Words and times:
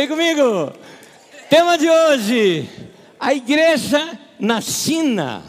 Vem 0.00 0.08
comigo! 0.08 0.72
Tema 1.50 1.76
de 1.76 1.86
hoje: 1.86 2.66
a 3.18 3.34
igreja 3.34 4.18
na 4.38 4.58
China. 4.58 5.42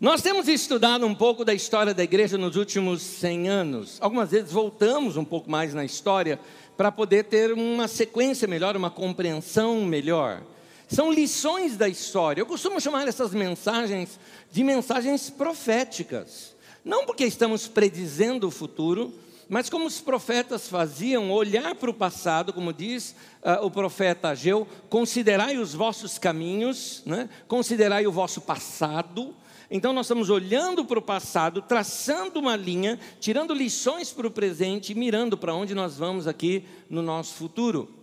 Nós 0.00 0.20
temos 0.20 0.48
estudado 0.48 1.06
um 1.06 1.14
pouco 1.14 1.44
da 1.44 1.54
história 1.54 1.94
da 1.94 2.02
igreja 2.02 2.36
nos 2.36 2.56
últimos 2.56 3.00
100 3.02 3.48
anos. 3.48 3.98
Algumas 4.00 4.32
vezes 4.32 4.50
voltamos 4.50 5.16
um 5.16 5.24
pouco 5.24 5.48
mais 5.48 5.72
na 5.72 5.84
história 5.84 6.40
para 6.76 6.90
poder 6.90 7.26
ter 7.26 7.52
uma 7.52 7.86
sequência 7.86 8.48
melhor, 8.48 8.76
uma 8.76 8.90
compreensão 8.90 9.84
melhor. 9.84 10.42
São 10.88 11.12
lições 11.12 11.76
da 11.76 11.88
história. 11.88 12.40
Eu 12.40 12.46
costumo 12.46 12.80
chamar 12.80 13.06
essas 13.06 13.32
mensagens 13.32 14.18
de 14.50 14.64
mensagens 14.64 15.30
proféticas. 15.30 16.56
Não 16.84 17.06
porque 17.06 17.24
estamos 17.24 17.68
predizendo 17.68 18.48
o 18.48 18.50
futuro, 18.50 19.14
mas 19.48 19.68
como 19.68 19.86
os 19.86 20.00
profetas 20.00 20.68
faziam, 20.68 21.30
olhar 21.30 21.74
para 21.74 21.90
o 21.90 21.94
passado, 21.94 22.52
como 22.52 22.72
diz 22.72 23.14
uh, 23.42 23.64
o 23.64 23.70
profeta 23.70 24.28
Ageu, 24.28 24.66
considerai 24.88 25.58
os 25.58 25.74
vossos 25.74 26.18
caminhos, 26.18 27.02
né? 27.04 27.28
considerai 27.46 28.06
o 28.06 28.12
vosso 28.12 28.40
passado. 28.40 29.34
Então 29.70 29.92
nós 29.92 30.06
estamos 30.06 30.28
olhando 30.28 30.84
para 30.84 30.98
o 30.98 31.02
passado, 31.02 31.62
traçando 31.62 32.38
uma 32.38 32.56
linha, 32.56 32.98
tirando 33.20 33.54
lições 33.54 34.10
para 34.12 34.26
o 34.26 34.30
presente 34.30 34.92
e 34.92 34.94
mirando 34.94 35.36
para 35.36 35.54
onde 35.54 35.74
nós 35.74 35.96
vamos 35.96 36.26
aqui 36.26 36.64
no 36.90 37.00
nosso 37.00 37.34
futuro. 37.34 38.01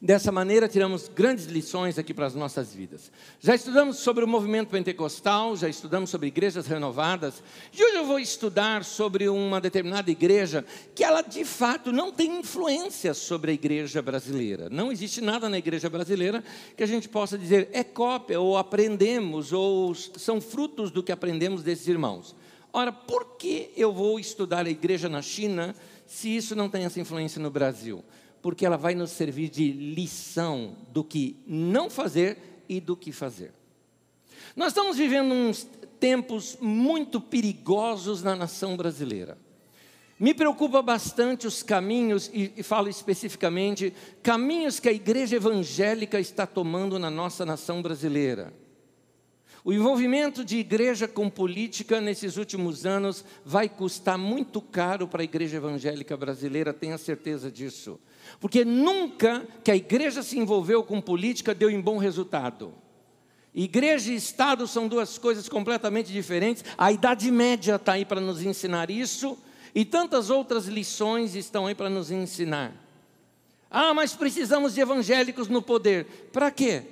Dessa 0.00 0.30
maneira, 0.30 0.68
tiramos 0.68 1.08
grandes 1.08 1.46
lições 1.46 1.98
aqui 1.98 2.14
para 2.14 2.24
as 2.24 2.34
nossas 2.34 2.72
vidas. 2.72 3.10
Já 3.40 3.56
estudamos 3.56 3.96
sobre 3.96 4.22
o 4.22 4.28
movimento 4.28 4.68
pentecostal, 4.68 5.56
já 5.56 5.68
estudamos 5.68 6.08
sobre 6.08 6.28
igrejas 6.28 6.68
renovadas, 6.68 7.42
e 7.76 7.82
hoje 7.82 7.96
eu 7.96 8.06
vou 8.06 8.20
estudar 8.20 8.84
sobre 8.84 9.28
uma 9.28 9.60
determinada 9.60 10.08
igreja 10.08 10.64
que 10.94 11.02
ela 11.02 11.20
de 11.20 11.44
fato 11.44 11.90
não 11.90 12.12
tem 12.12 12.38
influência 12.38 13.12
sobre 13.12 13.50
a 13.50 13.54
igreja 13.54 14.00
brasileira. 14.00 14.70
Não 14.70 14.92
existe 14.92 15.20
nada 15.20 15.48
na 15.48 15.58
igreja 15.58 15.90
brasileira 15.90 16.44
que 16.76 16.84
a 16.84 16.86
gente 16.86 17.08
possa 17.08 17.36
dizer 17.36 17.68
é 17.72 17.82
cópia, 17.82 18.38
ou 18.38 18.56
aprendemos, 18.56 19.52
ou 19.52 19.92
são 19.96 20.40
frutos 20.40 20.92
do 20.92 21.02
que 21.02 21.10
aprendemos 21.10 21.64
desses 21.64 21.88
irmãos. 21.88 22.36
Ora, 22.72 22.92
por 22.92 23.36
que 23.36 23.72
eu 23.76 23.92
vou 23.92 24.20
estudar 24.20 24.64
a 24.64 24.70
igreja 24.70 25.08
na 25.08 25.22
China 25.22 25.74
se 26.06 26.36
isso 26.36 26.54
não 26.54 26.68
tem 26.68 26.84
essa 26.84 27.00
influência 27.00 27.42
no 27.42 27.50
Brasil? 27.50 28.04
Porque 28.42 28.64
ela 28.64 28.76
vai 28.76 28.94
nos 28.94 29.10
servir 29.10 29.48
de 29.48 29.72
lição 29.72 30.76
do 30.92 31.02
que 31.02 31.36
não 31.46 31.90
fazer 31.90 32.64
e 32.68 32.80
do 32.80 32.96
que 32.96 33.12
fazer. 33.12 33.52
Nós 34.54 34.68
estamos 34.68 34.96
vivendo 34.96 35.32
uns 35.32 35.68
tempos 35.98 36.56
muito 36.60 37.20
perigosos 37.20 38.22
na 38.22 38.36
nação 38.36 38.76
brasileira. 38.76 39.36
Me 40.18 40.34
preocupa 40.34 40.82
bastante 40.82 41.46
os 41.46 41.62
caminhos, 41.62 42.28
e, 42.34 42.52
e, 42.56 42.62
falo 42.62 42.88
especificamente, 42.88 43.94
caminhos 44.20 44.80
que 44.80 44.88
a 44.88 44.92
igreja 44.92 45.36
evangélica 45.36 46.18
está 46.18 46.44
tomando 46.44 46.98
na 46.98 47.08
nossa 47.08 47.46
nação 47.46 47.80
brasileira. 47.80 48.52
O 49.64 49.72
envolvimento 49.72 50.44
de 50.44 50.56
igreja 50.56 51.06
com 51.06 51.28
política 51.28 52.00
nesses 52.00 52.36
últimos 52.36 52.84
anos 52.84 53.24
vai 53.44 53.68
custar 53.68 54.18
muito 54.18 54.60
caro 54.60 55.06
para 55.06 55.22
a 55.22 55.24
igreja 55.24 55.58
evangélica 55.58 56.16
brasileira, 56.16 56.72
tenha 56.72 56.98
certeza 56.98 57.50
disso. 57.50 58.00
Porque 58.40 58.64
nunca 58.64 59.46
que 59.64 59.70
a 59.70 59.76
igreja 59.76 60.22
se 60.22 60.38
envolveu 60.38 60.82
com 60.82 61.00
política 61.00 61.54
deu 61.54 61.70
em 61.70 61.80
bom 61.80 61.98
resultado. 61.98 62.72
Igreja 63.54 64.12
e 64.12 64.16
Estado 64.16 64.68
são 64.68 64.86
duas 64.86 65.18
coisas 65.18 65.48
completamente 65.48 66.12
diferentes. 66.12 66.64
A 66.76 66.92
Idade 66.92 67.30
Média 67.30 67.74
está 67.74 67.94
aí 67.94 68.04
para 68.04 68.20
nos 68.20 68.40
ensinar 68.40 68.90
isso, 68.90 69.36
e 69.74 69.84
tantas 69.84 70.30
outras 70.30 70.66
lições 70.66 71.34
estão 71.34 71.66
aí 71.66 71.74
para 71.74 71.90
nos 71.90 72.10
ensinar. 72.10 72.72
Ah, 73.70 73.92
mas 73.92 74.14
precisamos 74.14 74.74
de 74.74 74.80
evangélicos 74.80 75.48
no 75.48 75.60
poder. 75.60 76.30
Para 76.32 76.50
quê? 76.50 76.84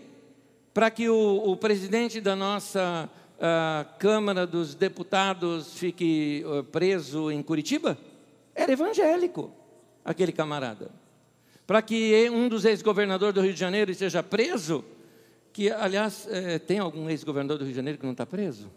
Para 0.74 0.90
que 0.90 1.08
o, 1.08 1.42
o, 1.46 1.56
presidente 1.56 2.20
da 2.20 2.36
nossa 2.36 3.08
uh, 3.38 3.98
Câmara 3.98 4.46
dos 4.46 4.74
Deputados 4.74 5.74
fique 5.74 6.44
uh, 6.44 6.64
preso 6.64 7.30
em 7.30 7.42
Curitiba? 7.42 7.96
Era 8.54 8.72
evangélico, 8.72 9.52
aquele 10.04 10.32
camarada 10.32 11.05
para 11.66 11.82
que 11.82 12.30
um 12.30 12.48
dos 12.48 12.64
ex-governadores 12.64 13.34
do 13.34 13.40
Rio 13.40 13.52
de 13.52 13.58
Janeiro 13.58 13.90
esteja 13.90 14.22
preso, 14.22 14.84
que, 15.52 15.70
aliás, 15.70 16.28
é, 16.30 16.58
tem 16.58 16.78
algum 16.78 17.08
ex-governador 17.10 17.58
do 17.58 17.64
Rio 17.64 17.72
de 17.72 17.76
Janeiro 17.76 17.98
que 17.98 18.04
não 18.04 18.12
está 18.12 18.24
preso? 18.24 18.70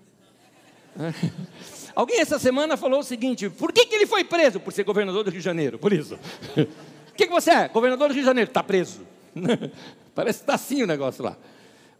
Alguém 1.95 2.19
essa 2.19 2.39
semana 2.39 2.77
falou 2.77 2.99
o 2.99 3.03
seguinte: 3.03 3.49
por 3.49 3.71
que, 3.71 3.85
que 3.85 3.95
ele 3.95 4.07
foi 4.07 4.23
preso? 4.23 4.59
Por 4.59 4.73
ser 4.73 4.83
governador 4.83 5.23
do 5.23 5.29
Rio 5.29 5.39
de 5.39 5.45
Janeiro, 5.45 5.77
por 5.77 5.93
isso. 5.93 6.15
O 6.55 7.13
que, 7.15 7.27
que 7.27 7.31
você 7.31 7.51
é? 7.51 7.67
Governador 7.67 8.07
do 8.07 8.13
Rio 8.13 8.23
de 8.23 8.27
Janeiro, 8.27 8.49
está 8.49 8.63
preso. 8.63 9.01
Parece 10.15 10.39
que 10.39 10.43
está 10.43 10.55
assim 10.55 10.81
o 10.81 10.87
negócio 10.87 11.23
lá. 11.23 11.37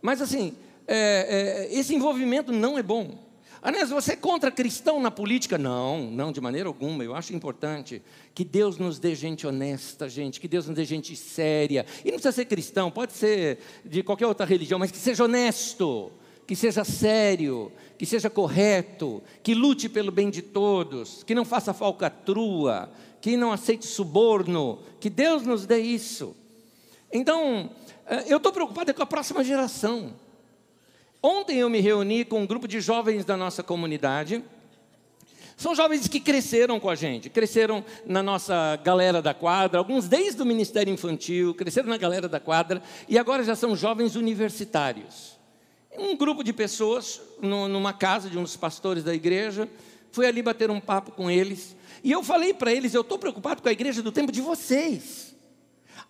Mas 0.02 0.22
assim, 0.22 0.56
é, 0.88 1.68
é, 1.70 1.78
esse 1.78 1.94
envolvimento 1.94 2.52
não 2.52 2.78
é 2.78 2.84
bom. 2.84 3.29
Aliás, 3.62 3.90
você 3.90 4.14
é 4.14 4.16
contra 4.16 4.50
cristão 4.50 5.02
na 5.02 5.12
política? 5.12 5.58
Não, 5.58 6.10
não, 6.10 6.32
de 6.32 6.40
maneira 6.40 6.70
alguma. 6.70 7.04
Eu 7.04 7.14
acho 7.14 7.36
importante 7.36 8.02
que 8.34 8.46
Deus 8.46 8.78
nos 8.78 9.00
dê 9.00 9.14
gente 9.14 9.46
honesta, 9.46 10.08
gente, 10.08 10.40
que 10.40 10.48
Deus 10.48 10.66
nos 10.66 10.76
dê 10.76 10.86
gente 10.86 11.14
séria. 11.16 11.86
E 12.06 12.06
não 12.06 12.14
precisa 12.14 12.32
ser 12.32 12.46
cristão, 12.46 12.90
pode 12.90 13.12
ser 13.14 13.60
de 13.84 14.02
qualquer 14.02 14.28
outra 14.28 14.46
religião, 14.46 14.80
mas 14.80 14.92
que 14.92 14.98
seja 14.98 15.26
honesto, 15.26 16.10
que 16.48 16.56
seja 16.56 16.86
sério, 16.86 17.70
que 17.98 18.06
seja 18.06 18.30
correto, 18.30 19.22
que 19.44 19.54
lute 19.54 19.90
pelo 19.90 20.12
bem 20.12 20.30
de 20.30 20.42
todos, 20.42 21.22
que 21.24 21.36
não 21.36 21.44
faça 21.44 21.74
falcatrua, 21.74 22.90
que 23.20 23.36
não 23.36 23.52
aceite 23.52 23.86
suborno. 23.86 24.80
Que 25.02 25.10
Deus 25.10 25.44
nos 25.44 25.66
dê 25.66 25.80
isso. 25.80 26.34
Então, 27.12 27.70
eh, 28.06 28.26
eu 28.28 28.38
estou 28.38 28.54
preocupado 28.54 28.94
com 28.94 29.04
a 29.04 29.06
próxima 29.06 29.44
geração. 29.44 30.14
Ontem 31.22 31.58
eu 31.58 31.70
me 31.70 31.82
reuni 31.82 32.24
com 32.24 32.42
um 32.42 32.48
grupo 32.48 32.66
de 32.66 32.80
jovens 32.80 33.26
da 33.26 33.36
nossa 33.36 33.62
comunidade. 33.62 34.42
São 35.58 35.76
jovens 35.76 36.08
que 36.08 36.22
cresceram 36.22 36.80
com 36.80 36.90
a 36.90 36.96
gente, 36.96 37.30
cresceram 37.30 37.84
na 38.06 38.24
nossa 38.24 38.78
galera 38.78 39.22
da 39.22 39.34
quadra, 39.34 39.78
alguns 39.78 40.08
desde 40.08 40.42
o 40.42 40.46
Ministério 40.46 40.94
Infantil, 40.94 41.54
cresceram 41.54 41.90
na 41.90 41.98
galera 41.98 42.30
da 42.30 42.40
quadra 42.40 42.82
e 43.10 43.18
agora 43.18 43.44
já 43.44 43.54
são 43.54 43.76
jovens 43.76 44.16
universitários. 44.16 45.38
Um 45.98 46.16
grupo 46.16 46.42
de 46.42 46.54
pessoas 46.54 47.20
numa 47.42 47.92
casa 47.92 48.30
de 48.30 48.38
uns 48.38 48.56
pastores 48.56 49.04
da 49.04 49.14
igreja, 49.14 49.68
fui 50.14 50.26
ali 50.26 50.42
bater 50.42 50.72
um 50.72 50.80
papo 50.80 51.12
com 51.12 51.30
eles 51.30 51.76
e 52.02 52.12
eu 52.12 52.24
falei 52.24 52.54
para 52.54 52.72
eles: 52.72 52.94
eu 52.94 53.02
estou 53.02 53.18
preocupado 53.18 53.62
com 53.62 53.68
a 53.68 53.74
igreja 53.74 54.02
do 54.02 54.14
tempo 54.14 54.32
de 54.32 54.40
vocês. 54.40 55.29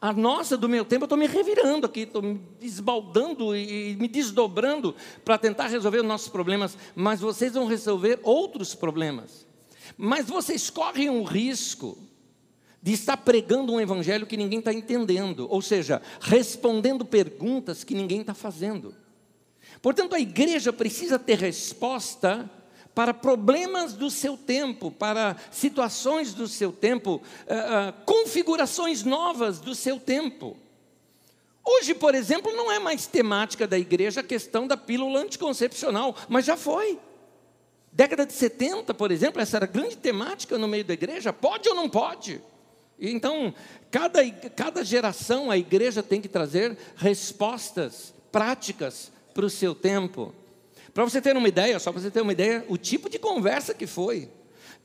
A 0.02 0.14
nossa, 0.14 0.56
do 0.56 0.70
meu 0.70 0.86
tempo, 0.86 1.04
eu 1.04 1.08
estou 1.08 1.18
me 1.18 1.28
revirando 1.28 1.86
aqui, 1.86 2.02
estou 2.02 2.22
me 2.22 2.42
esbaldando 2.62 3.56
e 3.56 3.98
me 4.00 4.08
desdobrando 4.08 4.96
para 5.26 5.38
tentar 5.38 5.68
resolver 5.68 6.00
os 6.00 6.06
nossos 6.06 6.30
problemas, 6.30 6.78
mas 6.96 7.20
vocês 7.20 7.54
vão 7.54 7.66
resolver 7.66 8.20
outros 8.24 8.74
problemas. 8.74 9.46
Mas 9.98 10.28
vocês 10.28 10.70
correm 10.70 11.10
um 11.10 11.24
risco 11.24 11.98
de 12.82 12.94
estar 12.94 13.18
pregando 13.18 13.74
um 13.74 13.82
evangelho 13.82 14.26
que 14.26 14.38
ninguém 14.38 14.60
está 14.60 14.72
entendendo, 14.72 15.48
ou 15.50 15.62
seja, 15.62 16.02
respondendo 16.22 17.04
perguntas 17.04 17.84
que 17.84 17.94
ninguém 17.94 18.22
está 18.22 18.34
fazendo. 18.34 18.96
Portanto, 19.82 20.16
a 20.16 20.20
igreja 20.20 20.72
precisa 20.72 21.20
ter 21.20 21.38
resposta 21.38 22.50
para 22.94 23.14
problemas 23.14 23.94
do 23.94 24.10
seu 24.10 24.36
tempo, 24.36 24.92
para 24.92 25.36
situações 25.52 26.34
do 26.34 26.48
seu 26.48 26.72
tempo, 26.72 27.16
uh, 27.16 27.20
uh, 27.20 28.06
configurações 28.06 29.04
novas 29.04 29.60
do 29.60 29.74
seu 29.74 30.00
tempo. 30.00 30.58
Hoje, 31.64 31.94
por 31.94 32.16
exemplo, 32.16 32.52
não 32.52 32.72
é 32.72 32.80
mais 32.80 33.06
temática 33.06 33.68
da 33.68 33.78
igreja 33.78 34.22
a 34.22 34.24
questão 34.24 34.66
da 34.66 34.76
pílula 34.76 35.22
anticoncepcional, 35.22 36.16
mas 36.28 36.46
já 36.46 36.58
foi. 36.58 37.00
Década 37.92 38.26
de 38.26 38.34
70, 38.34 38.94
por 38.94 39.12
exemplo, 39.12 39.42
essa 39.42 39.58
era 39.58 39.66
grande 39.66 39.98
temática 39.98 40.58
no 40.58 40.68
meio 40.68 40.84
da 40.84 40.94
igreja: 40.94 41.32
pode 41.34 41.68
ou 41.70 41.76
não 41.76 41.90
pode? 41.90 42.42
Então, 43.00 43.54
cada, 43.90 44.30
cada 44.56 44.84
geração, 44.84 45.50
a 45.50 45.58
igreja 45.58 46.04
tem 46.04 46.20
que 46.20 46.28
trazer 46.28 46.78
respostas 46.96 48.14
práticas 48.32 49.12
para 49.34 49.46
o 49.46 49.50
seu 49.50 49.74
tempo. 49.74 50.34
Para 50.94 51.04
você 51.04 51.22
ter 51.22 51.36
uma 51.36 51.48
ideia, 51.48 51.80
só 51.80 51.92
para 51.92 52.02
você 52.02 52.12
ter 52.12 52.22
uma 52.22 52.32
ideia, 52.32 52.66
o 52.68 52.78
tipo 52.78 53.10
de 53.10 53.20
conversa 53.20 53.74
que 53.74 53.88
foi. 53.88 54.30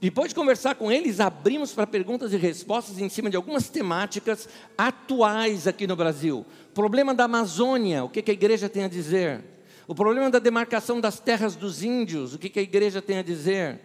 Depois 0.01 0.29
de 0.29 0.35
conversar 0.35 0.75
com 0.75 0.91
eles, 0.91 1.21
abrimos 1.21 1.73
para 1.73 1.87
perguntas 1.87 2.33
e 2.33 2.37
respostas 2.37 2.99
em 2.99 3.09
cima 3.09 3.31
de 3.31 3.37
algumas 3.37 3.69
temáticas 3.69 4.49
atuais 4.77 5.67
aqui 5.67 5.87
no 5.87 5.97
Brasil. 5.97 6.45
Problema 6.75 7.15
da 7.15 7.25
Amazônia, 7.25 8.05
o 8.05 8.09
que, 8.09 8.31
a 8.31 8.35
igreja 8.35 8.69
tem 8.69 8.85
a 8.85 8.89
dizer? 8.89 9.43
O 9.87 9.95
problema 9.95 10.31
da 10.31 10.39
demarcação 10.39 11.01
das 11.01 11.21
terras 11.21 11.55
dos 11.57 11.83
índios, 11.83 12.35
o 12.35 12.39
que, 12.39 12.59
a 12.59 12.63
igreja 12.63 13.01
tem 13.01 13.19
a 13.19 13.23
dizer? 13.23 13.81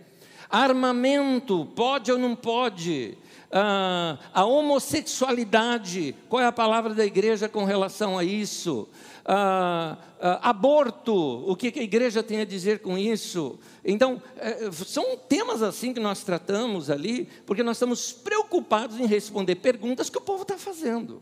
Armamento, 0.49 1.65
pode 1.75 2.11
ou 2.11 2.17
não 2.17 2.35
pode? 2.35 3.17
Ah, 3.51 4.17
a 4.33 4.43
homossexualidade, 4.45 6.15
qual 6.27 6.41
é 6.41 6.45
a 6.45 6.51
palavra 6.51 6.93
da 6.93 7.05
igreja 7.05 7.47
com 7.47 7.63
relação 7.63 8.17
a 8.17 8.23
isso? 8.23 8.87
Ah, 9.31 9.95
ah, 10.19 10.49
aborto, 10.49 11.13
o 11.13 11.55
que 11.55 11.71
a 11.79 11.83
igreja 11.83 12.23
tem 12.23 12.41
a 12.41 12.45
dizer 12.45 12.79
com 12.79 12.97
isso? 12.97 13.59
Então, 13.85 14.19
é, 14.37 14.71
são 14.71 15.15
temas 15.15 15.61
assim 15.61 15.93
que 15.93 15.99
nós 15.99 16.23
tratamos 16.23 16.89
ali, 16.89 17.29
porque 17.45 17.61
nós 17.61 17.77
estamos 17.77 18.11
preocupados 18.11 18.99
em 18.99 19.05
responder 19.05 19.53
perguntas 19.57 20.09
que 20.09 20.17
o 20.17 20.21
povo 20.21 20.41
está 20.41 20.57
fazendo. 20.57 21.21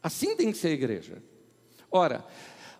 Assim 0.00 0.36
tem 0.36 0.52
que 0.52 0.58
ser 0.58 0.68
a 0.68 0.72
igreja. 0.72 1.20
Ora, 1.90 2.24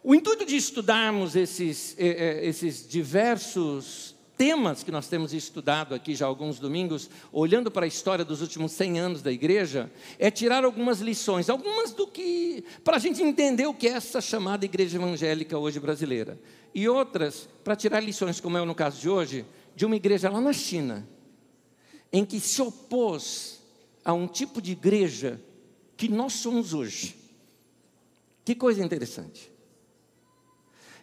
o 0.00 0.14
intuito 0.14 0.46
de 0.46 0.54
estudarmos 0.54 1.34
esses, 1.34 1.96
eh, 1.98 2.06
eh, 2.06 2.46
esses 2.46 2.88
diversos 2.88 4.15
temas 4.36 4.82
que 4.82 4.92
nós 4.92 5.08
temos 5.08 5.32
estudado 5.32 5.94
aqui 5.94 6.14
já 6.14 6.26
alguns 6.26 6.58
domingos, 6.58 7.08
olhando 7.32 7.70
para 7.70 7.86
a 7.86 7.88
história 7.88 8.24
dos 8.24 8.42
últimos 8.42 8.72
100 8.72 9.00
anos 9.00 9.22
da 9.22 9.32
igreja, 9.32 9.90
é 10.18 10.30
tirar 10.30 10.64
algumas 10.64 11.00
lições, 11.00 11.48
algumas 11.48 11.92
do 11.92 12.06
que, 12.06 12.64
para 12.84 12.96
a 12.96 13.00
gente 13.00 13.22
entender 13.22 13.66
o 13.66 13.74
que 13.74 13.88
é 13.88 13.92
essa 13.92 14.20
chamada 14.20 14.64
igreja 14.64 14.98
evangélica 14.98 15.58
hoje 15.58 15.80
brasileira, 15.80 16.38
e 16.74 16.88
outras 16.88 17.48
para 17.64 17.74
tirar 17.74 18.00
lições, 18.00 18.40
como 18.40 18.58
é 18.58 18.64
no 18.64 18.74
caso 18.74 19.00
de 19.00 19.08
hoje, 19.08 19.46
de 19.74 19.86
uma 19.86 19.96
igreja 19.96 20.30
lá 20.30 20.40
na 20.40 20.52
China, 20.52 21.08
em 22.12 22.24
que 22.24 22.38
se 22.38 22.60
opôs 22.60 23.60
a 24.04 24.12
um 24.12 24.26
tipo 24.26 24.60
de 24.60 24.72
igreja 24.72 25.40
que 25.96 26.08
nós 26.08 26.34
somos 26.34 26.74
hoje. 26.74 27.16
Que 28.44 28.54
coisa 28.54 28.84
interessante. 28.84 29.50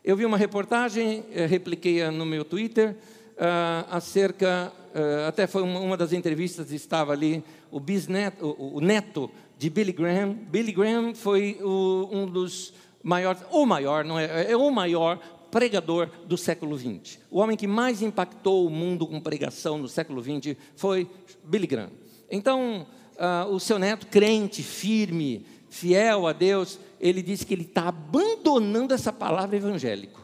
Eu 0.04 0.16
vi 0.16 0.26
uma 0.26 0.38
reportagem, 0.38 1.26
eh, 1.32 1.46
repliquei 1.46 2.10
no 2.10 2.26
meu 2.26 2.44
Twitter, 2.44 2.98
uh, 3.34 3.88
acerca, 3.90 4.72
uh, 4.96 5.28
até 5.28 5.48
foi 5.48 5.62
uma, 5.62 5.80
uma, 5.80 5.98
das 5.98 6.14
entrevistas, 6.14 6.72
estava 6.72 7.14
ali 7.14 7.44
o, 7.72 7.80
bisneto, 7.80 8.46
o, 8.46 8.78
o, 8.78 8.82
neto 8.82 9.30
de 9.58 9.70
Billy 9.70 9.92
Graham. 9.92 10.34
Billy 10.34 10.72
Graham 10.72 11.14
foi 11.14 11.58
o, 11.62 12.10
um 12.12 12.26
dos 12.26 12.74
maiores, 13.02 13.42
o 13.52 13.66
maior, 13.66 14.04
não 14.06 14.20
é, 14.20 14.52
é 14.52 14.58
o 14.58 14.70
maior 14.72 15.20
pregador 15.52 16.10
do 16.26 16.38
século 16.38 16.78
XX. 16.78 17.20
O 17.30 17.40
homem 17.40 17.56
que 17.56 17.68
mais 17.68 18.02
impactou 18.02 18.66
o 18.66 18.70
mundo 18.70 19.06
com 19.06 19.20
pregação 19.20 19.78
no 19.78 19.88
século 19.88 20.22
XX 20.22 20.56
foi 20.76 21.08
Billy 21.44 21.68
Graham. 21.68 21.92
Então, 22.32 22.88
uh, 23.14 23.54
o 23.54 23.60
seu 23.60 23.78
neto, 23.78 24.08
crente, 24.08 24.64
firme, 24.64 25.46
fiel 25.70 26.26
a 26.26 26.34
Deus, 26.34 26.80
ele 27.00 27.22
disse 27.22 27.46
que 27.46 27.54
ele 27.54 27.64
está 27.64 27.88
abandonando 27.90 28.94
essa 28.94 29.14
palavra 29.14 29.56
evangélico. 29.56 30.23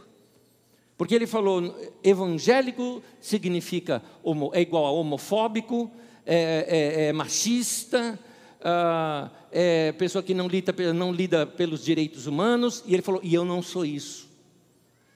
Porque 1.00 1.16
ele 1.16 1.26
falou, 1.26 1.74
evangélico 2.04 3.02
significa 3.22 4.04
homo, 4.22 4.52
é 4.54 4.60
igual 4.60 4.86
a 4.86 4.92
homofóbico, 4.92 5.90
é, 6.26 6.66
é, 6.68 7.06
é 7.06 7.14
machista, 7.14 8.20
ah, 8.62 9.30
é 9.50 9.94
pessoa 9.94 10.22
que 10.22 10.34
não 10.34 10.46
lida, 10.46 10.74
não 10.94 11.14
lida 11.14 11.48
pelos 11.48 11.86
direitos 11.86 12.28
humanos, 12.28 12.84
e 12.86 12.94
ele 12.94 13.02
falou, 13.02 13.22
e 13.24 13.34
eu 13.34 13.46
não 13.46 13.62
sou 13.62 13.86
isso. 13.86 14.30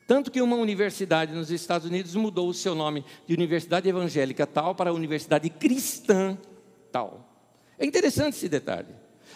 Tanto 0.08 0.32
que 0.32 0.42
uma 0.42 0.56
universidade 0.56 1.34
nos 1.34 1.52
Estados 1.52 1.86
Unidos 1.86 2.16
mudou 2.16 2.48
o 2.48 2.54
seu 2.54 2.74
nome 2.74 3.04
de 3.28 3.34
Universidade 3.34 3.90
Evangélica 3.90 4.48
tal 4.48 4.74
para 4.74 4.94
Universidade 4.94 5.50
Cristã 5.50 6.38
tal. 6.94 7.30
É 7.78 7.86
interessante 7.86 8.36
esse 8.38 8.48
detalhe. 8.48 8.88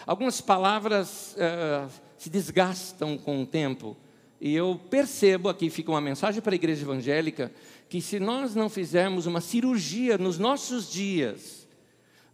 Algumas 0.05 0.39
palavras 0.39 1.35
uh, 1.35 1.91
se 2.17 2.29
desgastam 2.29 3.17
com 3.17 3.41
o 3.41 3.45
tempo. 3.45 3.97
E 4.39 4.54
eu 4.54 4.80
percebo 4.89 5.50
aqui, 5.50 5.69
fica 5.69 5.92
uma 5.92 6.01
mensagem 6.01 6.42
para 6.42 6.54
a 6.54 6.56
igreja 6.56 6.84
evangélica, 6.84 7.51
que 7.89 8.01
se 8.01 8.19
nós 8.19 8.54
não 8.54 8.69
fizermos 8.69 9.25
uma 9.25 9.42
cirurgia 9.42 10.18
nos 10.18 10.38
nossos 10.38 10.92
dias, 10.92 11.68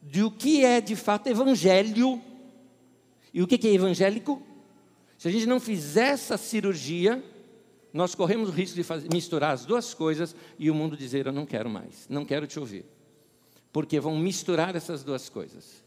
de 0.01 0.21
o 0.23 0.29
que 0.29 0.65
é 0.65 0.81
de 0.81 0.95
fato 0.95 1.27
evangelho, 1.27 2.21
e 3.33 3.41
o 3.41 3.47
que 3.47 3.67
é 3.67 3.73
evangélico, 3.73 4.41
se 5.17 5.27
a 5.27 5.31
gente 5.31 5.45
não 5.45 5.59
fizer 5.59 6.09
essa 6.09 6.37
cirurgia, 6.37 7.23
nós 7.93 8.13
corremos 8.13 8.49
o 8.49 8.51
risco 8.51 8.75
de 8.75 8.83
fazer, 8.83 9.07
misturar 9.13 9.53
as 9.53 9.65
duas 9.65 9.93
coisas 9.93 10.35
e 10.59 10.69
o 10.69 10.75
mundo 10.75 10.97
dizer: 10.97 11.25
Eu 11.25 11.31
não 11.31 11.45
quero 11.45 11.69
mais, 11.69 12.07
não 12.09 12.25
quero 12.25 12.45
te 12.45 12.59
ouvir. 12.59 12.85
Porque 13.71 13.99
vão 13.99 14.17
misturar 14.17 14.75
essas 14.75 15.03
duas 15.03 15.29
coisas. 15.29 15.83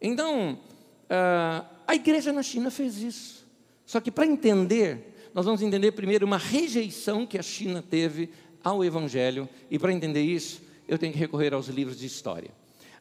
Então, 0.00 0.54
uh, 0.54 1.66
a 1.86 1.94
igreja 1.94 2.32
na 2.32 2.42
China 2.42 2.70
fez 2.70 2.98
isso. 2.98 3.46
Só 3.86 4.00
que 4.00 4.10
para 4.10 4.26
entender 4.26 5.10
nós 5.34 5.44
vamos 5.44 5.62
entender 5.62 5.92
primeiro 5.92 6.26
uma 6.26 6.38
rejeição 6.38 7.26
que 7.26 7.38
a 7.38 7.42
China 7.42 7.82
teve 7.82 8.30
ao 8.62 8.84
Evangelho, 8.84 9.48
e 9.70 9.78
para 9.78 9.92
entender 9.92 10.22
isso, 10.22 10.60
eu 10.86 10.98
tenho 10.98 11.12
que 11.12 11.18
recorrer 11.18 11.54
aos 11.54 11.68
livros 11.68 11.98
de 11.98 12.06
história. 12.06 12.50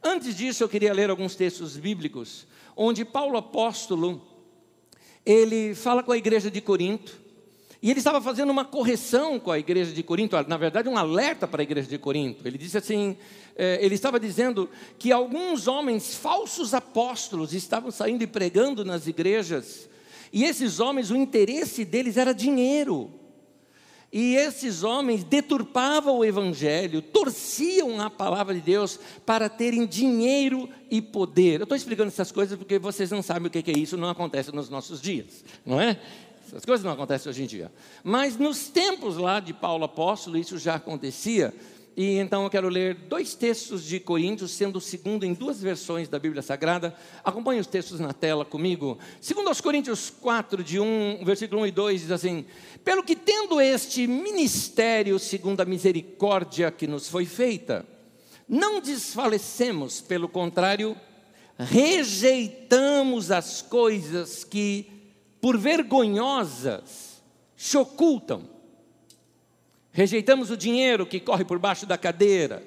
Antes 0.04 0.36
disso, 0.36 0.64
eu 0.64 0.70
queria 0.70 0.94
ler 0.94 1.10
alguns 1.10 1.36
textos 1.36 1.76
bíblicos, 1.76 2.48
onde 2.76 3.04
Paulo 3.04 3.38
apóstolo, 3.38 4.22
ele 5.26 5.76
fala 5.76 6.02
com 6.02 6.12
a 6.12 6.18
igreja 6.18 6.50
de 6.50 6.62
Corinto, 6.62 7.20
e 7.82 7.90
ele 7.90 8.00
estava 8.00 8.22
fazendo 8.22 8.50
uma 8.50 8.66
correção 8.66 9.40
com 9.40 9.52
a 9.52 9.60
igreja 9.60 9.94
de 9.94 10.04
Corinto, 10.04 10.36
na 10.48 10.58
verdade, 10.58 10.90
um 10.90 10.98
alerta 10.98 11.48
para 11.48 11.62
a 11.62 11.64
igreja 11.64 11.88
de 11.88 11.98
Corinto. 11.98 12.46
Ele 12.46 12.58
disse 12.58 12.78
assim: 12.78 13.18
eh, 13.56 13.80
ele 13.82 13.96
estava 13.96 14.20
dizendo 14.20 14.70
que 14.98 15.14
alguns 15.14 15.66
homens, 15.66 16.14
falsos 16.14 16.74
apóstolos, 16.74 17.54
estavam 17.54 17.90
saindo 17.90 18.22
e 18.22 18.28
pregando 18.28 18.84
nas 18.84 19.08
igrejas, 19.08 19.90
e 20.32 20.44
esses 20.44 20.80
homens, 20.80 21.12
o 21.12 21.16
interesse 21.16 21.84
deles 21.84 22.18
era 22.18 22.34
dinheiro. 22.34 23.12
E 24.12 24.36
esses 24.36 24.84
homens 24.84 25.24
deturpavam 25.24 26.18
o 26.18 26.26
evangelho, 26.26 27.00
torciam 27.00 28.02
a 28.02 28.10
palavra 28.10 28.56
de 28.56 28.62
Deus 28.62 29.00
para 29.24 29.48
terem 29.48 29.86
dinheiro 29.86 30.68
e 30.90 31.00
poder. 31.00 31.60
Eu 31.60 31.64
estou 31.64 31.78
explicando 31.78 32.08
essas 32.08 32.32
coisas 32.32 32.58
porque 32.58 32.80
vocês 32.80 33.12
não 33.12 33.22
sabem 33.22 33.48
o 33.48 33.50
que 33.52 33.70
é 33.70 33.78
isso, 33.78 33.96
não 33.96 34.10
acontece 34.10 34.52
nos 34.52 34.68
nossos 34.68 35.00
dias, 35.00 35.44
não 35.64 35.80
é? 35.80 36.00
Essas 36.48 36.66
coisas 36.66 36.84
não 36.84 36.92
acontecem 36.92 37.30
hoje 37.30 37.44
em 37.44 37.46
dia. 37.46 37.72
Mas 38.04 38.36
nos 38.36 38.68
tempos 38.68 39.18
lá 39.18 39.40
de 39.40 39.54
Paulo 39.54 39.84
apóstolo, 39.84 40.38
isso 40.38 40.58
já 40.58 40.76
acontecia. 40.76 41.54
E 41.96 42.18
então 42.18 42.44
eu 42.44 42.50
quero 42.50 42.70
ler 42.70 42.96
dois 42.96 43.36
textos 43.36 43.84
de 43.84 44.00
Coríntios, 44.00 44.52
sendo 44.52 44.78
o 44.78 44.82
segundo 44.82 45.26
em 45.26 45.34
duas 45.34 45.62
versões 45.62 46.08
da 46.08 46.18
Bíblia 46.18 46.42
Sagrada. 46.42 46.96
Acompanhe 47.24 47.60
os 47.60 47.68
textos 47.68 48.00
na 48.00 48.14
tela 48.14 48.46
comigo. 48.46 48.98
Segundo 49.20 49.48
aos 49.48 49.60
Coríntios 49.60 50.10
4, 50.10 50.64
de 50.64 50.80
1, 50.80 51.26
versículo 51.26 51.62
1 51.62 51.68
e 51.68 51.72
2, 51.72 52.02
diz 52.02 52.12
assim: 52.12 52.46
Pelo 52.84 53.04
que 53.04 53.16
tendo 53.16 53.60
este 53.60 54.08
ministério 54.08 55.20
segundo 55.20 55.62
a 55.62 55.66
misericórdia 55.66 56.72
que 56.72 56.88
nos 56.88 57.10
foi 57.10 57.26
feita, 57.26 57.86
não 58.48 58.80
desfalecemos, 58.80 60.00
pelo 60.00 60.30
contrário, 60.30 60.96
rejeitamos 61.58 63.30
as 63.30 63.62
coisas 63.62 64.44
que, 64.44 65.12
por 65.42 65.58
vergonhosas, 65.58 67.22
se 67.58 67.78
ocultam 67.78 68.59
Rejeitamos 69.92 70.52
o 70.52 70.58
dinheiro 70.58 71.06
que 71.06 71.20
corre 71.20 71.44
por 71.44 71.60
baixo 71.60 71.86
da 71.86 71.98
cadeira. 71.98 72.64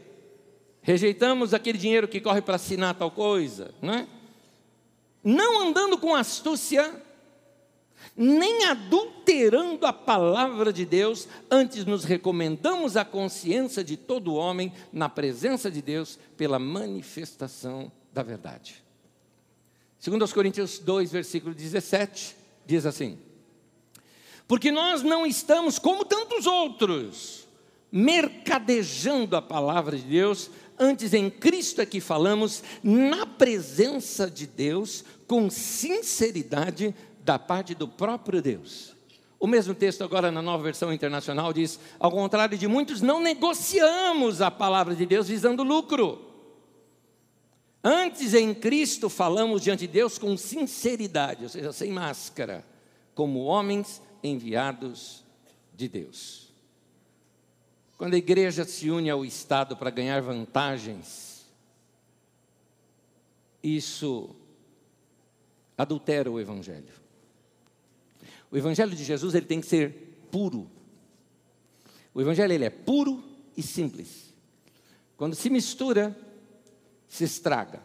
Rejeitamos 0.82 1.54
aquele 1.54 1.78
dinheiro 1.78 2.08
que 2.08 2.20
corre 2.20 2.42
para 2.42 2.56
assinar 2.56 2.94
tal 2.94 3.10
coisa, 3.10 3.72
não 3.80 3.94
é? 3.94 4.06
Não 5.22 5.68
andando 5.68 5.96
com 5.96 6.14
astúcia, 6.14 6.92
nem 8.16 8.64
adulterando 8.64 9.86
a 9.86 9.92
palavra 9.92 10.72
de 10.72 10.84
Deus, 10.84 11.28
antes 11.48 11.84
nos 11.84 12.02
recomendamos 12.04 12.96
a 12.96 13.04
consciência 13.04 13.84
de 13.84 13.96
todo 13.96 14.34
homem 14.34 14.72
na 14.92 15.08
presença 15.08 15.70
de 15.70 15.80
Deus 15.80 16.18
pela 16.36 16.58
manifestação 16.58 17.92
da 18.12 18.24
verdade. 18.24 18.82
Segundo 20.00 20.22
aos 20.22 20.32
Coríntios 20.32 20.80
2, 20.80 21.12
versículo 21.12 21.54
17, 21.54 22.34
diz 22.66 22.84
assim: 22.84 23.16
porque 24.46 24.70
nós 24.70 25.02
não 25.02 25.26
estamos, 25.26 25.78
como 25.78 26.04
tantos 26.04 26.46
outros, 26.46 27.46
mercadejando 27.90 29.36
a 29.36 29.42
palavra 29.42 29.96
de 29.96 30.04
Deus, 30.04 30.50
antes 30.78 31.12
em 31.12 31.28
Cristo 31.28 31.80
é 31.80 31.86
que 31.86 32.00
falamos, 32.00 32.62
na 32.82 33.26
presença 33.26 34.30
de 34.30 34.46
Deus, 34.46 35.04
com 35.26 35.50
sinceridade 35.50 36.94
da 37.24 37.38
parte 37.38 37.74
do 37.74 37.86
próprio 37.86 38.42
Deus. 38.42 38.92
O 39.38 39.46
mesmo 39.46 39.74
texto, 39.74 40.04
agora 40.04 40.30
na 40.30 40.40
nova 40.40 40.62
versão 40.62 40.92
internacional, 40.92 41.52
diz: 41.52 41.78
ao 41.98 42.12
contrário 42.12 42.56
de 42.56 42.68
muitos, 42.68 43.00
não 43.00 43.20
negociamos 43.20 44.40
a 44.40 44.50
palavra 44.50 44.94
de 44.94 45.04
Deus 45.04 45.28
visando 45.28 45.64
lucro. 45.64 46.30
Antes 47.82 48.34
em 48.34 48.54
Cristo 48.54 49.08
falamos 49.08 49.62
diante 49.62 49.86
de 49.86 49.92
Deus 49.92 50.16
com 50.16 50.36
sinceridade, 50.36 51.42
ou 51.42 51.48
seja, 51.48 51.72
sem 51.72 51.90
máscara, 51.90 52.64
como 53.16 53.40
homens 53.40 54.00
enviados 54.22 55.24
de 55.74 55.88
Deus. 55.88 56.52
Quando 57.96 58.14
a 58.14 58.18
igreja 58.18 58.64
se 58.64 58.90
une 58.90 59.10
ao 59.10 59.24
Estado 59.24 59.76
para 59.76 59.90
ganhar 59.90 60.20
vantagens, 60.20 61.46
isso 63.62 64.34
adultera 65.76 66.30
o 66.30 66.40
Evangelho. 66.40 66.92
O 68.50 68.56
Evangelho 68.56 68.94
de 68.94 69.04
Jesus 69.04 69.34
ele 69.34 69.46
tem 69.46 69.60
que 69.60 69.66
ser 69.66 70.26
puro. 70.30 70.70
O 72.12 72.20
Evangelho 72.20 72.52
ele 72.52 72.64
é 72.64 72.70
puro 72.70 73.22
e 73.56 73.62
simples. 73.62 74.34
Quando 75.16 75.34
se 75.34 75.48
mistura, 75.48 76.16
se 77.08 77.24
estraga. 77.24 77.80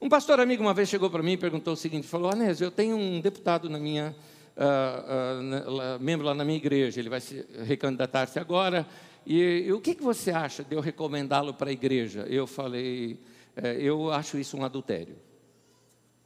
Um 0.00 0.08
pastor 0.08 0.38
amigo 0.38 0.62
uma 0.62 0.74
vez 0.74 0.88
chegou 0.88 1.10
para 1.10 1.22
mim 1.22 1.32
e 1.32 1.36
perguntou 1.36 1.74
o 1.74 1.76
seguinte: 1.76 2.06
falou, 2.06 2.30
Anésio, 2.30 2.66
eu 2.66 2.70
tenho 2.70 2.96
um 2.96 3.20
deputado 3.20 3.68
na 3.68 3.78
minha 3.78 4.14
uh, 4.56 5.96
uh, 5.96 6.00
membro 6.00 6.26
lá 6.26 6.34
na 6.34 6.44
minha 6.44 6.56
igreja, 6.56 7.00
ele 7.00 7.08
vai 7.08 7.20
se 7.20 7.44
recandidatar-se 7.64 8.38
agora. 8.38 8.86
E, 9.26 9.64
e, 9.66 9.72
o 9.72 9.80
que, 9.80 9.94
que 9.94 10.02
você 10.02 10.30
acha 10.30 10.62
de 10.62 10.74
eu 10.74 10.80
recomendá-lo 10.80 11.54
para 11.54 11.70
a 11.70 11.72
igreja? 11.72 12.26
Eu 12.28 12.46
falei, 12.46 13.18
é, 13.56 13.76
eu 13.80 14.12
acho 14.12 14.38
isso 14.38 14.56
um 14.56 14.64
adultério. 14.64 15.16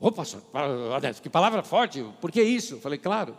Ô, 0.00 0.12
pastor, 0.12 0.42
que 1.22 1.28
palavra 1.28 1.62
forte, 1.62 2.04
por 2.20 2.30
que 2.30 2.42
isso? 2.42 2.74
Eu 2.74 2.80
falei, 2.80 2.98
claro. 2.98 3.36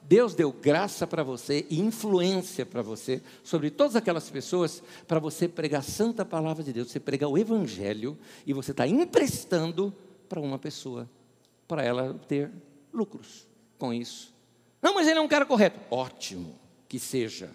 Deus 0.00 0.34
deu 0.34 0.52
graça 0.52 1.06
para 1.06 1.22
você 1.22 1.66
e 1.68 1.80
influência 1.80 2.64
para 2.64 2.82
você 2.82 3.22
sobre 3.42 3.70
todas 3.70 3.96
aquelas 3.96 4.28
pessoas 4.30 4.82
para 5.08 5.18
você 5.18 5.48
pregar 5.48 5.80
a 5.80 5.82
santa 5.82 6.24
palavra 6.24 6.62
de 6.62 6.72
Deus, 6.72 6.90
você 6.90 7.00
pregar 7.00 7.28
o 7.28 7.38
evangelho 7.38 8.16
e 8.46 8.52
você 8.52 8.70
está 8.70 8.86
emprestando 8.86 9.92
para 10.28 10.40
uma 10.40 10.58
pessoa, 10.58 11.08
para 11.66 11.82
ela 11.82 12.14
ter 12.28 12.50
lucros 12.92 13.46
com 13.82 13.92
isso. 13.92 14.32
Não, 14.80 14.94
mas 14.94 15.08
ele 15.08 15.18
é 15.18 15.20
um 15.20 15.26
cara 15.26 15.44
correto. 15.44 15.80
Ótimo, 15.90 16.56
que 16.88 17.00
seja. 17.00 17.50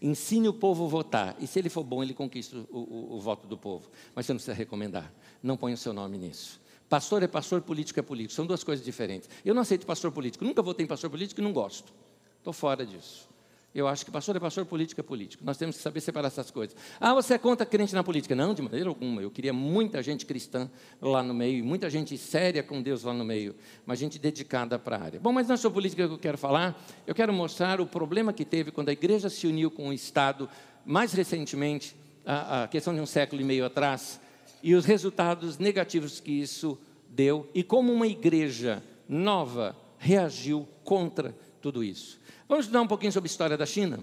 Ensine 0.00 0.48
o 0.48 0.52
povo 0.52 0.86
a 0.86 0.88
votar. 0.88 1.36
E 1.38 1.46
se 1.46 1.56
ele 1.60 1.68
for 1.68 1.84
bom, 1.84 2.02
ele 2.02 2.12
conquista 2.12 2.56
o, 2.68 2.78
o, 2.78 3.14
o 3.14 3.20
voto 3.20 3.46
do 3.46 3.56
povo. 3.56 3.88
Mas 4.12 4.26
você 4.26 4.32
não 4.32 4.38
precisa 4.38 4.56
recomendar. 4.56 5.12
Não 5.40 5.56
ponha 5.56 5.76
o 5.76 5.78
seu 5.78 5.92
nome 5.92 6.18
nisso. 6.18 6.60
Pastor 6.88 7.22
é 7.22 7.28
pastor, 7.28 7.62
político 7.62 8.00
é 8.00 8.02
político. 8.02 8.34
São 8.34 8.44
duas 8.44 8.64
coisas 8.64 8.84
diferentes. 8.84 9.30
Eu 9.44 9.54
não 9.54 9.62
aceito 9.62 9.86
pastor 9.86 10.10
político. 10.10 10.44
Nunca 10.44 10.62
votei 10.62 10.84
em 10.84 10.88
pastor 10.88 11.08
político 11.08 11.40
e 11.40 11.44
não 11.44 11.52
gosto. 11.52 11.92
Estou 12.38 12.52
fora 12.52 12.84
disso. 12.84 13.28
Eu 13.74 13.88
acho 13.88 14.04
que 14.04 14.10
pastor 14.10 14.36
é 14.36 14.40
pastor, 14.40 14.66
político 14.66 15.00
é 15.00 15.04
político. 15.04 15.42
Nós 15.44 15.56
temos 15.56 15.76
que 15.76 15.82
saber 15.82 16.00
separar 16.02 16.28
essas 16.28 16.50
coisas. 16.50 16.76
Ah, 17.00 17.14
você 17.14 17.34
é 17.34 17.38
contra 17.38 17.64
crente 17.64 17.94
na 17.94 18.04
política? 18.04 18.34
Não, 18.34 18.52
de 18.52 18.60
maneira 18.60 18.88
alguma. 18.88 19.22
Eu 19.22 19.30
queria 19.30 19.52
muita 19.52 20.02
gente 20.02 20.26
cristã 20.26 20.70
lá 21.00 21.22
no 21.22 21.32
meio, 21.32 21.64
muita 21.64 21.88
gente 21.88 22.18
séria 22.18 22.62
com 22.62 22.82
Deus 22.82 23.02
lá 23.02 23.14
no 23.14 23.24
meio, 23.24 23.54
mas 23.86 23.98
gente 23.98 24.18
dedicada 24.18 24.78
para 24.78 24.96
a 24.96 25.02
área. 25.02 25.20
Bom, 25.20 25.32
mas 25.32 25.48
não 25.48 25.54
é 25.54 25.56
sobre 25.56 25.76
política 25.76 26.06
que 26.06 26.14
eu 26.14 26.18
quero 26.18 26.36
falar. 26.36 26.78
Eu 27.06 27.14
quero 27.14 27.32
mostrar 27.32 27.80
o 27.80 27.86
problema 27.86 28.30
que 28.32 28.44
teve 28.44 28.70
quando 28.70 28.90
a 28.90 28.92
igreja 28.92 29.30
se 29.30 29.46
uniu 29.46 29.70
com 29.70 29.88
o 29.88 29.92
Estado, 29.92 30.50
mais 30.84 31.14
recentemente, 31.14 31.96
a, 32.26 32.64
a 32.64 32.68
questão 32.68 32.94
de 32.94 33.00
um 33.00 33.06
século 33.06 33.40
e 33.40 33.44
meio 33.44 33.64
atrás, 33.64 34.20
e 34.62 34.74
os 34.74 34.84
resultados 34.84 35.58
negativos 35.58 36.20
que 36.20 36.30
isso 36.30 36.78
deu 37.08 37.48
e 37.54 37.62
como 37.62 37.92
uma 37.92 38.06
igreja 38.06 38.82
nova 39.08 39.76
reagiu 39.98 40.68
contra 40.84 41.34
tudo 41.60 41.82
isso. 41.82 42.20
Vamos 42.52 42.66
estudar 42.66 42.82
um 42.82 42.86
pouquinho 42.86 43.10
sobre 43.10 43.28
a 43.28 43.32
história 43.32 43.56
da 43.56 43.64
China. 43.64 43.98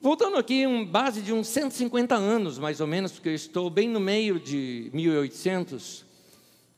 Voltando 0.00 0.36
aqui, 0.36 0.64
um 0.64 0.86
base 0.86 1.20
de 1.20 1.32
uns 1.32 1.48
150 1.48 2.14
anos, 2.14 2.56
mais 2.56 2.80
ou 2.80 2.86
menos, 2.86 3.10
porque 3.10 3.30
eu 3.30 3.34
estou 3.34 3.68
bem 3.68 3.88
no 3.88 3.98
meio 3.98 4.38
de 4.38 4.92
1800, 4.94 6.04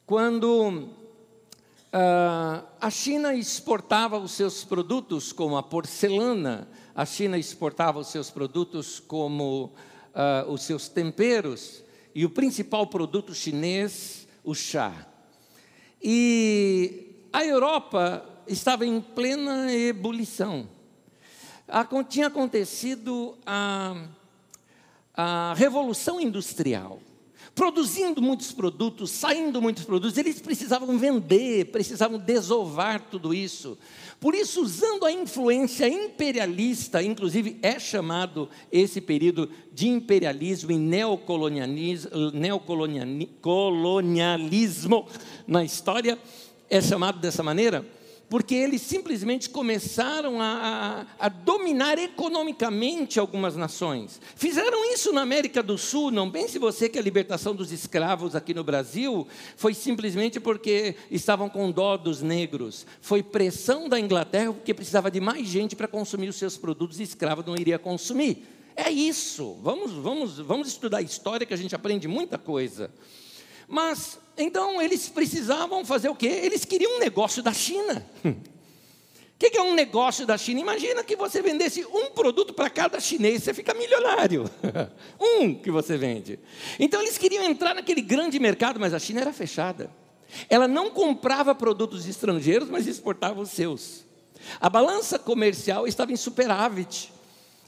quando 0.07 0.71
uh, 0.71 2.65
a 2.81 2.91
China 2.91 3.35
exportava 3.35 4.19
os 4.19 4.33
seus 4.33 4.65
produtos, 4.65 5.35
como 5.35 5.59
a 5.59 5.63
porcelana, 5.63 6.67
a 6.95 7.05
China 7.05 7.37
exportava 7.37 7.99
os 7.99 8.07
seus 8.07 8.31
produtos, 8.31 8.99
como 9.01 9.67
uh, 9.67 10.51
os 10.51 10.63
seus 10.63 10.89
temperos, 10.89 11.85
e 12.15 12.25
o 12.25 12.31
principal 12.31 12.87
produto 12.87 13.35
chinês, 13.35 14.27
o 14.43 14.55
chá. 14.55 15.07
E 16.03 17.27
a 17.35 17.45
Europa 17.45 18.31
estava 18.47 18.87
em 18.87 19.01
plena 19.01 19.73
ebulição. 19.73 20.69
Tinha 22.09 22.27
acontecido 22.27 23.37
a, 23.47 24.07
a 25.15 25.55
Revolução 25.57 26.21
Industrial 26.21 27.01
produzindo 27.55 28.21
muitos 28.21 28.51
produtos, 28.51 29.13
saindo 29.13 29.63
muitos 29.63 29.85
produtos, 29.85 30.19
eles 30.19 30.41
precisavam 30.41 30.99
vender, 30.99 31.67
precisavam 31.67 32.19
desovar 32.19 33.01
tudo 33.01 33.33
isso. 33.33 33.79
Por 34.19 34.35
isso, 34.35 34.61
usando 34.63 35.07
a 35.07 35.13
influência 35.13 35.89
imperialista, 35.89 37.01
inclusive 37.03 37.59
é 37.63 37.79
chamado 37.79 38.49
esse 38.73 39.01
período 39.01 39.49
de 39.73 39.87
imperialismo 39.89 40.73
e 40.73 40.79
neocolonialismo, 40.79 42.11
neocolonialismo 42.33 45.07
na 45.47 45.63
história, 45.63 46.19
é 46.69 46.81
chamado 46.81 47.21
dessa 47.21 47.43
maneira 47.43 47.87
porque 48.29 48.55
eles 48.55 48.83
simplesmente 48.83 49.51
começaram 49.51 50.41
a, 50.41 51.07
a, 51.19 51.27
a, 51.27 51.29
dominar 51.29 51.99
economicamente 51.99 53.21
algumas 53.21 53.57
nações. 53.57 54.21
Fizeram 54.35 54.93
isso 54.93 55.13
na 55.13 55.23
América 55.23 55.63
do 55.63 55.77
Sul, 55.79 56.11
não 56.11 56.31
pense 56.31 56.59
você 56.59 56.89
que 56.89 56.99
a 56.99 57.03
libertação 57.03 57.55
dos 57.55 57.71
escravos 57.71 58.35
aqui 58.35 58.55
no 58.55 58.65
Brasil 58.65 59.27
foi 59.57 59.75
simplesmente 59.75 60.41
porque 60.41 60.97
estavam 61.11 61.49
com 61.49 61.71
dó 61.71 61.97
dos 61.97 62.23
negros. 62.23 62.87
Foi 63.01 63.23
pressão 63.23 63.89
da 63.89 64.01
Inglaterra 64.01 64.53
porque 64.53 64.75
precisava 64.75 65.11
de 65.11 65.21
mais 65.21 65.47
gente 65.47 65.77
para 65.77 65.87
consumir 65.87 66.29
os 66.29 66.37
seus 66.37 66.57
produtos 66.57 67.01
e 67.01 67.03
escravo 67.03 67.45
não 67.47 67.57
iria 67.57 67.79
consumir. 67.79 68.47
É 68.77 68.91
isso. 68.91 69.57
Vamos, 69.63 69.93
vamos, 69.93 70.39
vamos 70.39 70.69
estudar 70.69 71.03
história 71.03 71.47
que 71.47 71.55
a 71.55 71.57
gente 71.57 71.75
aprende 71.75 72.09
muita 72.09 72.39
coisa. 72.39 72.91
Mas 73.69 74.19
então 74.37 74.81
eles 74.83 75.09
precisavam 75.09 75.85
fazer 75.85 76.09
o 76.09 76.15
quê? 76.15 76.27
Eles 76.27 76.65
queriam 76.65 76.97
um 76.97 76.99
negócio 76.99 77.43
da 77.43 77.53
China. 77.53 78.05
O 78.25 79.51
que 79.51 79.59
é 79.59 79.63
um 79.63 79.75
negócio 79.75 80.25
da 80.25 80.39
China? 80.39 80.61
Imagina 80.61 81.03
que 81.03 81.17
você 81.17 81.43
vendesse 81.43 81.85
um 81.85 82.11
produto 82.11 82.55
para 82.55 82.71
cada 82.71 83.01
chinês, 83.01 83.43
você 83.43 83.53
fica 83.53 83.75
milionário. 83.75 84.49
um 85.21 85.55
que 85.55 85.71
você 85.71 85.97
vende. 85.97 86.39
Então 86.79 87.03
eles 87.03 87.19
queriam 87.19 87.45
entrar 87.45 87.75
naquele 87.75 88.01
grande 88.01 88.39
mercado, 88.39 88.79
mas 88.81 88.95
a 88.95 88.99
China 88.99 89.21
era 89.21 89.33
fechada. 89.33 89.91
Ela 90.49 90.67
não 90.67 90.91
comprava 90.91 91.55
produtos 91.55 92.07
estrangeiros, 92.07 92.71
mas 92.71 92.87
exportava 92.87 93.41
os 93.41 93.51
seus. 93.51 94.05
A 94.61 94.71
balança 94.71 95.19
comercial 95.19 95.87
estava 95.87 96.13
em 96.13 96.17
superávit. 96.17 97.13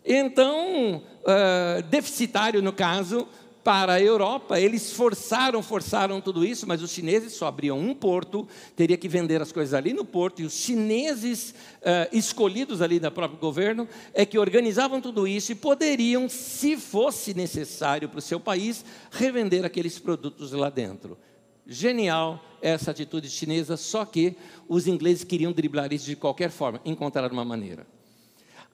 Então, 0.04 1.02
uh, 1.22 1.82
deficitário 1.90 2.62
no 2.62 2.72
caso, 2.72 3.28
para 3.66 3.94
a 3.94 4.00
Europa, 4.00 4.60
eles 4.60 4.92
forçaram, 4.92 5.60
forçaram 5.60 6.20
tudo 6.20 6.44
isso, 6.44 6.68
mas 6.68 6.82
os 6.82 6.92
chineses 6.92 7.32
só 7.32 7.48
abriam 7.48 7.76
um 7.76 7.92
porto, 7.92 8.46
teria 8.76 8.96
que 8.96 9.08
vender 9.08 9.42
as 9.42 9.50
coisas 9.50 9.74
ali 9.74 9.92
no 9.92 10.04
porto, 10.04 10.40
e 10.40 10.44
os 10.44 10.52
chineses 10.52 11.50
uh, 11.50 12.16
escolhidos 12.16 12.80
ali 12.80 13.00
da 13.00 13.10
próprio 13.10 13.40
governo 13.40 13.88
é 14.14 14.24
que 14.24 14.38
organizavam 14.38 15.00
tudo 15.00 15.26
isso 15.26 15.50
e 15.50 15.56
poderiam, 15.56 16.28
se 16.28 16.76
fosse 16.76 17.34
necessário 17.34 18.08
para 18.08 18.20
o 18.20 18.22
seu 18.22 18.38
país, 18.38 18.84
revender 19.10 19.64
aqueles 19.64 19.98
produtos 19.98 20.52
lá 20.52 20.70
dentro. 20.70 21.18
Genial 21.66 22.40
essa 22.62 22.92
atitude 22.92 23.28
chinesa, 23.28 23.76
só 23.76 24.04
que 24.04 24.36
os 24.68 24.86
ingleses 24.86 25.24
queriam 25.24 25.50
driblar 25.50 25.92
isso 25.92 26.06
de 26.06 26.14
qualquer 26.14 26.50
forma, 26.52 26.80
encontrar 26.84 27.32
uma 27.32 27.44
maneira. 27.44 27.84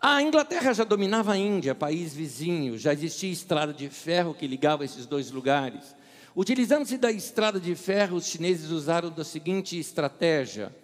A 0.04 0.20
Inglaterra 0.20 0.72
já 0.72 0.82
dominava 0.82 1.34
a 1.34 1.38
Índia, 1.38 1.76
país 1.76 2.12
vizinho, 2.12 2.76
já 2.76 2.92
existia 2.92 3.30
estrada 3.30 3.72
de 3.72 3.88
ferro 3.88 4.34
que 4.34 4.48
ligava 4.48 4.84
esses 4.84 5.06
dois 5.06 5.30
lugares. 5.30 5.94
Utilizando-se 6.34 6.98
da 6.98 7.12
estrada 7.12 7.60
de 7.60 7.72
ferro, 7.76 8.16
os 8.16 8.26
chineses 8.26 8.72
usaram 8.72 9.10
da 9.10 9.22
seguinte 9.22 9.78
estratégia: 9.78 10.74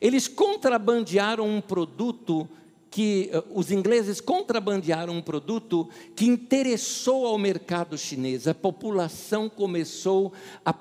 eles 0.00 0.26
contrabandearam 0.26 1.46
um 1.46 1.60
produto 1.60 2.48
que 2.90 3.30
uh, 3.34 3.44
os 3.54 3.70
ingleses 3.70 4.22
contrabandearam 4.22 5.12
um 5.12 5.20
produto 5.20 5.86
que 6.14 6.24
interessou 6.24 7.26
ao 7.26 7.36
mercado 7.36 7.98
chinês. 7.98 8.48
A 8.48 8.54
população 8.54 9.50
começou 9.50 10.32
a, 10.64 10.74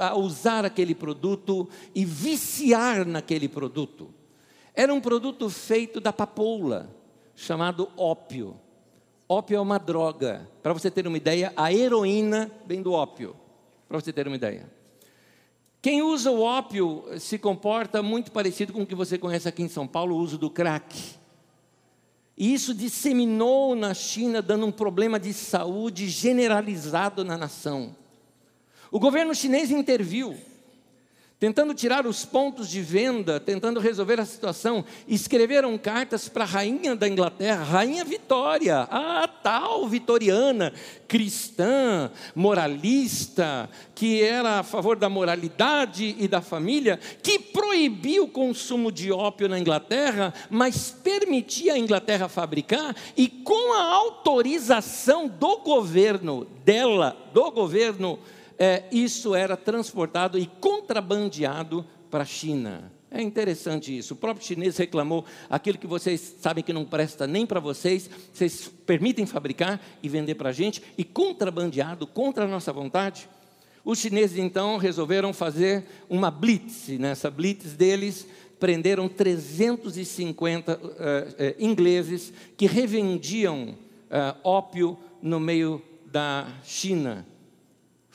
a 0.00 0.16
usar 0.16 0.64
aquele 0.64 0.96
produto 0.96 1.68
e 1.94 2.04
viciar 2.04 3.06
naquele 3.06 3.48
produto. 3.48 4.12
Era 4.74 4.92
um 4.92 5.00
produto 5.00 5.48
feito 5.48 6.00
da 6.00 6.12
papoula 6.12 6.98
chamado 7.40 7.88
ópio. 7.96 8.54
Ópio 9.26 9.56
é 9.56 9.60
uma 9.60 9.78
droga. 9.78 10.46
Para 10.62 10.74
você 10.74 10.90
ter 10.90 11.06
uma 11.06 11.16
ideia, 11.16 11.52
a 11.56 11.72
heroína 11.72 12.50
vem 12.66 12.82
do 12.82 12.92
ópio. 12.92 13.34
Para 13.88 13.98
você 13.98 14.12
ter 14.12 14.26
uma 14.26 14.36
ideia. 14.36 14.70
Quem 15.80 16.02
usa 16.02 16.30
o 16.30 16.42
ópio 16.42 17.04
se 17.18 17.38
comporta 17.38 18.02
muito 18.02 18.30
parecido 18.30 18.74
com 18.74 18.82
o 18.82 18.86
que 18.86 18.94
você 18.94 19.16
conhece 19.16 19.48
aqui 19.48 19.62
em 19.62 19.68
São 19.68 19.86
Paulo, 19.86 20.14
o 20.14 20.18
uso 20.18 20.36
do 20.36 20.50
crack. 20.50 21.18
E 22.36 22.52
isso 22.52 22.74
disseminou 22.74 23.74
na 23.74 23.94
China, 23.94 24.42
dando 24.42 24.66
um 24.66 24.72
problema 24.72 25.18
de 25.18 25.32
saúde 25.32 26.08
generalizado 26.08 27.24
na 27.24 27.38
nação. 27.38 27.96
O 28.90 29.00
governo 29.00 29.34
chinês 29.34 29.70
interviu 29.70 30.36
tentando 31.40 31.72
tirar 31.72 32.06
os 32.06 32.26
pontos 32.26 32.68
de 32.68 32.82
venda, 32.82 33.40
tentando 33.40 33.80
resolver 33.80 34.20
a 34.20 34.26
situação, 34.26 34.84
escreveram 35.08 35.76
cartas 35.78 36.28
para 36.28 36.44
a 36.44 36.46
rainha 36.46 36.94
da 36.94 37.08
Inglaterra, 37.08 37.64
rainha 37.64 38.04
Vitória, 38.04 38.80
a 38.82 39.26
tal 39.26 39.88
vitoriana, 39.88 40.70
cristã, 41.08 42.10
moralista, 42.34 43.70
que 43.94 44.22
era 44.22 44.58
a 44.58 44.62
favor 44.62 44.98
da 44.98 45.08
moralidade 45.08 46.14
e 46.18 46.28
da 46.28 46.42
família, 46.42 47.00
que 47.22 47.38
proibia 47.38 48.22
o 48.22 48.28
consumo 48.28 48.92
de 48.92 49.10
ópio 49.10 49.48
na 49.48 49.58
Inglaterra, 49.58 50.34
mas 50.50 50.90
permitia 50.90 51.72
a 51.72 51.78
Inglaterra 51.78 52.28
fabricar 52.28 52.94
e 53.16 53.28
com 53.28 53.72
a 53.72 53.84
autorização 53.94 55.26
do 55.26 55.56
governo 55.60 56.46
dela, 56.66 57.16
do 57.32 57.50
governo 57.50 58.18
é, 58.60 58.84
isso 58.92 59.34
era 59.34 59.56
transportado 59.56 60.38
e 60.38 60.44
contrabandeado 60.44 61.82
para 62.10 62.24
a 62.24 62.26
China. 62.26 62.92
É 63.10 63.22
interessante 63.22 63.96
isso. 63.96 64.12
O 64.12 64.16
próprio 64.18 64.46
chinês 64.46 64.76
reclamou 64.76 65.24
aquilo 65.48 65.78
que 65.78 65.86
vocês 65.86 66.36
sabem 66.38 66.62
que 66.62 66.72
não 66.72 66.84
presta 66.84 67.26
nem 67.26 67.46
para 67.46 67.58
vocês, 67.58 68.10
vocês 68.32 68.70
permitem 68.84 69.24
fabricar 69.24 69.80
e 70.02 70.08
vender 70.10 70.34
para 70.34 70.50
a 70.50 70.52
gente, 70.52 70.82
e 70.98 71.02
contrabandeado 71.02 72.06
contra 72.06 72.44
a 72.44 72.48
nossa 72.48 72.70
vontade. 72.70 73.26
Os 73.82 73.98
chineses 73.98 74.38
então 74.38 74.76
resolveram 74.76 75.32
fazer 75.32 75.82
uma 76.08 76.30
blitz. 76.30 76.88
Nessa 76.98 77.30
blitz 77.30 77.72
deles, 77.72 78.28
prenderam 78.60 79.08
350 79.08 80.76
uh, 80.76 80.86
uh, 80.86 80.92
ingleses 81.58 82.30
que 82.58 82.66
revendiam 82.66 83.70
uh, 83.70 84.36
ópio 84.44 84.98
no 85.22 85.40
meio 85.40 85.82
da 86.04 86.46
China. 86.62 87.26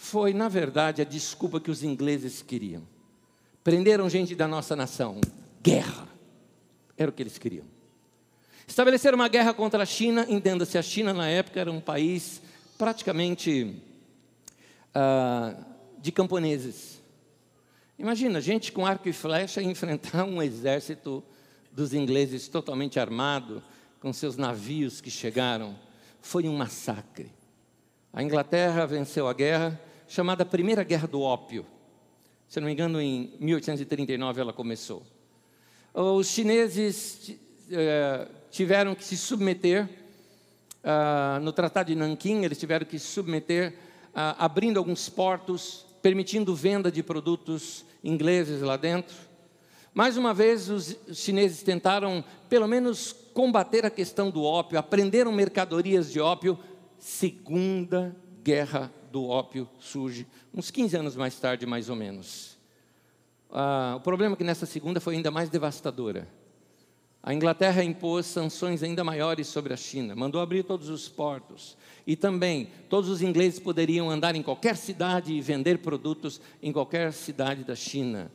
Foi, 0.06 0.36
na 0.36 0.48
verdade, 0.48 1.02
a 1.02 1.06
desculpa 1.06 1.60
que 1.60 1.72
os 1.72 1.82
ingleses 1.82 2.44
queriam. 2.44 2.84
Prenderam 3.64 4.08
gente 4.08 4.36
da 4.36 4.48
nossa 4.48 4.76
nação. 4.76 5.20
Guerra. 5.64 6.08
Era 6.96 7.10
o 7.10 7.12
que 7.12 7.24
eles 7.24 7.40
queriam. 7.40 7.66
Estabeleceram 8.68 9.16
uma 9.16 9.28
guerra 9.28 9.52
contra 9.52 9.82
a 9.82 9.86
China. 9.86 10.24
Entenda-se, 10.30 10.78
a 10.78 10.84
China 10.84 11.12
na 11.12 11.28
época 11.28 11.60
era 11.60 11.72
um 11.72 11.82
país 11.82 12.40
praticamente 12.78 13.82
uh, 14.96 15.66
de 16.00 16.12
camponeses. 16.12 17.02
Imagina, 17.98 18.40
gente 18.40 18.72
com 18.72 18.86
arco 18.86 19.10
e 19.10 19.14
flecha 19.14 19.60
enfrentar 19.64 20.24
um 20.24 20.40
exército 20.40 21.24
dos 21.72 21.96
ingleses 21.96 22.48
totalmente 22.48 23.00
armado, 23.00 23.62
com 24.00 24.14
seus 24.14 24.38
navios 24.38 25.02
que 25.02 25.10
chegaram. 25.10 25.76
Foi 26.22 26.48
um 26.48 26.56
massacre. 26.56 27.32
A 28.14 28.22
Inglaterra 28.22 28.86
venceu 28.86 29.28
a 29.28 29.34
guerra, 29.34 29.82
chamada 30.08 30.46
Primeira 30.46 30.84
Guerra 30.84 31.08
do 31.08 31.22
Ópio. 31.22 31.66
Se 32.48 32.60
não 32.60 32.68
me 32.68 32.74
engano, 32.74 33.02
em 33.02 33.34
1839 33.40 34.42
ela 34.42 34.54
começou. 34.54 35.04
Os 35.94 36.28
chineses 36.28 37.36
eh, 37.72 38.28
tiveram 38.52 38.94
que 38.94 39.04
se 39.04 39.18
submeter 39.18 39.90
uh, 40.86 41.40
no 41.42 41.52
Tratado 41.52 41.88
de 41.88 41.96
Nanquim, 41.96 42.44
eles 42.44 42.60
tiveram 42.60 42.86
que 42.86 43.00
se 43.00 43.08
submeter, 43.08 43.72
uh, 44.10 44.38
abrindo 44.38 44.78
alguns 44.78 45.10
portos, 45.10 45.86
permitindo 46.02 46.56
venda 46.56 46.92
de 46.92 47.02
produtos 47.02 47.84
ingleses 48.04 48.62
lá 48.62 48.78
dentro. 48.78 49.16
Mais 49.94 50.16
uma 50.18 50.34
vez, 50.34 50.70
os 50.70 50.96
chineses 51.14 51.64
tentaram, 51.64 52.24
pelo 52.48 52.68
menos, 52.68 53.14
combater 53.34 53.86
a 53.86 53.90
questão 53.90 54.30
do 54.30 54.44
ópio, 54.44 54.78
aprenderam 54.78 55.32
mercadorias 55.32 56.12
de 56.12 56.20
ópio. 56.20 56.60
Segunda 57.00 58.16
Guerra 58.44 58.92
do 59.15 59.29
Ópio 59.29 59.65
surge, 59.79 60.27
uns 60.53 60.69
15 60.69 60.98
anos 60.98 61.15
mais 61.15 61.39
tarde, 61.39 61.65
mais 61.65 61.89
ou 61.89 61.95
menos. 61.95 62.57
Ah, 63.50 63.93
o 63.95 64.01
problema 64.01 64.34
é 64.34 64.38
que 64.38 64.43
nessa 64.43 64.65
segunda 64.65 65.00
foi 65.00 65.15
ainda 65.15 65.31
mais 65.31 65.50
devastadora. 65.50 66.27
A 67.24 67.34
Inglaterra 67.34 67.81
impôs 67.81 68.25
sanções 68.25 68.84
ainda 68.84 69.05
maiores 69.05 69.48
sobre 69.48 69.74
a 69.74 69.77
China, 69.77 70.17
mandou 70.17 70.41
abrir 70.41 70.63
todos 70.63 70.89
os 70.89 71.07
portos. 71.07 71.77
E 72.05 72.17
também, 72.17 72.67
todos 72.89 73.10
os 73.10 73.22
ingleses 73.22 73.57
poderiam 73.57 74.12
andar 74.12 74.36
em 74.36 74.43
qualquer 74.43 74.75
cidade 74.75 75.31
e 75.31 75.39
vender 75.39 75.77
produtos 75.77 76.41
em 76.62 76.74
qualquer 76.74 77.13
cidade 77.13 77.63
da 77.63 77.74
China. 77.74 78.29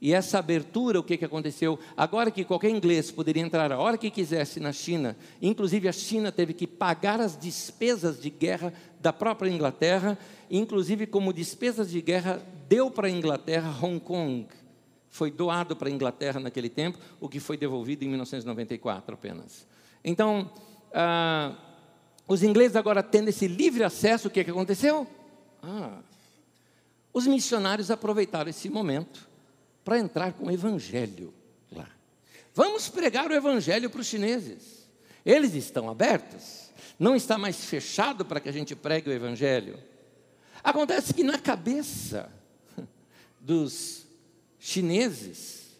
E 0.00 0.12
essa 0.12 0.38
abertura, 0.38 1.00
o 1.00 1.02
que, 1.02 1.16
que 1.16 1.24
aconteceu? 1.24 1.78
Agora 1.96 2.30
que 2.30 2.44
qualquer 2.44 2.70
inglês 2.70 3.10
poderia 3.10 3.42
entrar 3.42 3.72
a 3.72 3.78
hora 3.78 3.98
que 3.98 4.10
quisesse 4.10 4.60
na 4.60 4.72
China, 4.72 5.16
inclusive 5.42 5.88
a 5.88 5.92
China 5.92 6.30
teve 6.30 6.54
que 6.54 6.68
pagar 6.68 7.20
as 7.20 7.36
despesas 7.36 8.20
de 8.20 8.30
guerra 8.30 8.72
da 9.00 9.12
própria 9.12 9.50
Inglaterra, 9.50 10.16
inclusive 10.48 11.04
como 11.06 11.32
despesas 11.32 11.90
de 11.90 12.00
guerra 12.00 12.40
deu 12.68 12.90
para 12.90 13.08
a 13.08 13.10
Inglaterra 13.10 13.70
Hong 13.82 13.98
Kong. 13.98 14.46
Foi 15.08 15.32
doado 15.32 15.74
para 15.74 15.88
a 15.88 15.92
Inglaterra 15.92 16.38
naquele 16.38 16.68
tempo, 16.68 16.98
o 17.20 17.28
que 17.28 17.40
foi 17.40 17.56
devolvido 17.56 18.04
em 18.04 18.08
1994 18.08 19.14
apenas. 19.14 19.66
Então, 20.04 20.48
ah, 20.94 21.56
os 22.28 22.44
ingleses 22.44 22.76
agora 22.76 23.02
tendo 23.02 23.28
esse 23.28 23.48
livre 23.48 23.82
acesso, 23.82 24.28
o 24.28 24.30
que, 24.30 24.44
que 24.44 24.50
aconteceu? 24.50 25.08
Ah, 25.60 25.98
os 27.12 27.26
missionários 27.26 27.90
aproveitaram 27.90 28.48
esse 28.48 28.68
momento 28.68 29.27
para 29.88 29.98
entrar 29.98 30.34
com 30.34 30.48
o 30.48 30.50
evangelho 30.50 31.32
lá. 31.72 31.88
Vamos 32.54 32.90
pregar 32.90 33.30
o 33.30 33.34
evangelho 33.34 33.88
para 33.88 34.02
os 34.02 34.06
chineses. 34.06 34.86
Eles 35.24 35.54
estão 35.54 35.88
abertos. 35.88 36.68
Não 36.98 37.16
está 37.16 37.38
mais 37.38 37.64
fechado 37.64 38.22
para 38.22 38.38
que 38.38 38.50
a 38.50 38.52
gente 38.52 38.76
pregue 38.76 39.08
o 39.08 39.12
evangelho. 39.14 39.82
Acontece 40.62 41.14
que 41.14 41.24
na 41.24 41.38
cabeça 41.38 42.30
dos 43.40 44.06
chineses, 44.58 45.70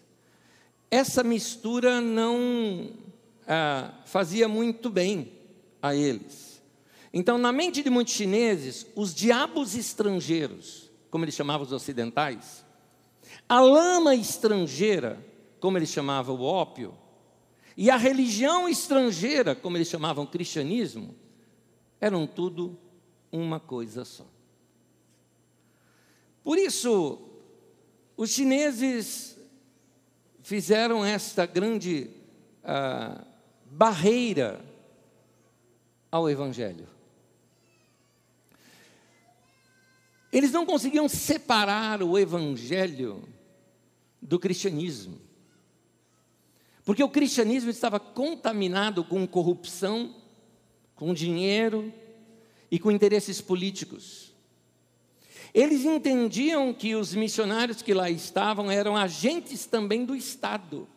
essa 0.89 1.23
mistura 1.23 2.01
não 2.01 2.89
ah, 3.47 3.93
fazia 4.05 4.47
muito 4.47 4.89
bem 4.89 5.33
a 5.79 5.93
eles. 5.93 6.63
Então, 7.13 7.37
na 7.37 7.51
mente 7.51 7.83
de 7.83 7.91
muitos 7.91 8.15
chineses, 8.15 8.87
os 8.95 9.13
diabos 9.13 9.75
estrangeiros, 9.75 10.89
como 11.11 11.25
eles 11.25 11.35
chamavam 11.35 11.67
os 11.67 11.71
ocidentais, 11.71 12.67
a 13.47 13.59
lama 13.59 14.15
estrangeira, 14.15 15.23
como 15.59 15.77
eles 15.77 15.89
chamavam 15.89 16.35
o 16.35 16.43
ópio, 16.43 16.93
e 17.75 17.89
a 17.89 17.95
religião 17.97 18.67
estrangeira, 18.67 19.55
como 19.55 19.77
eles 19.77 19.87
chamavam 19.87 20.25
o 20.25 20.27
cristianismo, 20.27 21.15
eram 21.99 22.27
tudo 22.27 22.77
uma 23.31 23.59
coisa 23.59 24.03
só. 24.03 24.25
Por 26.43 26.57
isso, 26.57 27.21
os 28.17 28.31
chineses 28.31 29.37
fizeram 30.41 31.05
esta 31.05 31.45
grande 31.45 32.09
ah, 32.63 33.23
barreira 33.65 34.59
ao 36.11 36.29
Evangelho. 36.29 36.87
Eles 40.31 40.51
não 40.51 40.65
conseguiam 40.65 41.09
separar 41.09 42.03
o 42.03 42.17
Evangelho 42.17 43.23
do 44.21 44.37
cristianismo. 44.37 45.19
Porque 46.85 47.03
o 47.03 47.09
cristianismo 47.09 47.69
estava 47.69 47.99
contaminado 47.99 49.03
com 49.03 49.27
corrupção, 49.27 50.15
com 50.95 51.13
dinheiro 51.13 51.93
e 52.69 52.79
com 52.79 52.91
interesses 52.91 53.41
políticos. 53.41 54.33
Eles 55.53 55.83
entendiam 55.83 56.73
que 56.73 56.95
os 56.95 57.15
missionários 57.15 57.81
que 57.81 57.93
lá 57.93 58.09
estavam 58.09 58.69
eram 58.69 58.95
agentes 58.95 59.65
também 59.65 60.05
do 60.05 60.15
Estado, 60.15 60.87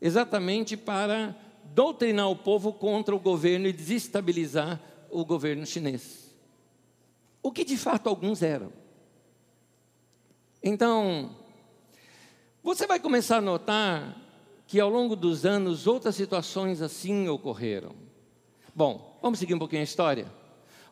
exatamente 0.00 0.76
para 0.76 1.34
doutrinar 1.74 2.30
o 2.30 2.36
povo 2.36 2.72
contra 2.72 3.14
o 3.14 3.20
governo 3.20 3.66
e 3.66 3.72
desestabilizar 3.72 4.80
o 5.10 5.24
governo 5.24 5.66
chinês. 5.66 6.23
O 7.44 7.52
que 7.52 7.62
de 7.62 7.76
fato 7.76 8.08
alguns 8.08 8.42
eram. 8.42 8.72
Então, 10.62 11.36
você 12.62 12.86
vai 12.86 12.98
começar 12.98 13.36
a 13.36 13.40
notar 13.42 14.16
que 14.66 14.80
ao 14.80 14.88
longo 14.88 15.14
dos 15.14 15.44
anos 15.44 15.86
outras 15.86 16.16
situações 16.16 16.80
assim 16.80 17.28
ocorreram. 17.28 17.94
Bom, 18.74 19.18
vamos 19.20 19.38
seguir 19.38 19.52
um 19.52 19.58
pouquinho 19.58 19.82
a 19.82 19.84
história. 19.84 20.26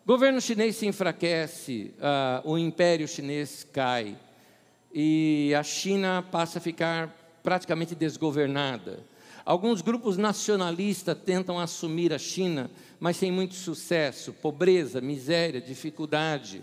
O 0.05 0.07
governo 0.07 0.43
chinês 0.43 0.77
se 0.77 0.85
enfraquece, 0.85 1.95
uh, 1.97 2.51
o 2.51 2.59
império 2.59 3.09
chinês 3.09 3.65
cai 3.73 4.19
e 4.93 5.55
a 5.59 5.63
China 5.63 6.23
passa 6.31 6.59
a 6.59 6.61
ficar 6.61 7.41
praticamente 7.43 7.95
desgovernada. 7.95 9.01
Alguns 9.45 9.83
grupos 9.83 10.17
nacionalistas 10.17 11.17
tentam 11.25 11.59
assumir 11.59 12.13
a 12.13 12.19
China, 12.19 12.71
mas 13.01 13.17
sem 13.17 13.33
muito 13.33 13.55
sucesso, 13.55 14.33
pobreza, 14.33 15.01
miséria, 15.01 15.61
dificuldade. 15.61 16.63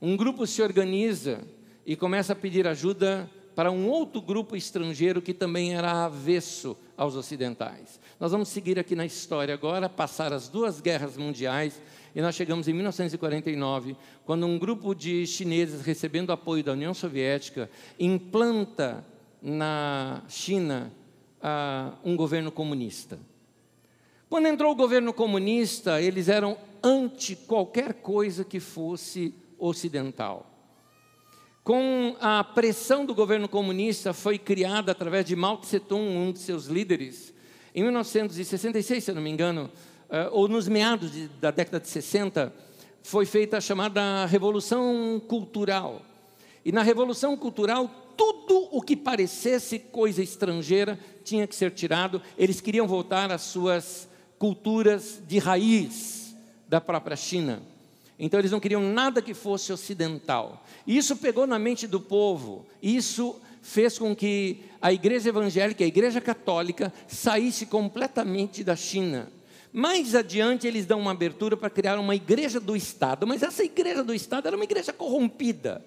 Um 0.00 0.16
grupo 0.16 0.46
se 0.46 0.62
organiza 0.62 1.40
e 1.84 1.96
começa 1.96 2.32
a 2.32 2.36
pedir 2.36 2.66
ajuda 2.66 3.28
para 3.54 3.70
um 3.70 3.88
outro 3.88 4.20
grupo 4.20 4.56
estrangeiro 4.56 5.22
que 5.22 5.32
também 5.32 5.74
era 5.74 6.04
avesso 6.04 6.76
aos 6.96 7.14
ocidentais. 7.14 8.00
Nós 8.18 8.32
vamos 8.32 8.48
seguir 8.48 8.78
aqui 8.78 8.94
na 8.94 9.06
história 9.06 9.54
agora, 9.54 9.88
passar 9.88 10.32
as 10.32 10.48
duas 10.48 10.80
guerras 10.80 11.16
mundiais, 11.16 11.80
e 12.14 12.20
nós 12.20 12.34
chegamos 12.34 12.68
em 12.68 12.72
1949, 12.72 13.96
quando 14.24 14.46
um 14.46 14.58
grupo 14.58 14.94
de 14.94 15.26
chineses, 15.26 15.82
recebendo 15.82 16.32
apoio 16.32 16.62
da 16.62 16.72
União 16.72 16.94
Soviética, 16.94 17.68
implanta 17.98 19.04
na 19.42 20.22
China 20.28 20.92
uh, 21.44 21.94
um 22.02 22.16
governo 22.16 22.50
comunista. 22.50 23.18
Quando 24.30 24.48
entrou 24.48 24.72
o 24.72 24.74
governo 24.74 25.12
comunista, 25.12 26.00
eles 26.00 26.28
eram 26.28 26.56
anti 26.82 27.36
qualquer 27.36 27.94
coisa 27.94 28.44
que 28.44 28.58
fosse 28.58 29.34
ocidental. 29.58 30.50
Com 31.62 32.16
a 32.20 32.42
pressão 32.42 33.06
do 33.06 33.14
governo 33.14 33.48
comunista, 33.48 34.12
foi 34.12 34.38
criada 34.38 34.92
através 34.92 35.24
de 35.24 35.36
Mao 35.36 35.58
Tse-tung, 35.58 36.16
um 36.16 36.32
de 36.32 36.38
seus 36.38 36.66
líderes, 36.66 37.32
em 37.74 37.82
1966, 37.82 39.02
se 39.02 39.10
eu 39.10 39.16
não 39.16 39.22
me 39.22 39.30
engano, 39.30 39.68
eh, 40.08 40.28
ou 40.30 40.46
nos 40.46 40.68
meados 40.68 41.10
da 41.40 41.50
década 41.50 41.80
de 41.80 41.88
60, 41.88 42.54
foi 43.02 43.26
feita 43.26 43.56
a 43.56 43.60
chamada 43.60 44.26
Revolução 44.26 45.20
Cultural. 45.26 46.00
E 46.64 46.70
na 46.70 46.82
Revolução 46.82 47.36
Cultural, 47.36 47.90
tudo 48.16 48.68
o 48.70 48.82
que 48.82 48.96
parecesse 48.96 49.78
coisa 49.78 50.22
estrangeira 50.22 50.98
tinha 51.24 51.46
que 51.46 51.54
ser 51.54 51.70
tirado. 51.70 52.20
Eles 52.36 52.60
queriam 52.60 52.86
voltar 52.86 53.30
às 53.30 53.42
suas 53.42 54.08
culturas 54.38 55.20
de 55.26 55.38
raiz 55.38 56.34
da 56.68 56.80
própria 56.80 57.16
China. 57.16 57.62
Então 58.18 58.38
eles 58.38 58.50
não 58.50 58.60
queriam 58.60 58.82
nada 58.82 59.20
que 59.20 59.34
fosse 59.34 59.72
ocidental. 59.72 60.64
E 60.86 60.96
isso 60.96 61.16
pegou 61.16 61.46
na 61.46 61.58
mente 61.58 61.86
do 61.86 62.00
povo. 62.00 62.66
Isso 62.82 63.40
fez 63.62 63.98
com 63.98 64.14
que 64.14 64.60
a 64.80 64.92
igreja 64.92 65.30
evangélica, 65.30 65.82
a 65.82 65.86
igreja 65.86 66.20
católica, 66.20 66.92
saísse 67.08 67.66
completamente 67.66 68.62
da 68.62 68.76
China. 68.76 69.32
Mais 69.72 70.14
adiante, 70.14 70.68
eles 70.68 70.86
dão 70.86 71.00
uma 71.00 71.10
abertura 71.10 71.56
para 71.56 71.70
criar 71.70 71.98
uma 71.98 72.14
igreja 72.14 72.60
do 72.60 72.76
Estado, 72.76 73.26
mas 73.26 73.42
essa 73.42 73.64
igreja 73.64 74.04
do 74.04 74.14
Estado 74.14 74.46
era 74.46 74.54
uma 74.54 74.64
igreja 74.64 74.92
corrompida. 74.92 75.84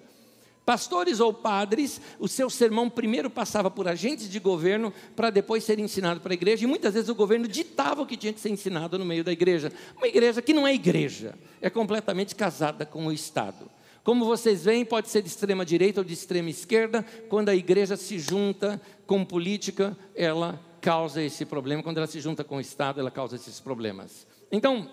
Pastores 0.68 1.18
ou 1.18 1.32
padres, 1.32 1.98
o 2.18 2.28
seu 2.28 2.50
sermão 2.50 2.90
primeiro 2.90 3.30
passava 3.30 3.70
por 3.70 3.88
agentes 3.88 4.28
de 4.28 4.38
governo 4.38 4.92
para 5.16 5.30
depois 5.30 5.64
ser 5.64 5.78
ensinado 5.78 6.20
para 6.20 6.34
a 6.34 6.36
igreja, 6.36 6.64
e 6.64 6.66
muitas 6.66 6.92
vezes 6.92 7.08
o 7.08 7.14
governo 7.14 7.48
ditava 7.48 8.02
o 8.02 8.06
que 8.06 8.18
tinha 8.18 8.34
que 8.34 8.38
ser 8.38 8.50
ensinado 8.50 8.98
no 8.98 9.04
meio 9.06 9.24
da 9.24 9.32
igreja. 9.32 9.72
Uma 9.96 10.06
igreja 10.06 10.42
que 10.42 10.52
não 10.52 10.66
é 10.66 10.74
igreja, 10.74 11.34
é 11.62 11.70
completamente 11.70 12.34
casada 12.34 12.84
com 12.84 13.06
o 13.06 13.12
Estado. 13.12 13.70
Como 14.04 14.26
vocês 14.26 14.62
veem, 14.62 14.84
pode 14.84 15.08
ser 15.08 15.22
de 15.22 15.28
extrema 15.28 15.64
direita 15.64 16.02
ou 16.02 16.04
de 16.04 16.12
extrema 16.12 16.50
esquerda, 16.50 17.02
quando 17.30 17.48
a 17.48 17.56
igreja 17.56 17.96
se 17.96 18.18
junta 18.18 18.78
com 19.06 19.24
política, 19.24 19.96
ela 20.14 20.60
causa 20.82 21.22
esse 21.22 21.46
problema, 21.46 21.82
quando 21.82 21.96
ela 21.96 22.06
se 22.06 22.20
junta 22.20 22.44
com 22.44 22.58
o 22.58 22.60
Estado, 22.60 23.00
ela 23.00 23.10
causa 23.10 23.36
esses 23.36 23.58
problemas. 23.58 24.26
Então, 24.52 24.90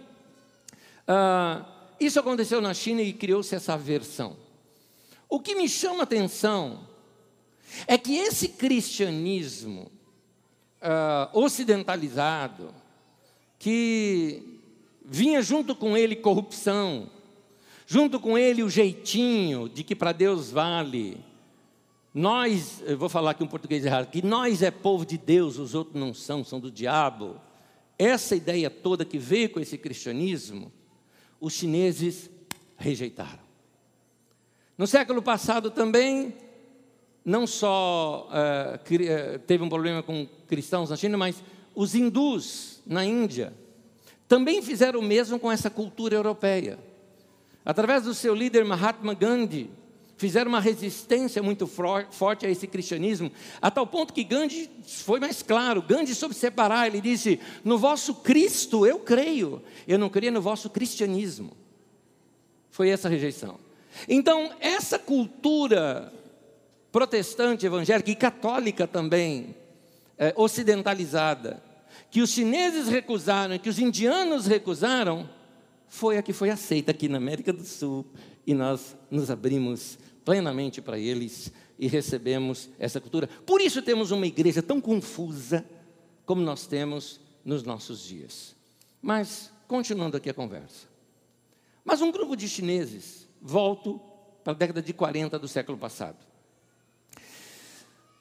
uh, 1.02 1.66
isso 2.00 2.18
aconteceu 2.18 2.62
na 2.62 2.74
China 2.74 3.02
e 3.02 3.12
criou-se 3.12 3.54
essa 3.54 3.74
aversão. 3.74 4.45
O 5.36 5.40
que 5.42 5.54
me 5.54 5.68
chama 5.68 6.00
a 6.00 6.04
atenção 6.04 6.88
é 7.88 7.98
que 7.98 8.16
esse 8.16 8.48
cristianismo 8.48 9.92
uh, 10.82 11.38
ocidentalizado, 11.38 12.74
que 13.60 14.62
vinha 15.04 15.42
junto 15.42 15.76
com 15.76 15.98
ele 15.98 16.16
corrupção, 16.16 17.12
junto 17.86 18.18
com 18.18 18.38
ele 18.38 18.64
o 18.64 18.70
jeitinho 18.70 19.68
de 19.68 19.84
que 19.84 19.94
para 19.94 20.14
Deus 20.14 20.52
vale, 20.52 21.18
nós, 22.14 22.82
eu 22.86 22.98
vou 22.98 23.10
falar 23.10 23.32
aqui 23.32 23.44
um 23.44 23.48
português 23.48 23.84
errado, 23.84 24.10
que 24.10 24.26
nós 24.26 24.62
é 24.62 24.72
povo 24.72 25.06
de 25.06 25.18
Deus, 25.18 25.60
os 25.60 25.76
outros 25.76 26.00
não 26.00 26.14
são, 26.14 26.46
são 26.46 26.62
do 26.62 26.72
diabo. 26.72 27.42
Essa 28.00 28.38
ideia 28.38 28.70
toda 28.70 29.04
que 29.04 29.18
veio 29.18 29.50
com 29.50 29.60
esse 29.60 29.78
cristianismo, 29.78 30.72
os 31.42 31.52
chineses 31.52 32.30
rejeitaram. 32.78 33.45
No 34.78 34.86
século 34.86 35.22
passado 35.22 35.72
também, 35.72 36.34
não 37.24 37.48
só 37.48 38.30
uh, 38.30 39.40
teve 39.48 39.64
um 39.64 39.70
problema 39.70 40.04
com 40.04 40.28
cristãos 40.48 40.90
na 40.90 40.98
China, 40.98 41.18
mas 41.18 41.42
os 41.74 41.96
hindus 41.96 42.82
na 42.86 43.06
Índia 43.06 43.54
também 44.28 44.62
fizeram 44.62 45.00
o 45.00 45.04
mesmo 45.04 45.40
com 45.40 45.52
essa 45.52 45.70
cultura 45.70 46.16
europeia. 46.16 46.78
Através 47.64 48.04
do 48.04 48.14
seu 48.14 48.36
líder 48.36 48.66
Mahatma 48.66 49.14
Gandhi, 49.14 49.70
fizeram 50.18 50.50
uma 50.50 50.60
resistência 50.60 51.42
muito 51.42 51.68
forte 51.68 52.46
a 52.46 52.50
esse 52.50 52.68
cristianismo, 52.68 53.32
a 53.62 53.72
tal 53.72 53.88
ponto 53.88 54.14
que 54.14 54.24
Gandhi 54.24 54.70
foi 54.86 55.20
mais 55.20 55.42
claro. 55.42 55.82
Gandhi 55.82 56.14
soube 56.14 56.36
separar, 56.36 56.88
ele 56.88 57.02
disse: 57.02 57.40
No 57.64 57.78
vosso 57.78 58.16
Cristo 58.16 58.86
eu 58.86 59.00
creio, 59.00 59.62
eu 59.88 59.98
não 59.98 60.10
creio 60.10 60.32
no 60.32 60.42
vosso 60.42 60.70
cristianismo. 60.70 61.52
Foi 62.70 62.90
essa 62.90 63.08
rejeição. 63.08 63.65
Então, 64.08 64.52
essa 64.60 65.00
cultura 65.00 66.12
protestante, 66.92 67.66
evangélica 67.66 68.10
e 68.10 68.16
católica 68.16 68.88
também, 68.88 69.56
é, 70.18 70.34
ocidentalizada, 70.38 71.62
que 72.10 72.22
os 72.22 72.30
chineses 72.30 72.88
recusaram, 72.88 73.58
que 73.58 73.70
os 73.70 73.80
indianos 73.80 74.46
recusaram, 74.46 75.30
foi 75.88 76.18
a 76.18 76.24
que 76.24 76.34
foi 76.34 76.50
aceita 76.50 76.92
aqui 76.92 77.08
na 77.08 77.18
América 77.18 77.52
do 77.52 77.64
Sul 77.64 78.06
e 78.46 78.54
nós 78.54 78.96
nos 79.10 79.30
abrimos 79.30 79.98
plenamente 80.24 80.82
para 80.82 80.98
eles 80.98 81.52
e 81.78 81.88
recebemos 81.88 82.70
essa 82.80 83.02
cultura. 83.02 83.28
Por 83.46 83.62
isso 83.62 83.82
temos 83.82 84.12
uma 84.12 84.26
igreja 84.26 84.62
tão 84.62 84.80
confusa 84.80 85.66
como 86.26 86.42
nós 86.42 86.66
temos 86.66 87.20
nos 87.44 87.64
nossos 87.64 88.02
dias. 88.04 88.56
Mas, 89.02 89.52
continuando 89.68 90.18
aqui 90.18 90.30
a 90.30 90.34
conversa. 90.34 90.88
Mas 91.84 92.02
um 92.02 92.12
grupo 92.12 92.36
de 92.36 92.50
chineses 92.50 93.25
volto 93.46 94.02
para 94.44 94.54
a 94.54 94.56
década 94.56 94.82
de 94.82 94.92
40 94.92 95.38
do 95.38 95.48
século 95.48 95.78
passado. 95.78 96.18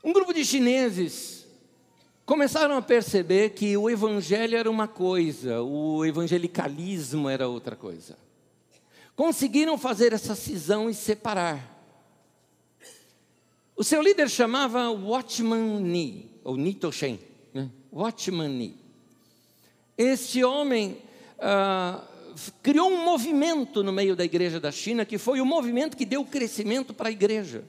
Um 0.02 0.12
grupo 0.12 0.34
de 0.34 0.44
chineses 0.44 1.46
começaram 2.26 2.76
a 2.76 2.82
perceber 2.82 3.50
que 3.50 3.74
o 3.74 3.88
evangelho 3.88 4.54
era 4.54 4.70
uma 4.70 4.86
coisa, 4.86 5.62
o 5.62 6.04
evangelicalismo 6.04 7.26
era 7.26 7.48
outra 7.48 7.74
coisa. 7.74 8.18
Conseguiram 9.16 9.78
fazer 9.78 10.12
essa 10.12 10.34
cisão 10.34 10.90
e 10.90 10.94
separar. 10.94 11.72
O 13.74 13.82
seu 13.82 14.02
líder 14.02 14.28
chamava 14.28 14.90
Watchman 14.90 15.80
Nee, 15.80 16.30
ou 16.44 16.56
Nitoshen, 16.56 17.18
né? 17.54 17.70
Watchman 17.90 18.48
Nee. 18.48 18.76
Este 19.96 20.44
homem 20.44 20.98
ah, 21.38 22.02
criou 22.62 22.90
um 22.90 23.04
movimento 23.04 23.82
no 23.82 23.92
meio 23.92 24.16
da 24.16 24.24
igreja 24.24 24.60
da 24.60 24.72
China, 24.72 25.04
que 25.04 25.18
foi 25.18 25.40
o 25.40 25.46
movimento 25.46 25.96
que 25.96 26.04
deu 26.04 26.24
crescimento 26.24 26.92
para 26.92 27.08
a 27.08 27.12
igreja. 27.12 27.64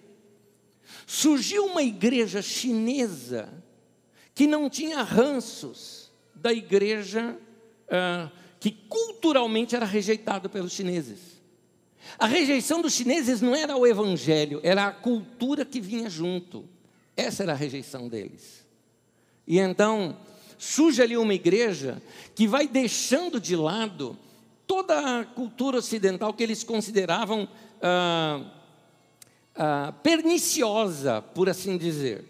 Surgiu 1.05 1.65
uma 1.65 1.83
igreja 1.83 2.41
chinesa 2.41 3.49
que 4.33 4.47
não 4.47 4.69
tinha 4.69 5.01
ranços 5.01 6.11
da 6.33 6.51
igreja 6.51 7.37
uh, 7.87 8.31
que 8.59 8.71
culturalmente 8.71 9.75
era 9.75 9.85
rejeitada 9.85 10.49
pelos 10.49 10.73
chineses. 10.73 11.41
A 12.19 12.27
rejeição 12.27 12.81
dos 12.81 12.93
chineses 12.93 13.41
não 13.41 13.55
era 13.55 13.75
o 13.75 13.85
evangelho, 13.85 14.59
era 14.63 14.87
a 14.87 14.91
cultura 14.91 15.65
que 15.65 15.81
vinha 15.81 16.09
junto. 16.09 16.67
Essa 17.15 17.43
era 17.43 17.53
a 17.53 17.55
rejeição 17.55 18.07
deles. 18.07 18.65
E 19.47 19.59
então 19.59 20.17
surge 20.57 21.01
ali 21.01 21.17
uma 21.17 21.33
igreja 21.33 22.01
que 22.35 22.47
vai 22.47 22.67
deixando 22.67 23.39
de 23.39 23.55
lado 23.55 24.17
toda 24.67 25.19
a 25.19 25.25
cultura 25.25 25.77
ocidental 25.77 26.33
que 26.33 26.43
eles 26.43 26.63
consideravam 26.63 27.47
ah, 27.81 28.41
ah, 29.55 29.93
perniciosa, 30.03 31.21
por 31.21 31.49
assim 31.49 31.77
dizer. 31.77 32.25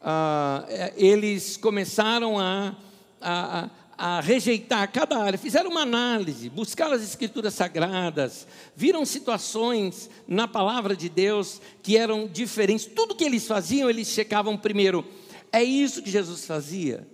Ah, 0.00 0.64
é, 0.68 0.92
eles 0.96 1.56
começaram 1.56 2.38
a, 2.38 2.74
a, 3.20 3.70
a, 3.96 4.20
rejeitar 4.20 4.90
cada 4.90 5.18
área, 5.18 5.38
fizeram 5.38 5.70
uma 5.70 5.82
análise, 5.82 6.48
buscaram 6.48 6.92
as 6.92 7.02
escrituras 7.02 7.54
sagradas, 7.54 8.46
viram 8.74 9.04
situações 9.04 10.10
na 10.26 10.48
palavra 10.48 10.96
de 10.96 11.08
Deus 11.08 11.60
que 11.82 11.96
eram 11.96 12.26
diferentes. 12.26 12.84
Tudo 12.84 13.14
que 13.14 13.24
eles 13.24 13.46
faziam, 13.46 13.88
eles 13.88 14.08
checavam 14.08 14.56
primeiro. 14.56 15.04
É 15.52 15.62
isso 15.62 16.02
que 16.02 16.10
Jesus 16.10 16.46
fazia? 16.46 17.06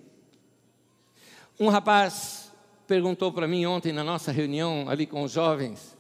Um 1.61 1.68
rapaz 1.68 2.38
perguntou 2.88 3.31
para 3.31 3.46
mim 3.46 3.66
ontem 3.66 3.92
na 3.92 4.03
nossa 4.03 4.33
reunião 4.33 4.88
ali 4.88 5.07
com 5.07 5.22
os 5.22 5.31
jovens. 5.31 5.96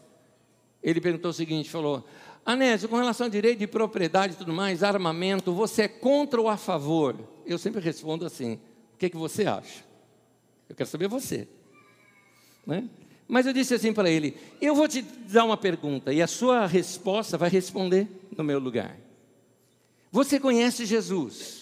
Ele 0.82 1.00
perguntou 1.00 1.30
o 1.30 1.34
seguinte: 1.34 1.68
falou, 1.68 2.04
Anésio, 2.44 2.88
com 2.88 2.96
relação 2.96 3.26
ao 3.26 3.30
direito 3.30 3.58
de 3.58 3.66
propriedade 3.66 4.32
e 4.32 4.36
tudo 4.36 4.52
mais, 4.52 4.82
armamento, 4.82 5.52
você 5.52 5.82
é 5.82 5.88
contra 5.88 6.40
ou 6.40 6.48
a 6.48 6.56
favor? 6.56 7.14
Eu 7.44 7.58
sempre 7.58 7.80
respondo 7.80 8.24
assim: 8.24 8.54
o 8.94 8.96
que, 8.98 9.06
é 9.06 9.10
que 9.10 9.16
você 9.16 9.46
acha? 9.46 9.84
Eu 10.68 10.74
quero 10.74 10.88
saber 10.88 11.08
você. 11.08 11.46
Né? 12.66 12.88
Mas 13.28 13.46
eu 13.46 13.52
disse 13.52 13.74
assim 13.74 13.92
para 13.92 14.08
ele: 14.08 14.34
eu 14.60 14.74
vou 14.74 14.88
te 14.88 15.02
dar 15.02 15.44
uma 15.44 15.58
pergunta 15.58 16.10
e 16.10 16.22
a 16.22 16.26
sua 16.26 16.66
resposta 16.66 17.36
vai 17.36 17.50
responder 17.50 18.08
no 18.34 18.42
meu 18.42 18.58
lugar. 18.58 18.96
Você 20.10 20.40
conhece 20.40 20.86
Jesus? 20.86 21.57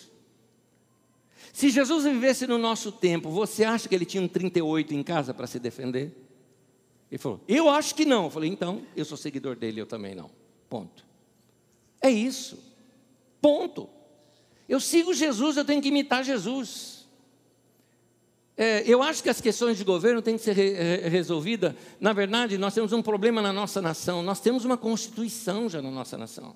Se 1.57 1.71
Jesus 1.71 2.05
vivesse 2.05 2.47
no 2.47 2.59
nosso 2.59 2.93
tempo, 2.93 3.31
você 3.31 3.65
acha 3.65 3.89
que 3.89 3.95
ele 3.95 4.05
tinha 4.05 4.23
um 4.23 4.29
38 4.29 4.93
em 4.93 5.03
casa 5.03 5.33
para 5.33 5.47
se 5.47 5.59
defender? 5.59 6.15
Ele 7.11 7.17
falou, 7.17 7.41
eu 7.49 7.71
acho 7.71 7.95
que 7.95 8.05
não. 8.05 8.25
Eu 8.25 8.31
falei, 8.31 8.51
então, 8.51 8.83
eu 8.95 9.07
sou 9.07 9.17
seguidor 9.17 9.57
dele, 9.57 9.81
eu 9.81 9.87
também 9.87 10.15
não. 10.15 10.31
Ponto. 10.69 11.03
É 12.03 12.11
isso. 12.11 12.59
Ponto. 13.41 13.89
Eu 14.69 14.79
sigo 14.79 15.15
Jesus, 15.15 15.57
eu 15.57 15.65
tenho 15.65 15.81
que 15.81 15.89
imitar 15.89 16.23
Jesus. 16.23 17.09
É, 18.55 18.83
eu 18.87 19.03
acho 19.03 19.23
que 19.23 19.31
as 19.31 19.41
questões 19.41 19.79
de 19.79 19.85
governo 19.85 20.21
têm 20.21 20.37
que 20.37 20.45
ser 20.45 20.53
re 20.53 21.09
resolvidas. 21.09 21.75
Na 21.99 22.13
verdade, 22.13 22.59
nós 22.59 22.75
temos 22.75 22.93
um 22.93 23.01
problema 23.01 23.41
na 23.41 23.51
nossa 23.51 23.81
nação. 23.81 24.23
Nós 24.23 24.41
temos 24.41 24.67
uma 24.67 24.77
constituição 24.77 25.71
já 25.71 25.81
na 25.81 25.91
nossa 25.91 26.19
nação. 26.19 26.55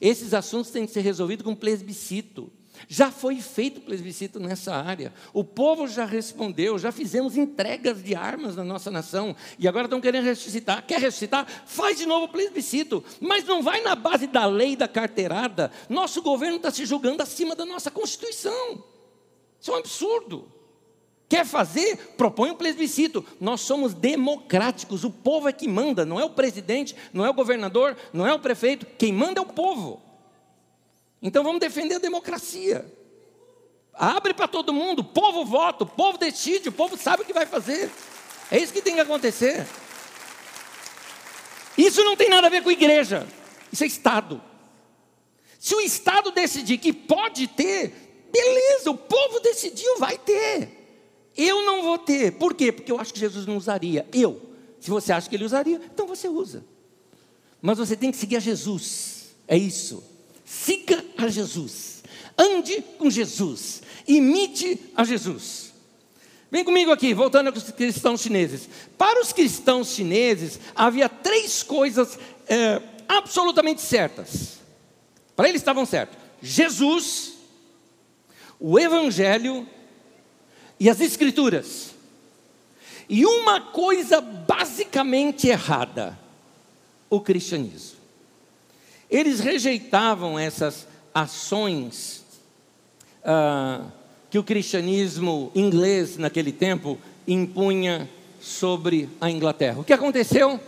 Esses 0.00 0.34
assuntos 0.34 0.72
têm 0.72 0.84
que 0.84 0.90
ser 0.90 1.02
resolvidos 1.02 1.44
com 1.44 1.54
plebiscito. 1.54 2.50
Já 2.88 3.10
foi 3.10 3.40
feito 3.40 3.80
plebiscito 3.80 4.40
nessa 4.40 4.74
área. 4.74 5.12
O 5.32 5.44
povo 5.44 5.86
já 5.86 6.04
respondeu, 6.04 6.78
já 6.78 6.90
fizemos 6.90 7.36
entregas 7.36 8.02
de 8.02 8.14
armas 8.14 8.56
na 8.56 8.64
nossa 8.64 8.90
nação. 8.90 9.36
E 9.58 9.68
agora 9.68 9.86
estão 9.86 10.00
querendo 10.00 10.24
ressuscitar. 10.24 10.84
Quer 10.86 11.00
ressuscitar? 11.00 11.46
Faz 11.66 11.98
de 11.98 12.06
novo 12.06 12.28
plebiscito. 12.28 13.04
Mas 13.20 13.44
não 13.44 13.62
vai 13.62 13.80
na 13.82 13.94
base 13.94 14.26
da 14.26 14.46
lei 14.46 14.76
da 14.76 14.88
carteirada. 14.88 15.70
Nosso 15.88 16.22
governo 16.22 16.56
está 16.56 16.70
se 16.70 16.84
julgando 16.84 17.22
acima 17.22 17.54
da 17.54 17.64
nossa 17.64 17.90
Constituição. 17.90 18.84
Isso 19.60 19.70
é 19.70 19.74
um 19.74 19.78
absurdo. 19.78 20.48
Quer 21.28 21.46
fazer? 21.46 21.96
Propõe 22.16 22.50
um 22.50 22.56
plebiscito. 22.56 23.24
Nós 23.40 23.62
somos 23.62 23.94
democráticos, 23.94 25.02
o 25.02 25.10
povo 25.10 25.48
é 25.48 25.52
que 25.52 25.66
manda, 25.66 26.04
não 26.04 26.20
é 26.20 26.24
o 26.24 26.30
presidente, 26.30 26.94
não 27.10 27.24
é 27.24 27.30
o 27.30 27.34
governador, 27.34 27.96
não 28.12 28.26
é 28.26 28.34
o 28.34 28.38
prefeito, 28.38 28.86
quem 28.98 29.14
manda 29.14 29.40
é 29.40 29.42
o 29.42 29.46
povo. 29.46 30.11
Então 31.22 31.44
vamos 31.44 31.60
defender 31.60 31.94
a 31.94 31.98
democracia. 32.00 32.84
Abre 33.94 34.34
para 34.34 34.48
todo 34.48 34.72
mundo, 34.72 35.00
o 35.00 35.04
povo 35.04 35.44
vota, 35.44 35.84
o 35.84 35.86
povo 35.86 36.18
decide, 36.18 36.68
o 36.68 36.72
povo 36.72 36.96
sabe 36.96 37.22
o 37.22 37.24
que 37.24 37.32
vai 37.32 37.46
fazer. 37.46 37.90
É 38.50 38.58
isso 38.58 38.72
que 38.72 38.82
tem 38.82 38.94
que 38.94 39.00
acontecer. 39.00 39.66
Isso 41.78 42.02
não 42.02 42.16
tem 42.16 42.28
nada 42.28 42.48
a 42.48 42.50
ver 42.50 42.62
com 42.62 42.70
igreja, 42.70 43.26
isso 43.70 43.84
é 43.84 43.86
Estado. 43.86 44.42
Se 45.58 45.74
o 45.74 45.80
Estado 45.80 46.32
decidir 46.32 46.78
que 46.78 46.92
pode 46.92 47.46
ter, 47.46 48.28
beleza, 48.32 48.90
o 48.90 48.96
povo 48.96 49.38
decidiu, 49.40 49.98
vai 49.98 50.18
ter. 50.18 50.82
Eu 51.36 51.64
não 51.64 51.82
vou 51.82 51.98
ter. 51.98 52.32
Por 52.32 52.54
quê? 52.54 52.72
Porque 52.72 52.90
eu 52.90 52.98
acho 52.98 53.12
que 53.12 53.20
Jesus 53.20 53.46
não 53.46 53.56
usaria. 53.56 54.06
Eu. 54.12 54.50
Se 54.80 54.90
você 54.90 55.12
acha 55.12 55.28
que 55.28 55.36
ele 55.36 55.44
usaria, 55.44 55.80
então 55.94 56.06
você 56.06 56.28
usa. 56.28 56.64
Mas 57.60 57.78
você 57.78 57.96
tem 57.96 58.10
que 58.10 58.16
seguir 58.16 58.36
a 58.36 58.40
Jesus. 58.40 59.36
É 59.46 59.56
isso. 59.56 60.11
Siga 60.44 61.04
a 61.16 61.28
Jesus. 61.28 62.02
Ande 62.36 62.82
com 62.98 63.10
Jesus. 63.10 63.82
Imite 64.06 64.78
a 64.96 65.04
Jesus. 65.04 65.72
Vem 66.50 66.64
comigo 66.64 66.90
aqui, 66.92 67.14
voltando 67.14 67.48
aos 67.48 67.70
cristãos 67.70 68.20
chineses. 68.20 68.68
Para 68.98 69.22
os 69.22 69.32
cristãos 69.32 69.88
chineses, 69.88 70.60
havia 70.74 71.08
três 71.08 71.62
coisas 71.62 72.18
é, 72.46 72.82
absolutamente 73.08 73.80
certas. 73.80 74.58
Para 75.34 75.48
eles 75.48 75.62
estavam 75.62 75.86
certos: 75.86 76.18
Jesus, 76.42 77.32
o 78.60 78.78
Evangelho 78.78 79.66
e 80.78 80.90
as 80.90 81.00
Escrituras. 81.00 81.92
E 83.08 83.24
uma 83.24 83.60
coisa 83.72 84.20
basicamente 84.20 85.48
errada: 85.48 86.18
o 87.08 87.18
cristianismo. 87.18 88.01
Eles 89.12 89.40
rejeitavam 89.40 90.38
essas 90.38 90.88
ações 91.14 92.24
ah, 93.22 93.84
que 94.30 94.38
o 94.38 94.42
cristianismo 94.42 95.52
inglês, 95.54 96.16
naquele 96.16 96.50
tempo, 96.50 96.98
impunha 97.28 98.08
sobre 98.40 99.10
a 99.20 99.30
Inglaterra. 99.30 99.80
O 99.80 99.84
que 99.84 99.92
aconteceu? 99.92 100.58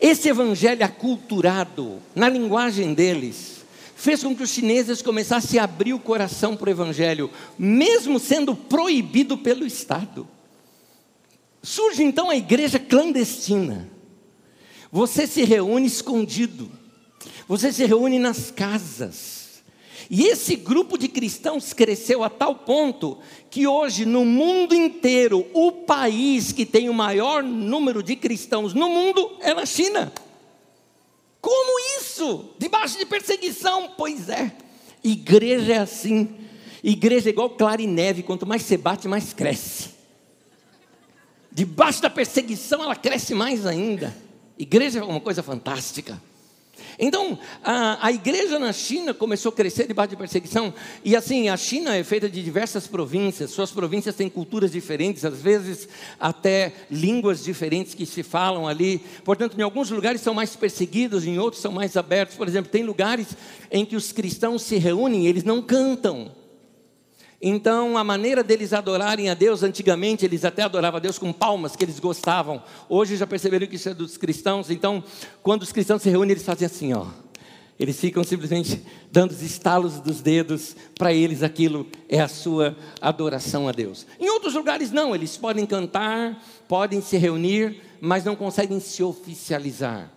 Esse 0.00 0.28
evangelho 0.28 0.84
aculturado, 0.84 2.02
na 2.16 2.28
linguagem 2.28 2.92
deles, 2.92 3.64
fez 3.94 4.24
com 4.24 4.34
que 4.34 4.42
os 4.42 4.50
chineses 4.50 5.00
começassem 5.00 5.60
a 5.60 5.64
abrir 5.64 5.94
o 5.94 6.00
coração 6.00 6.56
para 6.56 6.68
o 6.68 6.72
Evangelho, 6.72 7.30
mesmo 7.56 8.18
sendo 8.18 8.54
proibido 8.54 9.38
pelo 9.38 9.64
Estado. 9.64 10.28
Surge 11.62 12.02
então 12.02 12.28
a 12.28 12.36
igreja 12.36 12.78
clandestina. 12.78 13.88
Você 14.92 15.26
se 15.26 15.44
reúne 15.44 15.86
escondido, 15.86 16.70
você 17.48 17.72
se 17.72 17.84
reúne 17.84 18.18
nas 18.18 18.50
casas. 18.50 19.62
E 20.08 20.24
esse 20.24 20.54
grupo 20.56 20.96
de 20.96 21.08
cristãos 21.08 21.72
cresceu 21.72 22.22
a 22.22 22.30
tal 22.30 22.54
ponto 22.54 23.18
que 23.50 23.66
hoje, 23.66 24.04
no 24.04 24.24
mundo 24.24 24.74
inteiro, 24.74 25.46
o 25.52 25.72
país 25.72 26.52
que 26.52 26.64
tem 26.64 26.88
o 26.88 26.94
maior 26.94 27.42
número 27.42 28.02
de 28.02 28.14
cristãos 28.14 28.72
no 28.72 28.88
mundo 28.88 29.36
é 29.40 29.52
na 29.52 29.66
China. 29.66 30.12
Como 31.40 32.00
isso? 32.00 32.50
Debaixo 32.58 32.98
de 32.98 33.06
perseguição? 33.06 33.94
Pois 33.96 34.28
é. 34.28 34.52
Igreja 35.02 35.74
é 35.74 35.78
assim. 35.78 36.36
Igreja 36.82 37.28
é 37.28 37.32
igual 37.32 37.50
clara 37.50 37.82
e 37.82 37.86
neve, 37.86 38.22
quanto 38.22 38.46
mais 38.46 38.62
você 38.62 38.76
bate, 38.76 39.08
mais 39.08 39.32
cresce. 39.32 39.90
Debaixo 41.50 42.02
da 42.02 42.10
perseguição, 42.10 42.82
ela 42.82 42.94
cresce 42.94 43.34
mais 43.34 43.66
ainda. 43.66 44.14
Igreja 44.58 45.00
é 45.00 45.02
uma 45.02 45.20
coisa 45.20 45.42
fantástica. 45.42 46.20
Então, 46.98 47.38
a, 47.62 48.06
a, 48.06 48.12
igreja 48.12 48.58
na 48.58 48.72
China 48.72 49.12
começou 49.12 49.50
a 49.50 49.54
crescer 49.54 49.86
debaixo 49.86 50.10
de 50.10 50.16
perseguição. 50.16 50.72
E 51.04 51.14
assim, 51.14 51.48
a 51.48 51.56
China 51.56 51.94
é 51.94 52.02
feita 52.02 52.28
de 52.28 52.42
diversas 52.42 52.86
províncias. 52.86 53.50
Suas 53.50 53.70
províncias 53.70 54.14
têm 54.14 54.28
culturas 54.28 54.72
diferentes, 54.72 55.24
às 55.24 55.40
vezes 55.40 55.88
até 56.18 56.72
línguas 56.90 57.44
diferentes 57.44 57.94
que 57.94 58.06
se 58.06 58.22
falam 58.22 58.66
ali. 58.66 59.00
Portanto, 59.24 59.58
em 59.58 59.62
alguns 59.62 59.90
lugares 59.90 60.20
são 60.20 60.34
mais 60.34 60.56
perseguidos, 60.56 61.26
em 61.26 61.38
outros 61.38 61.60
são 61.60 61.72
mais 61.72 61.96
abertos. 61.96 62.36
Por 62.36 62.48
exemplo, 62.48 62.70
tem 62.70 62.82
lugares 62.82 63.28
em 63.70 63.84
que 63.84 63.96
os 63.96 64.12
cristãos 64.12 64.62
se 64.62 64.76
reúnem 64.76 65.26
eles 65.26 65.44
não 65.44 65.62
cantam. 65.62 66.30
Então, 67.48 67.96
a 67.96 68.02
maneira 68.02 68.42
deles 68.42 68.72
adorarem 68.72 69.30
a 69.30 69.34
Deus, 69.34 69.62
antigamente 69.62 70.24
eles 70.24 70.44
até 70.44 70.62
adoravam 70.64 70.96
a 70.98 71.00
Deus 71.00 71.16
com 71.16 71.32
palmas, 71.32 71.76
que 71.76 71.84
eles 71.84 72.00
gostavam. 72.00 72.60
Hoje 72.88 73.16
já 73.16 73.24
perceberam 73.24 73.68
que 73.68 73.76
isso 73.76 73.88
é 73.88 73.94
dos 73.94 74.16
cristãos. 74.16 74.68
Então, 74.68 75.04
quando 75.44 75.62
os 75.62 75.70
cristãos 75.70 76.02
se 76.02 76.10
reúnem, 76.10 76.32
eles 76.32 76.42
fazem 76.42 76.66
assim, 76.66 76.92
ó. 76.92 77.06
Eles 77.78 78.00
ficam 78.00 78.24
simplesmente 78.24 78.82
dando 79.12 79.30
os 79.30 79.42
estalos 79.42 80.00
dos 80.00 80.20
dedos, 80.20 80.74
para 80.98 81.12
eles 81.12 81.44
aquilo 81.44 81.86
é 82.08 82.20
a 82.20 82.26
sua 82.26 82.76
adoração 83.00 83.68
a 83.68 83.72
Deus. 83.72 84.08
Em 84.18 84.28
outros 84.28 84.54
lugares, 84.54 84.90
não, 84.90 85.14
eles 85.14 85.36
podem 85.36 85.64
cantar, 85.64 86.44
podem 86.66 87.00
se 87.00 87.16
reunir, 87.16 87.80
mas 88.00 88.24
não 88.24 88.34
conseguem 88.34 88.80
se 88.80 89.04
oficializar. 89.04 90.10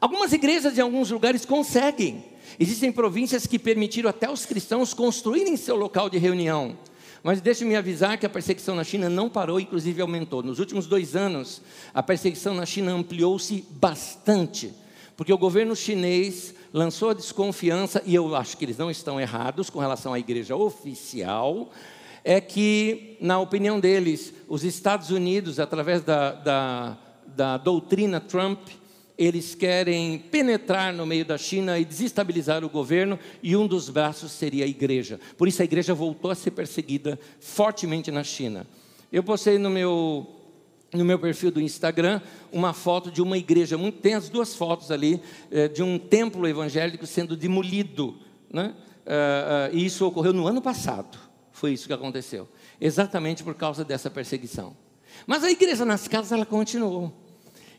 Algumas 0.00 0.32
igrejas 0.32 0.78
em 0.78 0.80
alguns 0.80 1.10
lugares 1.10 1.44
conseguem, 1.44 2.24
Existem 2.62 2.92
províncias 2.92 3.46
que 3.46 3.58
permitiram 3.58 4.10
até 4.10 4.30
os 4.30 4.44
cristãos 4.44 4.92
construírem 4.92 5.56
seu 5.56 5.76
local 5.76 6.10
de 6.10 6.18
reunião. 6.18 6.76
Mas 7.22 7.40
deixe-me 7.40 7.74
avisar 7.74 8.18
que 8.18 8.26
a 8.26 8.28
perseguição 8.28 8.74
na 8.74 8.84
China 8.84 9.08
não 9.08 9.30
parou, 9.30 9.58
inclusive 9.58 10.02
aumentou. 10.02 10.42
Nos 10.42 10.58
últimos 10.58 10.86
dois 10.86 11.16
anos, 11.16 11.62
a 11.94 12.02
perseguição 12.02 12.52
na 12.52 12.66
China 12.66 12.92
ampliou-se 12.92 13.64
bastante, 13.70 14.74
porque 15.16 15.32
o 15.32 15.38
governo 15.38 15.74
chinês 15.74 16.54
lançou 16.70 17.08
a 17.08 17.14
desconfiança, 17.14 18.02
e 18.04 18.14
eu 18.14 18.36
acho 18.36 18.58
que 18.58 18.66
eles 18.66 18.76
não 18.76 18.90
estão 18.90 19.18
errados 19.18 19.70
com 19.70 19.78
relação 19.78 20.12
à 20.12 20.18
igreja 20.18 20.54
oficial, 20.54 21.70
é 22.22 22.42
que, 22.42 23.16
na 23.22 23.40
opinião 23.40 23.80
deles, 23.80 24.34
os 24.46 24.64
Estados 24.64 25.08
Unidos, 25.08 25.58
através 25.58 26.02
da, 26.02 26.32
da, 26.32 26.98
da 27.26 27.56
doutrina 27.56 28.20
Trump, 28.20 28.60
eles 29.20 29.54
querem 29.54 30.18
penetrar 30.18 30.94
no 30.94 31.04
meio 31.04 31.26
da 31.26 31.36
China 31.36 31.78
e 31.78 31.84
desestabilizar 31.84 32.64
o 32.64 32.70
governo, 32.70 33.18
e 33.42 33.54
um 33.54 33.66
dos 33.66 33.90
braços 33.90 34.32
seria 34.32 34.64
a 34.64 34.66
igreja. 34.66 35.20
Por 35.36 35.46
isso 35.46 35.60
a 35.60 35.64
igreja 35.66 35.92
voltou 35.92 36.30
a 36.30 36.34
ser 36.34 36.52
perseguida 36.52 37.20
fortemente 37.38 38.10
na 38.10 38.24
China. 38.24 38.66
Eu 39.12 39.22
postei 39.22 39.58
no 39.58 39.68
meu, 39.68 40.26
no 40.94 41.04
meu 41.04 41.18
perfil 41.18 41.50
do 41.50 41.60
Instagram 41.60 42.22
uma 42.50 42.72
foto 42.72 43.10
de 43.10 43.20
uma 43.20 43.36
igreja, 43.36 43.76
tem 44.00 44.14
as 44.14 44.30
duas 44.30 44.54
fotos 44.54 44.90
ali, 44.90 45.20
eh, 45.50 45.68
de 45.68 45.82
um 45.82 45.98
templo 45.98 46.48
evangélico 46.48 47.06
sendo 47.06 47.36
demolido. 47.36 48.16
Né? 48.50 48.74
Eh, 49.04 49.70
eh, 49.74 49.76
e 49.76 49.84
isso 49.84 50.06
ocorreu 50.06 50.32
no 50.32 50.46
ano 50.46 50.62
passado. 50.62 51.18
Foi 51.52 51.74
isso 51.74 51.86
que 51.86 51.92
aconteceu. 51.92 52.48
Exatamente 52.80 53.44
por 53.44 53.54
causa 53.54 53.84
dessa 53.84 54.08
perseguição. 54.08 54.74
Mas 55.26 55.44
a 55.44 55.50
igreja 55.50 55.84
nas 55.84 56.08
casas, 56.08 56.32
ela 56.32 56.46
continuou. 56.46 57.12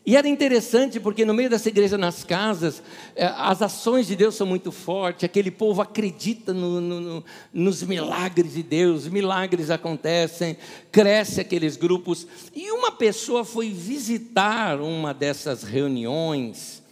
E 0.04 0.16
era 0.16 0.28
interessante 0.28 0.98
porque 0.98 1.24
no 1.24 1.32
meio 1.32 1.48
dessa 1.48 1.68
igreja 1.68 1.96
nas 1.96 2.24
casas, 2.24 2.82
eh, 3.14 3.24
as 3.36 3.62
ações 3.62 4.08
de 4.08 4.16
Deus 4.16 4.34
são 4.34 4.44
muito 4.44 4.72
fortes, 4.72 5.22
aquele 5.22 5.50
povo 5.50 5.80
acredita 5.80 6.52
no, 6.52 6.80
no, 6.80 7.00
no, 7.00 7.24
nos 7.52 7.84
milagres 7.84 8.54
de 8.54 8.64
Deus, 8.64 9.06
milagres 9.06 9.70
acontecem, 9.70 10.56
cresce 10.90 11.40
aqueles 11.40 11.76
grupos. 11.76 12.26
E 12.52 12.72
uma 12.72 12.90
pessoa 12.90 13.44
foi 13.44 13.70
visitar 13.70 14.80
uma 14.80 15.14
dessas 15.14 15.62
reuniões, 15.62 16.82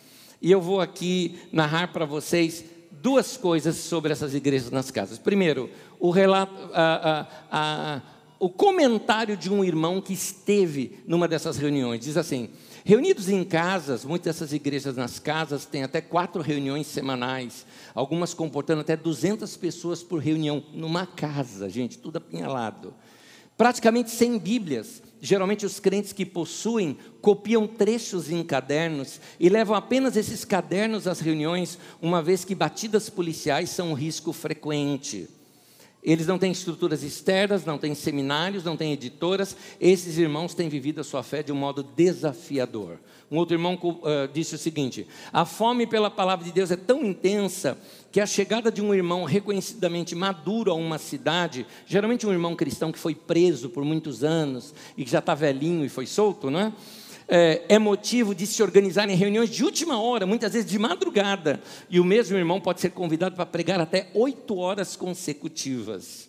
e 0.40 0.48
eu 0.48 0.60
vou 0.60 0.80
aqui 0.80 1.36
narrar 1.52 1.92
para 1.92 2.04
vocês 2.04 2.64
duas 3.02 3.36
coisas 3.36 3.76
sobre 3.76 4.12
essas 4.12 4.34
igrejas 4.34 4.70
nas 4.70 4.90
casas. 4.90 5.18
Primeiro, 5.18 5.68
o 5.98 6.10
relato. 6.10 6.54
A, 6.72 7.26
a, 7.50 7.96
a, 7.96 8.02
o 8.38 8.48
comentário 8.48 9.36
de 9.36 9.52
um 9.52 9.62
irmão 9.62 10.00
que 10.00 10.14
esteve 10.14 10.98
numa 11.06 11.28
dessas 11.28 11.58
reuniões 11.58 12.00
diz 12.00 12.16
assim: 12.16 12.48
Reunidos 12.84 13.28
em 13.28 13.44
casas, 13.44 14.04
muitas 14.04 14.36
dessas 14.36 14.52
igrejas 14.52 14.96
nas 14.96 15.18
casas 15.18 15.66
têm 15.66 15.82
até 15.82 16.00
quatro 16.00 16.40
reuniões 16.40 16.86
semanais, 16.86 17.66
algumas 17.94 18.32
comportando 18.32 18.80
até 18.80 18.96
200 18.96 19.56
pessoas 19.56 20.02
por 20.02 20.18
reunião, 20.20 20.64
numa 20.72 21.06
casa, 21.06 21.68
gente, 21.68 21.98
tudo 21.98 22.16
apinhalado. 22.16 22.94
Praticamente 23.56 24.10
sem 24.10 24.38
Bíblias. 24.38 25.02
Geralmente 25.20 25.66
os 25.66 25.78
crentes 25.78 26.14
que 26.14 26.24
possuem 26.24 26.96
copiam 27.20 27.66
trechos 27.66 28.30
em 28.30 28.42
cadernos 28.42 29.20
e 29.38 29.50
levam 29.50 29.76
apenas 29.76 30.16
esses 30.16 30.46
cadernos 30.46 31.06
às 31.06 31.20
reuniões, 31.20 31.78
uma 32.00 32.22
vez 32.22 32.42
que 32.42 32.54
batidas 32.54 33.10
policiais 33.10 33.68
são 33.68 33.90
um 33.90 33.94
risco 33.94 34.32
frequente. 34.32 35.28
Eles 36.02 36.26
não 36.26 36.38
têm 36.38 36.50
estruturas 36.50 37.02
externas, 37.02 37.64
não 37.64 37.76
têm 37.76 37.94
seminários, 37.94 38.64
não 38.64 38.76
têm 38.76 38.92
editoras. 38.92 39.54
Esses 39.78 40.16
irmãos 40.16 40.54
têm 40.54 40.68
vivido 40.68 41.00
a 41.00 41.04
sua 41.04 41.22
fé 41.22 41.42
de 41.42 41.52
um 41.52 41.56
modo 41.56 41.82
desafiador. 41.82 42.98
Um 43.30 43.36
outro 43.36 43.54
irmão 43.54 43.78
uh, 43.82 44.00
disse 44.32 44.54
o 44.54 44.58
seguinte: 44.58 45.06
a 45.32 45.44
fome 45.44 45.86
pela 45.86 46.10
palavra 46.10 46.44
de 46.44 46.52
Deus 46.52 46.70
é 46.70 46.76
tão 46.76 47.04
intensa 47.04 47.78
que 48.10 48.20
a 48.20 48.26
chegada 48.26 48.72
de 48.72 48.80
um 48.80 48.94
irmão 48.94 49.24
reconhecidamente 49.24 50.14
maduro 50.14 50.72
a 50.72 50.74
uma 50.74 50.98
cidade, 50.98 51.66
geralmente 51.86 52.26
um 52.26 52.32
irmão 52.32 52.56
cristão 52.56 52.90
que 52.90 52.98
foi 52.98 53.14
preso 53.14 53.68
por 53.68 53.84
muitos 53.84 54.24
anos 54.24 54.74
e 54.96 55.04
que 55.04 55.10
já 55.10 55.20
está 55.20 55.34
velhinho 55.34 55.84
e 55.84 55.88
foi 55.88 56.06
solto, 56.06 56.50
não 56.50 56.60
é? 56.60 56.72
É, 57.30 57.62
é 57.68 57.78
motivo 57.78 58.34
de 58.34 58.44
se 58.44 58.60
organizar 58.60 59.08
em 59.08 59.14
reuniões 59.14 59.48
de 59.48 59.64
última 59.64 60.02
hora, 60.02 60.26
muitas 60.26 60.52
vezes 60.52 60.68
de 60.68 60.78
madrugada, 60.80 61.62
e 61.88 62.00
o 62.00 62.04
mesmo 62.04 62.36
irmão 62.36 62.60
pode 62.60 62.80
ser 62.80 62.90
convidado 62.90 63.36
para 63.36 63.46
pregar 63.46 63.80
até 63.80 64.10
oito 64.14 64.58
horas 64.58 64.96
consecutivas. 64.96 66.28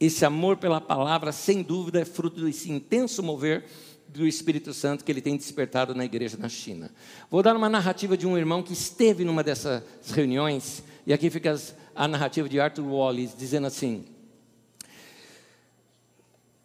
Esse 0.00 0.24
amor 0.24 0.56
pela 0.56 0.80
palavra, 0.80 1.30
sem 1.32 1.62
dúvida, 1.62 2.00
é 2.00 2.04
fruto 2.06 2.42
desse 2.42 2.72
intenso 2.72 3.22
mover 3.22 3.66
do 4.08 4.26
Espírito 4.26 4.72
Santo 4.72 5.04
que 5.04 5.12
ele 5.12 5.20
tem 5.20 5.36
despertado 5.36 5.94
na 5.94 6.04
igreja 6.04 6.36
na 6.38 6.48
China. 6.48 6.90
Vou 7.30 7.42
dar 7.42 7.54
uma 7.54 7.68
narrativa 7.68 8.16
de 8.16 8.26
um 8.26 8.36
irmão 8.36 8.62
que 8.62 8.72
esteve 8.72 9.24
numa 9.24 9.44
dessas 9.44 9.82
reuniões, 10.12 10.82
e 11.06 11.12
aqui 11.12 11.28
fica 11.28 11.60
a 11.94 12.08
narrativa 12.08 12.48
de 12.48 12.58
Arthur 12.58 12.86
Wallace, 12.86 13.36
dizendo 13.36 13.66
assim: 13.66 14.06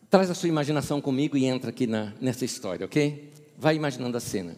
Traz 0.10 0.32
a 0.32 0.34
sua 0.34 0.48
imaginação 0.48 1.02
comigo 1.02 1.36
e 1.36 1.46
entra 1.46 1.70
aqui 1.70 1.86
na, 1.86 2.14
nessa 2.22 2.46
história, 2.46 2.86
ok? 2.86 3.37
Vai 3.58 3.76
imaginando 3.76 4.16
a 4.16 4.20
cena. 4.20 4.56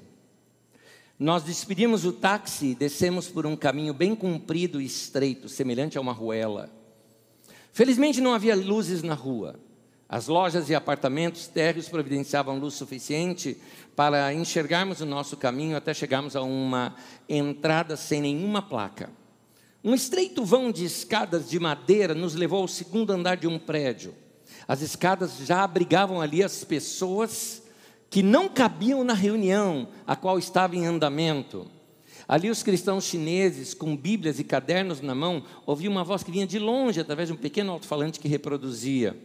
Nós 1.17 1.43
despedimos 1.43 2.05
o 2.05 2.13
táxi 2.13 2.67
e 2.67 2.75
descemos 2.75 3.27
por 3.27 3.45
um 3.45 3.55
caminho 3.55 3.93
bem 3.93 4.13
comprido 4.15 4.81
e 4.81 4.85
estreito, 4.85 5.47
semelhante 5.47 5.97
a 5.97 6.01
uma 6.01 6.13
ruela. 6.13 6.69
Felizmente 7.73 8.19
não 8.19 8.33
havia 8.33 8.55
luzes 8.55 9.03
na 9.03 9.13
rua. 9.13 9.59
As 10.07 10.27
lojas 10.27 10.69
e 10.69 10.75
apartamentos 10.75 11.47
térreos 11.47 11.87
providenciavam 11.87 12.57
luz 12.57 12.73
suficiente 12.73 13.57
para 13.95 14.33
enxergarmos 14.33 15.01
o 15.01 15.05
nosso 15.05 15.37
caminho 15.37 15.77
até 15.77 15.93
chegarmos 15.93 16.35
a 16.35 16.41
uma 16.41 16.95
entrada 17.27 17.95
sem 17.95 18.21
nenhuma 18.21 18.61
placa. 18.61 19.11
Um 19.83 19.93
estreito 19.93 20.43
vão 20.43 20.71
de 20.71 20.83
escadas 20.83 21.49
de 21.49 21.59
madeira 21.59 22.13
nos 22.13 22.33
levou 22.33 22.61
ao 22.61 22.67
segundo 22.67 23.11
andar 23.11 23.37
de 23.37 23.47
um 23.47 23.59
prédio. 23.59 24.15
As 24.67 24.81
escadas 24.81 25.37
já 25.45 25.63
abrigavam 25.63 26.19
ali 26.19 26.43
as 26.43 26.63
pessoas 26.63 27.58
que 28.09 28.23
não 28.23 28.49
cabiam 28.49 29.03
na 29.03 29.13
reunião 29.13 29.87
a 30.07 30.15
qual 30.15 30.39
estava 30.39 30.75
em 30.75 30.85
andamento. 30.85 31.67
Ali 32.27 32.49
os 32.49 32.61
cristãos 32.61 33.05
chineses, 33.05 33.73
com 33.73 33.95
bíblias 33.95 34.39
e 34.39 34.43
cadernos 34.43 35.01
na 35.01 35.15
mão, 35.15 35.43
ouviam 35.65 35.91
uma 35.91 36.03
voz 36.03 36.23
que 36.23 36.31
vinha 36.31 36.45
de 36.45 36.59
longe, 36.59 36.99
através 36.99 37.27
de 37.27 37.33
um 37.33 37.37
pequeno 37.37 37.71
alto-falante 37.71 38.19
que 38.19 38.27
reproduzia. 38.27 39.17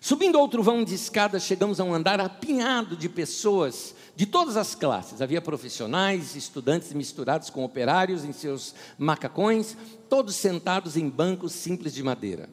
Subindo 0.00 0.38
outro 0.38 0.62
vão 0.62 0.84
de 0.84 0.94
escada, 0.94 1.40
chegamos 1.40 1.80
a 1.80 1.84
um 1.84 1.92
andar 1.92 2.20
apinhado 2.20 2.96
de 2.96 3.08
pessoas 3.08 3.94
de 4.14 4.26
todas 4.26 4.56
as 4.56 4.74
classes. 4.74 5.20
Havia 5.20 5.40
profissionais, 5.40 6.36
estudantes 6.36 6.92
misturados 6.92 7.50
com 7.50 7.64
operários 7.64 8.24
em 8.24 8.32
seus 8.32 8.74
macacões, 8.96 9.76
todos 10.08 10.36
sentados 10.36 10.96
em 10.96 11.08
bancos 11.08 11.52
simples 11.52 11.92
de 11.92 12.02
madeira. 12.02 12.48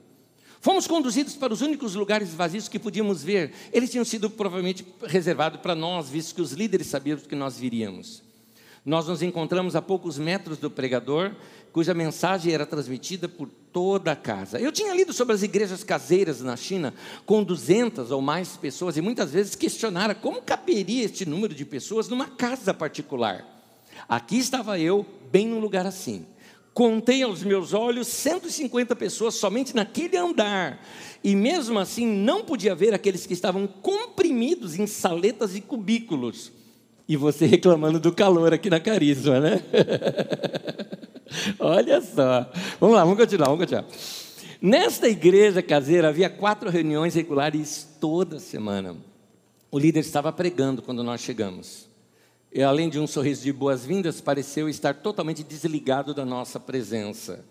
Fomos 0.65 0.87
conduzidos 0.87 1.35
para 1.35 1.53
os 1.53 1.61
únicos 1.61 1.93
lugares 1.93 2.33
vazios 2.33 2.67
que 2.67 2.79
podíamos 2.79 3.21
ver. 3.21 3.53
Eles 3.71 3.91
tinham 3.91 4.03
sido 4.03 4.31
provavelmente 4.31 4.83
reservados 5.03 5.61
para 5.61 5.75
nós, 5.75 6.09
visto 6.09 6.33
que 6.33 6.41
os 6.41 6.53
líderes 6.53 6.87
sabiam 6.87 7.19
que 7.19 7.35
nós 7.35 7.59
viríamos. 7.59 8.23
Nós 8.83 9.07
nos 9.07 9.21
encontramos 9.21 9.75
a 9.75 9.81
poucos 9.83 10.17
metros 10.17 10.57
do 10.57 10.71
pregador, 10.71 11.35
cuja 11.71 11.93
mensagem 11.93 12.51
era 12.51 12.65
transmitida 12.65 13.29
por 13.29 13.47
toda 13.71 14.13
a 14.13 14.15
casa. 14.15 14.59
Eu 14.59 14.71
tinha 14.71 14.91
lido 14.95 15.13
sobre 15.13 15.35
as 15.35 15.43
igrejas 15.43 15.83
caseiras 15.83 16.41
na 16.41 16.57
China, 16.57 16.95
com 17.27 17.43
200 17.43 18.09
ou 18.09 18.19
mais 18.19 18.57
pessoas, 18.57 18.97
e 18.97 19.01
muitas 19.01 19.33
vezes 19.33 19.53
questionara 19.53 20.15
como 20.15 20.41
caberia 20.41 21.05
este 21.05 21.27
número 21.27 21.53
de 21.53 21.63
pessoas 21.63 22.09
numa 22.09 22.25
casa 22.25 22.73
particular. 22.73 23.45
Aqui 24.09 24.39
estava 24.39 24.79
eu, 24.79 25.05
bem 25.31 25.45
num 25.45 25.59
lugar 25.59 25.85
assim. 25.85 26.25
Contei 26.75 27.23
aos 27.23 27.41
meus 27.41 27.73
olhos 27.73 28.05
150 28.09 28.97
pessoas 28.97 29.35
somente 29.35 29.73
naquele 29.73 30.17
andar. 30.17 30.85
E 31.23 31.33
mesmo 31.33 31.79
assim 31.79 32.05
não 32.05 32.43
podia 32.43 32.75
ver 32.75 32.93
aqueles 32.93 33.25
que 33.25 33.31
estavam 33.31 33.65
comprimidos 33.65 34.77
em 34.77 34.85
saletas 34.85 35.55
e 35.55 35.61
cubículos. 35.61 36.51
E 37.07 37.15
você 37.15 37.45
reclamando 37.47 37.97
do 37.97 38.11
calor 38.11 38.53
aqui 38.53 38.69
na 38.69 38.81
Carisma, 38.81 39.39
né? 39.39 39.63
Olha 41.59 42.01
só. 42.01 42.51
Vamos 42.77 42.97
lá, 42.97 43.05
vamos 43.05 43.19
continuar, 43.19 43.45
vamos 43.45 43.61
continuar. 43.61 43.85
Nesta 44.61 45.07
igreja 45.07 45.61
caseira 45.61 46.09
havia 46.09 46.29
quatro 46.29 46.69
reuniões 46.69 47.15
regulares 47.15 47.87
toda 48.01 48.37
semana. 48.37 48.97
O 49.71 49.79
líder 49.79 50.01
estava 50.01 50.29
pregando 50.29 50.81
quando 50.81 51.05
nós 51.05 51.21
chegamos 51.21 51.94
e 52.55 52.63
além 52.63 52.87
de 52.87 52.97
um 52.97 53.05
sorriso 53.05 53.43
de 53.43 53.51
boas-vindas, 53.51 54.21
pareceu 54.21 54.69
estar 54.69 54.95
totalmente 54.95 55.43
desligado 55.43 56.13
da 56.13 56.23
nossa 56.23 56.57
presença. 56.57 57.43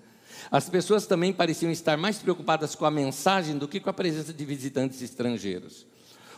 As 0.51 0.71
pessoas 0.71 1.07
também 1.07 1.31
pareciam 1.31 1.71
estar 1.71 1.99
mais 1.99 2.17
preocupadas 2.17 2.75
com 2.75 2.87
a 2.87 2.91
mensagem 2.91 3.59
do 3.59 3.69
que 3.69 3.81
com 3.81 3.91
a 3.91 3.93
presença 3.93 4.33
de 4.33 4.45
visitantes 4.47 5.03
estrangeiros. 5.03 5.87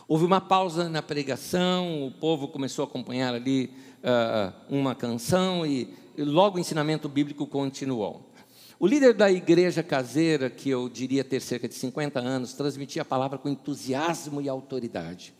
Houve 0.05 0.25
uma 0.25 0.41
pausa 0.41 0.89
na 0.89 1.01
pregação, 1.01 2.07
o 2.07 2.11
povo 2.11 2.49
começou 2.49 2.83
a 2.83 2.87
acompanhar 2.89 3.33
ali 3.33 3.71
uh, 4.03 4.53
uma 4.69 4.93
canção 4.93 5.65
e, 5.65 5.93
e 6.17 6.23
logo 6.23 6.57
o 6.57 6.59
ensinamento 6.59 7.07
bíblico 7.07 7.47
continuou. 7.47 8.29
O 8.77 8.85
líder 8.85 9.13
da 9.13 9.31
igreja 9.31 9.81
caseira, 9.81 10.49
que 10.49 10.69
eu 10.69 10.89
diria 10.89 11.23
ter 11.23 11.39
cerca 11.39 11.69
de 11.69 11.73
50 11.73 12.19
anos, 12.19 12.51
transmitia 12.51 13.03
a 13.03 13.05
palavra 13.05 13.37
com 13.37 13.47
entusiasmo 13.47 14.41
e 14.41 14.49
autoridade. 14.49 15.36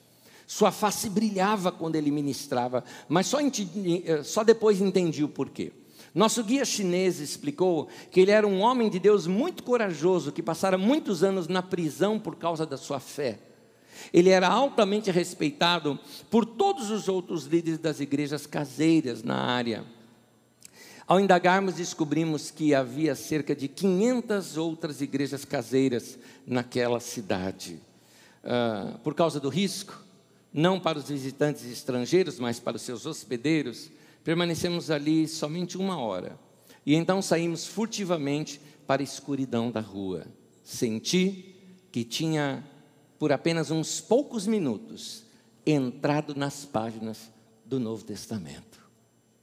Sua 0.48 0.72
face 0.72 1.10
brilhava 1.10 1.74
quando 1.74 1.98
ele 1.98 2.10
ministrava, 2.10 2.82
mas 3.10 3.28
só, 3.28 3.42
entendi, 3.42 4.02
eh, 4.06 4.24
só 4.24 4.46
depois 4.46 4.80
entendi 4.80 5.22
o 5.22 5.28
porquê. 5.28 5.74
Nosso 6.16 6.42
guia 6.42 6.64
chinês 6.64 7.20
explicou 7.20 7.90
que 8.10 8.22
ele 8.22 8.32
era 8.32 8.48
um 8.48 8.62
homem 8.62 8.90
de 8.90 8.98
Deus 8.98 9.28
muito 9.28 9.62
corajoso, 9.62 10.32
que 10.32 10.42
passara 10.42 10.78
muitos 10.78 11.22
anos 11.22 11.50
na 11.50 11.62
prisão 11.62 12.18
por 12.18 12.38
causa 12.38 12.66
da 12.66 12.78
sua 12.78 12.98
fé. 12.98 13.38
Ele 14.14 14.30
era 14.30 14.48
altamente 14.48 15.12
respeitado 15.12 16.00
por 16.32 16.46
todos 16.46 16.92
os 16.92 17.10
outros 17.10 17.46
líderes 17.46 17.78
das 17.78 18.00
igrejas 18.00 18.48
caseiras 18.48 19.24
na 19.24 19.36
área. 19.36 19.84
Ao 21.06 21.20
indagarmos, 21.20 21.76
descobrimos 21.76 22.52
que 22.52 22.74
havia 22.74 23.16
cerca 23.16 23.54
de 23.54 23.68
500 23.68 24.56
outras 24.56 25.02
igrejas 25.02 25.44
caseiras 25.44 26.18
naquela 26.46 27.02
cidade. 27.02 27.82
Uh, 28.44 28.98
por 29.00 29.14
causa 29.14 29.40
do 29.40 29.50
risco, 29.50 30.07
não 30.58 30.80
para 30.80 30.98
os 30.98 31.08
visitantes 31.08 31.63
estrangeiros, 31.65 32.39
mas 32.39 32.60
para 32.60 32.78
os 32.78 32.82
seus 32.82 33.06
hospedeiros, 33.06 33.91
permanecemos 34.24 34.89
ali 34.89 35.28
somente 35.28 35.78
uma 35.78 36.00
hora. 36.00 36.36
E 36.84 36.96
então 36.96 37.22
saímos 37.22 37.67
furtivamente 37.67 38.60
para 38.88 39.04
a 39.04 39.04
escuridão 39.04 39.70
da 39.70 39.82
rua. 39.82 40.26
Senti 40.63 41.56
que 41.91 42.04
tinha, 42.04 42.67
por 43.20 43.32
apenas 43.32 43.70
uns 43.70 44.02
poucos 44.02 44.48
minutos, 44.48 45.26
entrado 45.63 46.34
nas 46.34 46.65
páginas 46.65 47.30
do 47.63 47.80
Novo 47.80 48.04
Testamento. 48.04 48.80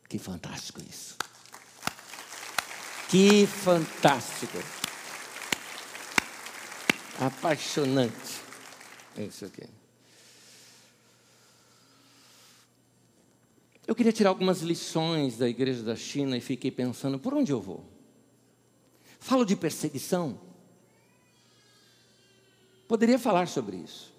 Que 0.08 0.18
fantástico 0.18 0.80
isso! 0.80 1.16
Que 3.08 3.46
fantástico! 3.46 4.58
Apaixonante. 7.20 8.42
Isso 9.16 9.44
aqui. 9.44 9.83
Eu 13.86 13.94
queria 13.94 14.12
tirar 14.12 14.30
algumas 14.30 14.60
lições 14.62 15.36
da 15.36 15.48
igreja 15.48 15.82
da 15.82 15.94
China 15.94 16.36
e 16.36 16.40
fiquei 16.40 16.70
pensando: 16.70 17.18
por 17.18 17.34
onde 17.34 17.52
eu 17.52 17.60
vou? 17.60 17.84
Falo 19.18 19.44
de 19.44 19.56
perseguição? 19.56 20.38
Poderia 22.88 23.18
falar 23.18 23.48
sobre 23.48 23.76
isso. 23.76 24.12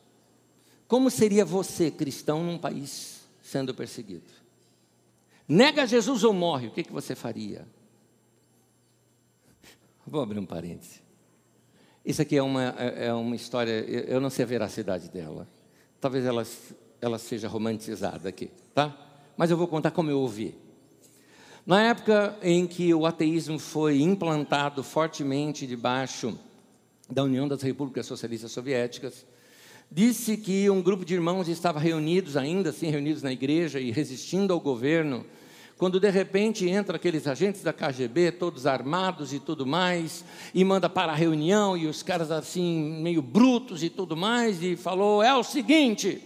Como 0.87 1.09
seria 1.09 1.43
você, 1.43 1.89
cristão, 1.89 2.43
num 2.43 2.57
país 2.57 3.21
sendo 3.41 3.73
perseguido? 3.73 4.29
Nega 5.47 5.85
Jesus 5.85 6.23
ou 6.23 6.33
morre, 6.33 6.67
o 6.67 6.71
que, 6.71 6.83
que 6.83 6.91
você 6.91 7.15
faria? 7.15 7.67
Vou 10.05 10.21
abrir 10.21 10.39
um 10.39 10.45
parêntese. 10.45 11.01
Isso 12.03 12.21
aqui 12.21 12.37
é 12.37 12.41
uma, 12.41 12.75
é, 12.77 13.07
é 13.07 13.13
uma 13.13 13.35
história, 13.35 13.71
eu 13.71 14.19
não 14.21 14.29
sei 14.29 14.43
a 14.43 14.47
veracidade 14.47 15.09
dela. 15.09 15.47
Talvez 15.99 16.25
ela, 16.25 16.45
ela 17.01 17.17
seja 17.17 17.47
romantizada 17.47 18.29
aqui, 18.29 18.51
tá? 18.73 19.04
Mas 19.37 19.51
eu 19.51 19.57
vou 19.57 19.67
contar 19.67 19.91
como 19.91 20.09
eu 20.09 20.19
ouvi. 20.19 20.55
Na 21.65 21.81
época 21.81 22.37
em 22.43 22.67
que 22.67 22.93
o 22.93 23.05
ateísmo 23.05 23.57
foi 23.57 24.01
implantado 24.01 24.83
fortemente 24.83 25.65
debaixo 25.65 26.37
da 27.09 27.23
União 27.23 27.47
das 27.47 27.61
Repúblicas 27.61 28.05
Socialistas 28.05 28.51
Soviéticas, 28.51 29.25
disse 29.91 30.37
que 30.37 30.69
um 30.69 30.81
grupo 30.81 31.05
de 31.05 31.13
irmãos 31.13 31.47
estava 31.47 31.79
reunidos 31.79 32.37
ainda 32.37 32.69
assim 32.69 32.89
reunidos 32.89 33.21
na 33.23 33.31
igreja 33.31 33.79
e 33.79 33.91
resistindo 33.91 34.53
ao 34.53 34.59
governo 34.59 35.25
quando 35.77 35.99
de 35.99 36.09
repente 36.09 36.69
entra 36.69 36.95
aqueles 36.95 37.27
agentes 37.27 37.61
da 37.61 37.73
KGB, 37.73 38.31
todos 38.33 38.65
armados 38.65 39.33
e 39.33 39.39
tudo 39.39 39.65
mais, 39.65 40.23
e 40.53 40.63
manda 40.63 40.89
para 40.89 41.11
a 41.11 41.15
reunião, 41.15 41.75
e 41.75 41.85
os 41.85 42.01
caras 42.01 42.31
assim, 42.31 43.01
meio 43.01 43.21
brutos 43.21 43.83
e 43.83 43.89
tudo 43.89 44.15
mais, 44.15 44.63
e 44.63 44.75
falou: 44.77 45.21
é 45.21 45.35
o 45.35 45.43
seguinte. 45.43 46.21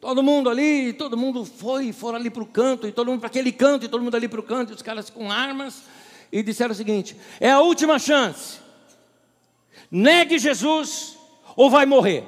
Todo 0.00 0.22
mundo 0.22 0.48
ali, 0.48 0.94
todo 0.94 1.16
mundo 1.16 1.44
foi, 1.44 1.92
foram 1.92 2.16
ali 2.16 2.30
para 2.30 2.42
o 2.42 2.46
canto, 2.46 2.86
e 2.86 2.92
todo 2.92 3.08
mundo 3.08 3.20
para 3.20 3.28
aquele 3.28 3.52
canto, 3.52 3.84
e 3.84 3.88
todo 3.88 4.02
mundo 4.02 4.14
ali 4.14 4.28
para 4.28 4.40
o 4.40 4.42
canto, 4.42 4.72
e 4.72 4.74
os 4.74 4.80
caras 4.80 5.10
com 5.10 5.30
armas, 5.30 5.82
e 6.32 6.42
disseram 6.42 6.72
o 6.72 6.74
seguinte: 6.74 7.16
é 7.38 7.50
a 7.50 7.60
última 7.60 7.98
chance. 7.98 8.58
Negue 9.90 10.38
Jesus 10.38 11.18
ou 11.54 11.68
vai 11.68 11.84
morrer. 11.84 12.24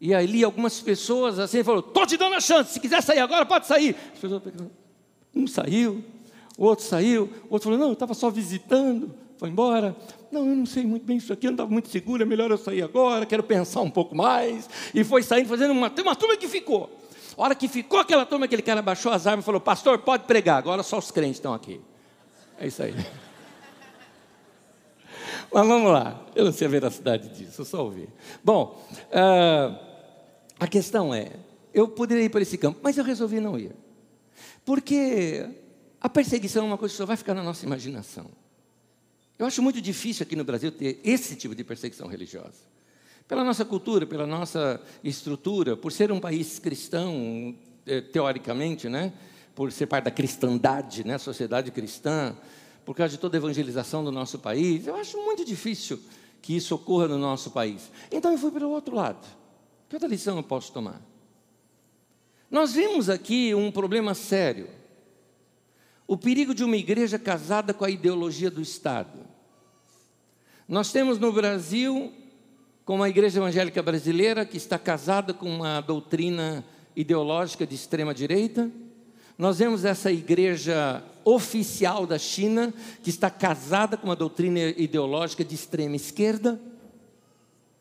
E 0.00 0.14
ali 0.14 0.44
algumas 0.44 0.80
pessoas 0.80 1.38
assim 1.38 1.64
falaram: 1.64 1.86
estou 1.86 2.06
te 2.06 2.18
dando 2.18 2.34
a 2.34 2.40
chance, 2.40 2.74
se 2.74 2.80
quiser 2.80 3.02
sair 3.02 3.20
agora, 3.20 3.46
pode 3.46 3.66
sair. 3.66 3.96
As 4.12 4.18
pessoas 4.18 4.42
um 5.34 5.46
saiu, 5.46 6.04
o 6.58 6.64
outro 6.64 6.84
saiu, 6.84 7.32
o 7.48 7.54
outro 7.54 7.70
falou: 7.70 7.78
não, 7.78 7.88
eu 7.88 7.92
estava 7.94 8.12
só 8.12 8.28
visitando, 8.28 9.14
foi 9.40 9.48
embora. 9.48 9.96
Não, 10.30 10.46
eu 10.46 10.54
não 10.54 10.66
sei 10.66 10.84
muito 10.84 11.06
bem 11.06 11.16
isso 11.16 11.32
aqui, 11.32 11.46
eu 11.46 11.50
não 11.50 11.54
estava 11.54 11.70
muito 11.70 11.88
seguro, 11.88 12.22
é 12.22 12.26
melhor 12.26 12.50
eu 12.50 12.58
sair 12.58 12.82
agora, 12.82 13.24
quero 13.24 13.42
pensar 13.42 13.80
um 13.80 13.90
pouco 13.90 14.14
mais. 14.14 14.68
E 14.94 15.02
foi 15.02 15.22
saindo, 15.22 15.48
fazendo 15.48 15.70
uma, 15.70 15.88
tem 15.88 16.04
uma 16.04 16.14
turma 16.14 16.36
que 16.36 16.46
ficou. 16.46 16.90
A 17.38 17.42
hora 17.42 17.54
que 17.54 17.66
ficou 17.66 17.98
aquela 17.98 18.26
turma, 18.26 18.44
aquele 18.44 18.60
cara 18.60 18.82
baixou 18.82 19.10
as 19.10 19.26
armas 19.26 19.42
e 19.42 19.46
falou: 19.46 19.58
Pastor, 19.58 20.00
pode 20.00 20.24
pregar, 20.24 20.58
agora 20.58 20.82
só 20.82 20.98
os 20.98 21.10
crentes 21.10 21.38
estão 21.38 21.54
aqui. 21.54 21.80
É 22.58 22.66
isso 22.66 22.82
aí. 22.82 22.94
Mas 25.50 25.66
vamos 25.66 25.90
lá, 25.90 26.22
eu 26.36 26.44
não 26.44 26.52
sei 26.52 26.66
a 26.66 26.70
veracidade 26.70 27.30
disso, 27.30 27.62
eu 27.62 27.64
só 27.64 27.82
ouvi. 27.82 28.08
Bom, 28.44 28.78
uh, 29.06 29.74
a 30.60 30.66
questão 30.68 31.14
é: 31.14 31.30
eu 31.72 31.88
poderia 31.88 32.24
ir 32.24 32.28
para 32.28 32.42
esse 32.42 32.58
campo, 32.58 32.78
mas 32.82 32.98
eu 32.98 33.04
resolvi 33.04 33.40
não 33.40 33.58
ir. 33.58 33.74
Porque 34.66 35.48
a 35.98 36.10
perseguição 36.10 36.64
é 36.64 36.66
uma 36.66 36.78
coisa 36.78 36.92
que 36.92 36.98
só 36.98 37.06
vai 37.06 37.16
ficar 37.16 37.32
na 37.32 37.42
nossa 37.42 37.64
imaginação. 37.64 38.26
Eu 39.40 39.46
acho 39.46 39.62
muito 39.62 39.80
difícil 39.80 40.22
aqui 40.22 40.36
no 40.36 40.44
Brasil 40.44 40.70
ter 40.70 41.00
esse 41.02 41.34
tipo 41.34 41.54
de 41.54 41.64
perseguição 41.64 42.06
religiosa. 42.06 42.60
Pela 43.26 43.42
nossa 43.42 43.64
cultura, 43.64 44.06
pela 44.06 44.26
nossa 44.26 44.78
estrutura, 45.02 45.74
por 45.74 45.90
ser 45.92 46.12
um 46.12 46.20
país 46.20 46.58
cristão, 46.58 47.56
eh, 47.86 48.02
teoricamente, 48.02 48.86
né? 48.86 49.14
por 49.54 49.72
ser 49.72 49.86
parte 49.86 50.04
da 50.04 50.10
cristandade, 50.10 51.06
né? 51.06 51.16
sociedade 51.16 51.70
cristã, 51.70 52.36
por 52.84 52.94
causa 52.94 53.12
de 53.12 53.18
toda 53.18 53.34
a 53.34 53.38
evangelização 53.38 54.04
do 54.04 54.12
nosso 54.12 54.38
país, 54.38 54.86
eu 54.86 54.94
acho 54.94 55.16
muito 55.16 55.42
difícil 55.42 55.98
que 56.42 56.54
isso 56.54 56.74
ocorra 56.74 57.08
no 57.08 57.16
nosso 57.16 57.50
país. 57.50 57.90
Então 58.12 58.32
eu 58.32 58.36
fui 58.36 58.50
para 58.50 58.66
o 58.66 58.70
outro 58.70 58.94
lado. 58.94 59.26
Que 59.88 59.96
outra 59.96 60.06
lição 60.06 60.36
eu 60.36 60.42
posso 60.42 60.70
tomar? 60.70 61.00
Nós 62.50 62.74
vimos 62.74 63.08
aqui 63.08 63.54
um 63.54 63.72
problema 63.72 64.12
sério. 64.12 64.68
O 66.06 66.14
perigo 66.14 66.54
de 66.54 66.62
uma 66.62 66.76
igreja 66.76 67.18
casada 67.18 67.72
com 67.72 67.86
a 67.86 67.90
ideologia 67.90 68.50
do 68.50 68.60
Estado. 68.60 69.29
Nós 70.70 70.92
temos 70.92 71.18
no 71.18 71.32
Brasil, 71.32 72.12
como 72.84 73.02
a 73.02 73.08
igreja 73.08 73.40
evangélica 73.40 73.82
brasileira, 73.82 74.46
que 74.46 74.56
está 74.56 74.78
casada 74.78 75.34
com 75.34 75.50
uma 75.50 75.80
doutrina 75.80 76.64
ideológica 76.94 77.66
de 77.66 77.74
extrema 77.74 78.14
direita. 78.14 78.70
Nós 79.36 79.58
vemos 79.58 79.84
essa 79.84 80.12
igreja 80.12 81.02
oficial 81.24 82.06
da 82.06 82.16
China, 82.18 82.72
que 83.02 83.10
está 83.10 83.28
casada 83.28 83.96
com 83.96 84.06
uma 84.06 84.14
doutrina 84.14 84.60
ideológica 84.60 85.44
de 85.44 85.56
extrema 85.56 85.96
esquerda. 85.96 86.60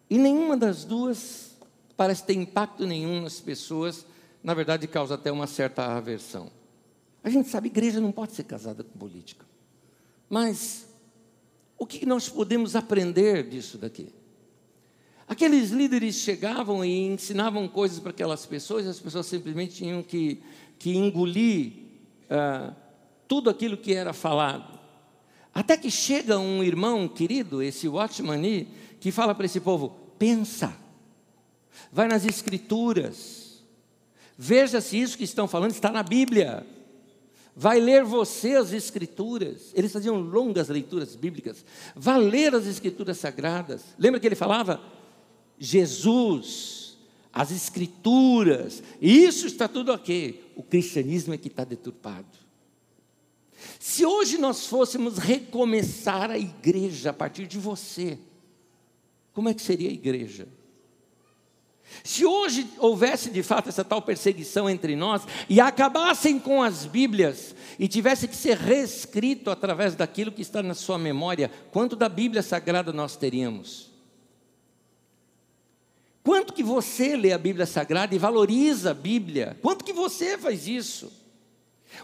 E 0.10 0.18
nenhuma 0.18 0.58
das 0.58 0.84
duas 0.84 1.52
parece 1.96 2.24
ter 2.24 2.34
impacto 2.34 2.88
nenhum 2.88 3.22
nas 3.22 3.40
pessoas 3.40 4.04
na 4.44 4.56
verdade 4.56 4.88
causa 4.88 5.14
até 5.14 5.32
uma 5.32 5.46
certa 5.46 5.96
aversão. 5.96 6.50
A 7.24 7.30
gente 7.30 7.50
sabe, 7.50 7.68
igreja 7.68 8.02
não 8.02 8.12
pode 8.12 8.32
ser 8.32 8.46
casada 8.46 8.84
com 8.84 8.98
política. 8.98 9.46
Mas 10.28 10.90
o 11.80 11.86
que 11.86 12.06
nós 12.06 12.30
podemos 12.30 12.76
aprender 12.76 13.50
disso 13.50 13.78
daqui? 13.78 14.14
Aqueles 15.28 15.72
líderes 15.72 16.16
chegavam 16.16 16.84
e 16.84 17.08
ensinavam 17.08 17.68
coisas 17.68 18.00
para 18.00 18.12
aquelas 18.12 18.46
pessoas, 18.46 18.86
e 18.86 18.90
as 18.90 19.00
pessoas 19.00 19.26
simplesmente 19.26 19.76
tinham 19.76 20.04
que, 20.04 20.42
que 20.78 20.96
engolir 20.96 21.72
uh, 22.26 22.76
tudo 23.28 23.50
aquilo 23.50 23.78
que 23.78 23.94
era 23.94 24.12
falado. 24.12 24.80
Até 25.54 25.78
que 25.78 25.90
chega 25.90 26.38
um 26.38 26.64
irmão 26.64 27.08
querido, 27.08 27.62
esse 27.62 27.88
Watchman, 27.88 28.68
que 29.00 29.12
fala 29.12 29.34
para 29.34 29.46
esse 29.46 29.60
povo: 29.60 29.96
pensa, 30.18 30.76
vai 31.92 32.08
nas 32.08 32.26
escrituras, 32.26 33.50
Veja 34.42 34.80
se 34.80 34.98
isso 34.98 35.18
que 35.18 35.26
estão 35.26 35.50
falando 35.50 35.72
está 35.72 35.92
na 35.92 36.02
Bíblia. 36.02 36.66
Vai 37.56 37.80
ler 37.80 38.04
você 38.04 38.56
as 38.56 38.72
Escrituras. 38.72 39.72
Eles 39.74 39.92
faziam 39.92 40.20
longas 40.20 40.70
leituras 40.70 41.16
bíblicas. 41.16 41.66
Vá 41.96 42.18
ler 42.18 42.56
as 42.56 42.66
Escrituras 42.66 43.18
sagradas. 43.18 43.84
Lembra 43.98 44.20
que 44.20 44.28
ele 44.28 44.36
falava? 44.36 44.82
Jesus, 45.58 46.98
as 47.34 47.52
Escrituras. 47.52 48.82
Isso 49.02 49.48
está 49.48 49.68
tudo 49.68 49.92
ok. 49.92 50.52
O 50.56 50.64
cristianismo 50.64 51.34
é 51.34 51.38
que 51.38 51.48
está 51.48 51.64
deturpado. 51.64 52.28
Se 53.78 54.06
hoje 54.06 54.38
nós 54.38 54.66
fôssemos 54.68 55.18
recomeçar 55.18 56.32
a 56.32 56.38
igreja 56.38 57.10
a 57.10 57.14
partir 57.14 57.46
de 57.46 57.58
você, 57.58 58.18
como 59.34 59.50
é 59.50 59.54
que 59.54 59.62
seria 59.62 59.90
a 59.90 59.94
igreja? 59.94 60.48
Se 62.04 62.26
hoje 62.26 62.68
houvesse 62.78 63.30
de 63.30 63.44
fato 63.44 63.70
essa 63.70 63.84
tal 63.84 64.02
perseguição 64.02 64.70
entre 64.70 64.96
nós 64.96 65.24
e 65.50 65.60
acabassem 65.60 66.40
com 66.40 66.62
as 66.62 66.86
Bíblias 66.86 67.56
e 67.78 67.88
tivesse 67.88 68.28
que 68.28 68.36
ser 68.36 68.58
reescrito 68.58 69.50
através 69.50 69.96
daquilo 69.96 70.32
que 70.32 70.42
está 70.42 70.64
na 70.64 70.74
sua 70.74 70.98
memória, 70.98 71.52
quanto 71.72 71.96
da 71.96 72.10
Bíblia 72.10 72.42
Sagrada 72.42 72.94
nós 72.94 73.16
teríamos? 73.16 73.90
Quanto 76.24 76.54
que 76.54 76.64
você 76.64 77.16
lê 77.16 77.32
a 77.32 77.38
Bíblia 77.38 77.66
Sagrada 77.66 78.14
e 78.14 78.20
valoriza 78.20 78.92
a 78.92 78.94
Bíblia? 78.94 79.58
Quanto 79.62 79.84
que 79.84 79.94
você 79.94 80.38
faz 80.38 80.68
isso? 80.68 81.19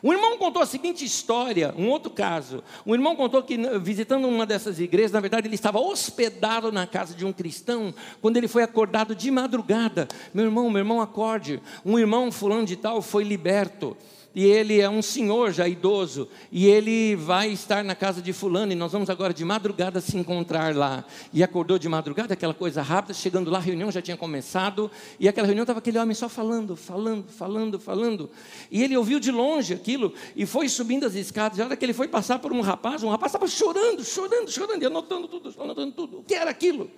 Um 0.03 0.11
irmão 0.11 0.37
contou 0.37 0.61
a 0.61 0.65
seguinte 0.65 1.05
história, 1.05 1.73
um 1.77 1.89
outro 1.89 2.09
caso. 2.11 2.63
Um 2.85 2.93
irmão 2.93 3.15
contou 3.15 3.41
que, 3.43 3.57
visitando 3.79 4.27
uma 4.27 4.45
dessas 4.45 4.79
igrejas, 4.79 5.11
na 5.11 5.19
verdade, 5.19 5.47
ele 5.47 5.55
estava 5.55 5.79
hospedado 5.79 6.71
na 6.71 6.85
casa 6.85 7.13
de 7.13 7.25
um 7.25 7.31
cristão, 7.31 7.93
quando 8.21 8.37
ele 8.37 8.47
foi 8.47 8.63
acordado 8.63 9.15
de 9.15 9.29
madrugada. 9.31 10.07
Meu 10.33 10.45
irmão, 10.45 10.69
meu 10.69 10.79
irmão, 10.79 11.01
acorde. 11.01 11.61
Um 11.85 11.97
irmão, 11.97 12.31
fulano 12.31 12.65
de 12.65 12.75
tal, 12.75 13.01
foi 13.01 13.23
liberto 13.23 13.95
e 14.35 14.43
ele 14.43 14.81
é 14.81 14.89
um 14.89 15.01
senhor 15.01 15.53
já 15.53 15.65
idoso, 15.65 16.27
e 16.51 16.67
ele 16.67 17.15
vai 17.15 17.49
estar 17.49 17.83
na 17.83 17.95
casa 17.95 18.21
de 18.21 18.33
fulano, 18.33 18.73
e 18.73 18.75
nós 18.75 18.91
vamos 18.91 19.09
agora 19.09 19.33
de 19.33 19.45
madrugada 19.45 20.01
se 20.01 20.17
encontrar 20.17 20.75
lá. 20.75 21.05
E 21.31 21.41
acordou 21.41 21.79
de 21.79 21.87
madrugada, 21.87 22.33
aquela 22.33 22.53
coisa 22.53 22.81
rápida, 22.81 23.13
chegando 23.13 23.49
lá, 23.49 23.59
a 23.59 23.61
reunião 23.61 23.89
já 23.89 24.01
tinha 24.01 24.17
começado, 24.17 24.91
e 25.17 25.29
aquela 25.29 25.47
reunião 25.47 25.63
estava 25.63 25.79
aquele 25.79 25.97
homem 25.97 26.13
só 26.13 26.27
falando, 26.27 26.75
falando, 26.75 27.25
falando, 27.29 27.79
falando. 27.79 28.29
E 28.69 28.83
ele 28.83 28.97
ouviu 28.97 29.21
de 29.21 29.31
longe 29.31 29.73
aquilo, 29.73 30.13
e 30.35 30.45
foi 30.45 30.67
subindo 30.67 31.05
as 31.05 31.15
escadas, 31.15 31.57
e 31.57 31.61
a 31.61 31.65
hora 31.65 31.77
que 31.77 31.85
ele 31.85 31.93
foi 31.93 32.09
passar 32.09 32.39
por 32.39 32.51
um 32.51 32.59
rapaz, 32.59 33.03
um 33.03 33.09
rapaz 33.09 33.31
estava 33.31 33.47
chorando, 33.47 34.03
chorando, 34.03 34.51
chorando, 34.51 34.83
e 34.83 34.85
anotando 34.85 35.29
tudo, 35.29 35.53
anotando 35.61 35.93
tudo. 35.93 36.19
O 36.19 36.23
que 36.23 36.33
era 36.33 36.51
aquilo? 36.51 36.89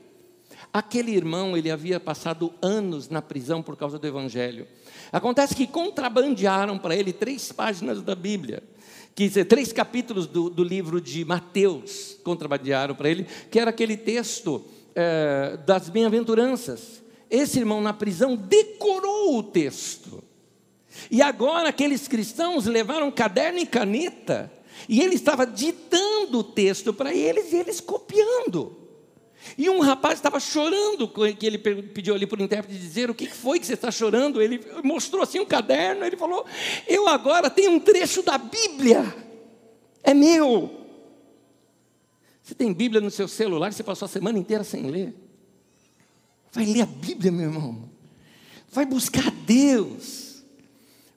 Aquele 0.73 1.11
irmão, 1.11 1.55
ele 1.55 1.71
havia 1.71 1.99
passado 1.99 2.53
anos 2.61 3.09
na 3.09 3.21
prisão 3.21 3.63
por 3.63 3.75
causa 3.75 3.97
do 3.97 4.05
Evangelho. 4.05 4.67
Acontece 5.11 5.55
que 5.55 5.65
contrabandearam 5.65 6.77
para 6.77 6.95
ele 6.95 7.13
três 7.13 7.51
páginas 7.51 8.01
da 8.01 8.13
Bíblia, 8.13 8.61
que 9.15 9.29
três 9.45 9.73
capítulos 9.73 10.27
do, 10.27 10.49
do 10.49 10.63
livro 10.63 11.01
de 11.01 11.25
Mateus 11.25 12.17
contrabandearam 12.23 12.93
para 12.93 13.09
ele, 13.09 13.25
que 13.49 13.59
era 13.59 13.71
aquele 13.71 13.97
texto 13.97 14.63
é, 14.93 15.57
das 15.65 15.89
bem-aventuranças. 15.89 17.01
Esse 17.29 17.59
irmão 17.59 17.81
na 17.81 17.93
prisão 17.93 18.35
decorou 18.35 19.37
o 19.37 19.43
texto. 19.43 20.23
E 21.09 21.21
agora 21.21 21.69
aqueles 21.69 22.07
cristãos 22.07 22.65
levaram 22.65 23.11
caderno 23.11 23.59
e 23.59 23.65
caneta, 23.65 24.51
e 24.87 25.01
ele 25.01 25.15
estava 25.15 25.45
ditando 25.45 26.39
o 26.39 26.43
texto 26.43 26.93
para 26.93 27.13
eles 27.13 27.51
e 27.51 27.57
eles 27.57 27.79
copiando. 27.79 28.86
E 29.57 29.69
um 29.69 29.79
rapaz 29.79 30.17
estava 30.19 30.39
chorando, 30.39 31.07
que 31.07 31.45
ele 31.45 31.57
pediu 31.57 32.15
ali 32.15 32.25
para 32.25 32.39
o 32.39 32.43
intérprete 32.43 32.79
dizer 32.79 33.09
o 33.09 33.15
que 33.15 33.27
foi 33.27 33.59
que 33.59 33.67
você 33.67 33.73
está 33.73 33.91
chorando. 33.91 34.41
Ele 34.41 34.59
mostrou 34.83 35.21
assim 35.21 35.39
um 35.39 35.45
caderno, 35.45 36.05
ele 36.05 36.17
falou: 36.17 36.45
Eu 36.87 37.07
agora 37.07 37.49
tenho 37.49 37.71
um 37.71 37.79
trecho 37.79 38.23
da 38.23 38.37
Bíblia, 38.37 39.15
é 40.03 40.13
meu. 40.13 40.71
Você 42.41 42.55
tem 42.55 42.73
Bíblia 42.73 43.01
no 43.01 43.11
seu 43.11 43.27
celular, 43.27 43.73
você 43.73 43.83
passou 43.83 44.05
a 44.05 44.09
semana 44.09 44.39
inteira 44.39 44.63
sem 44.63 44.89
ler. 44.89 45.13
Vai 46.51 46.65
ler 46.65 46.81
a 46.81 46.85
Bíblia, 46.85 47.31
meu 47.31 47.49
irmão. 47.49 47.89
Vai 48.71 48.85
buscar 48.85 49.29
Deus. 49.31 50.26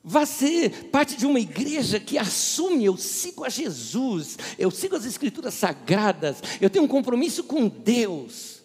Vá 0.02 0.24
ser 0.24 0.86
parte 0.86 1.16
de 1.16 1.26
uma 1.26 1.38
igreja 1.38 2.00
que 2.00 2.16
assume: 2.16 2.84
eu 2.84 2.96
sigo 2.96 3.44
a 3.44 3.48
Jesus, 3.48 4.38
eu 4.58 4.70
sigo 4.70 4.96
as 4.96 5.04
Escrituras 5.04 5.54
sagradas, 5.54 6.42
eu 6.60 6.70
tenho 6.70 6.84
um 6.84 6.88
compromisso 6.88 7.44
com 7.44 7.68
Deus. 7.68 8.62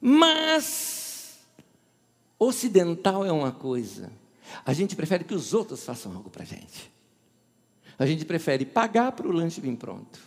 Mas, 0.00 1.38
ocidental 2.38 3.24
é 3.24 3.30
uma 3.30 3.52
coisa, 3.52 4.10
a 4.64 4.72
gente 4.72 4.96
prefere 4.96 5.22
que 5.22 5.34
os 5.34 5.52
outros 5.52 5.84
façam 5.84 6.12
algo 6.16 6.30
para 6.30 6.42
a 6.42 6.46
gente. 6.46 6.90
A 7.98 8.06
gente 8.06 8.24
prefere 8.24 8.64
pagar 8.64 9.12
para 9.12 9.28
o 9.28 9.32
lanche 9.32 9.60
vir 9.60 9.76
pronto. 9.76 10.18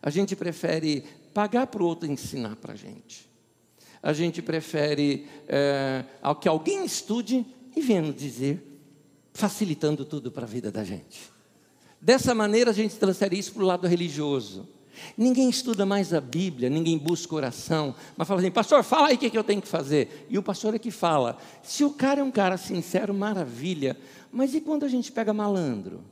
A 0.00 0.10
gente 0.10 0.36
prefere 0.36 1.04
pagar 1.34 1.66
para 1.66 1.82
o 1.82 1.86
outro 1.86 2.10
ensinar 2.10 2.56
para 2.56 2.72
a 2.72 2.76
gente. 2.76 3.28
A 4.02 4.12
gente 4.12 4.40
prefere 4.40 5.26
é, 5.48 6.04
que 6.40 6.48
alguém 6.48 6.84
estude 6.84 7.44
e 7.76 7.80
venha 7.80 8.12
dizer, 8.12 8.67
facilitando 9.38 10.04
tudo 10.04 10.32
para 10.32 10.42
a 10.42 10.48
vida 10.48 10.70
da 10.70 10.82
gente. 10.82 11.30
Dessa 12.00 12.34
maneira 12.34 12.72
a 12.72 12.74
gente 12.74 12.96
transfere 12.96 13.38
isso 13.38 13.52
para 13.52 13.62
o 13.62 13.66
lado 13.66 13.86
religioso. 13.86 14.68
Ninguém 15.16 15.48
estuda 15.48 15.86
mais 15.86 16.12
a 16.12 16.20
Bíblia, 16.20 16.68
ninguém 16.68 16.98
busca 16.98 17.36
oração, 17.36 17.94
mas 18.16 18.26
fala 18.26 18.40
assim, 18.40 18.50
pastor, 18.50 18.82
fala 18.82 19.08
aí 19.08 19.14
o 19.14 19.18
que, 19.18 19.38
eu 19.38 19.44
tenho 19.44 19.62
que 19.62 19.68
fazer. 19.68 20.26
E 20.28 20.36
o 20.36 20.42
pastor 20.42 20.74
é 20.74 20.78
que 20.78 20.90
fala. 20.90 21.38
Se 21.62 21.84
o 21.84 21.90
cara 21.90 22.20
é 22.20 22.24
um 22.24 22.32
cara 22.32 22.56
sincero, 22.56 23.14
maravilha. 23.14 23.96
Mas 24.32 24.54
e 24.54 24.60
quando 24.60 24.84
a 24.84 24.88
gente 24.88 25.12
pega 25.12 25.32
malandro? 25.32 26.02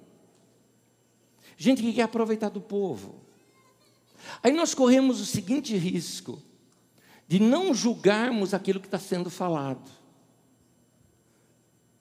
Gente 1.57 1.83
que 1.83 1.93
quer 1.93 2.03
aproveitar 2.03 2.49
do 2.49 2.61
povo. 2.61 3.17
Aí 4.41 4.53
nós 4.53 4.73
corremos 4.73 5.21
o 5.21 5.27
seguinte 5.27 5.77
risco: 5.77 6.41
de 7.27 7.41
não 7.41 7.75
julgarmos 7.75 8.55
aquilo 8.55 8.79
que 8.79 8.87
está 8.87 9.01
sendo 9.01 9.31
falado. 9.31 9.91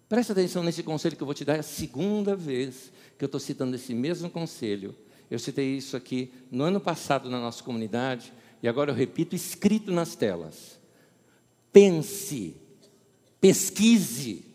Presta 0.08 0.34
atenção 0.34 0.64
nesse 0.64 0.84
conselho 0.84 1.16
que 1.16 1.24
eu 1.24 1.26
vou 1.26 1.34
te 1.34 1.44
dar, 1.44 1.56
é 1.56 1.60
a 1.60 1.64
segunda 1.64 2.36
vez 2.36 2.92
que 3.18 3.24
eu 3.24 3.28
estou 3.28 3.40
citando 3.40 3.76
esse 3.76 3.94
mesmo 3.94 4.30
conselho. 4.30 4.96
Eu 5.30 5.40
citei 5.40 5.76
isso 5.76 5.98
aqui 5.98 6.32
no 6.52 6.64
ano 6.64 6.80
passado 6.80 7.30
na 7.30 7.40
nossa 7.40 7.64
comunidade 7.64 8.32
e 8.62 8.68
agora 8.68 8.92
eu 8.92 8.96
repito 8.96 9.36
escrito 9.36 9.92
nas 9.92 10.16
telas. 10.16 10.80
Pense, 11.74 12.56
pesquise, 13.42 14.46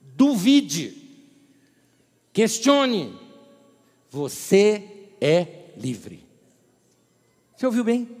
duvide, 0.00 0.96
questione. 2.32 3.14
Você 4.10 5.10
é 5.20 5.70
livre. 5.76 6.24
Você 7.54 7.66
ouviu 7.66 7.84
bem? 7.84 8.15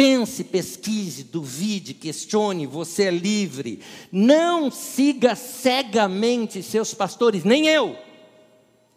Pense, 0.00 0.44
pesquise, 0.44 1.24
duvide, 1.24 1.92
questione, 1.92 2.64
você 2.64 3.02
é 3.02 3.10
livre. 3.10 3.80
Não 4.10 4.70
siga 4.70 5.34
cegamente 5.34 6.62
seus 6.62 6.94
pastores, 6.94 7.44
nem 7.44 7.66
eu. 7.66 7.98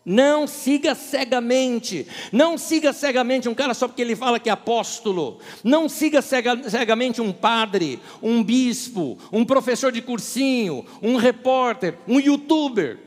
Não 0.06 0.48
siga 0.48 0.96
cegamente, 0.96 2.08
não 2.32 2.58
siga 2.58 2.94
cegamente 2.94 3.50
um 3.50 3.54
cara 3.54 3.74
só 3.74 3.86
porque 3.86 4.02
ele 4.02 4.16
fala 4.16 4.40
que 4.40 4.48
é 4.48 4.54
apóstolo, 4.54 5.40
não 5.62 5.90
siga 5.90 6.22
cegamente 6.22 7.22
um 7.22 7.34
padre, 7.34 8.00
um 8.22 8.42
bispo, 8.42 9.18
um 9.30 9.44
professor 9.44 9.92
de 9.92 10.02
cursinho, 10.02 10.86
um 11.02 11.18
repórter, 11.18 11.98
um 12.08 12.18
youtuber. 12.18 12.98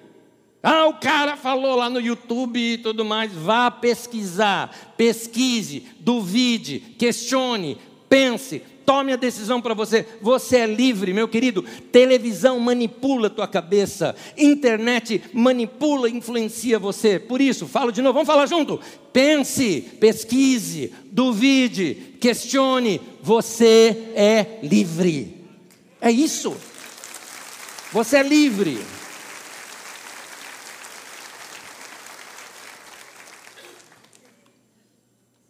Ah, 0.69 0.87
o 0.87 0.95
cara 0.95 1.37
falou 1.37 1.77
lá 1.77 1.89
no 1.89 2.01
YouTube 2.01 2.59
e 2.59 2.77
tudo 2.77 3.05
mais. 3.05 3.33
Vá 3.33 3.71
pesquisar, 3.71 4.95
pesquise, 4.97 5.87
duvide, 6.01 6.81
questione, 6.99 7.79
pense, 8.09 8.63
tome 8.87 9.13
a 9.13 9.17
decisão 9.17 9.61
para 9.61 9.75
você. 9.75 10.07
Você 10.23 10.59
é 10.59 10.67
livre, 10.67 11.13
meu 11.13 11.27
querido. 11.27 11.63
Televisão 11.91 12.61
manipula 12.61 13.29
tua 13.29 13.49
cabeça, 13.49 14.15
internet 14.37 15.23
manipula, 15.33 16.09
influencia 16.09 16.79
você. 16.79 17.19
Por 17.19 17.41
isso, 17.41 17.67
falo 17.67 17.91
de 17.91 18.01
novo, 18.01 18.15
vamos 18.15 18.29
falar 18.29 18.47
junto. 18.47 18.81
Pense, 19.13 19.81
pesquise, 20.01 20.93
duvide, 21.07 22.17
questione. 22.21 23.01
Você 23.23 24.13
é 24.15 24.61
livre. 24.63 25.45
É 26.01 26.11
isso. 26.11 26.57
Você 27.93 28.19
é 28.19 28.23
livre. 28.23 28.79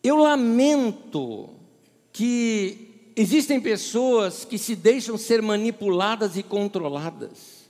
Eu 0.03 0.17
lamento 0.17 1.56
que 2.17 3.11
existem 3.15 3.61
pessoas 3.61 4.43
que 4.43 4.57
se 4.57 4.75
deixam 4.75 5.19
ser 5.19 5.43
manipuladas 5.43 6.35
e 6.35 6.43
controladas. 6.43 7.67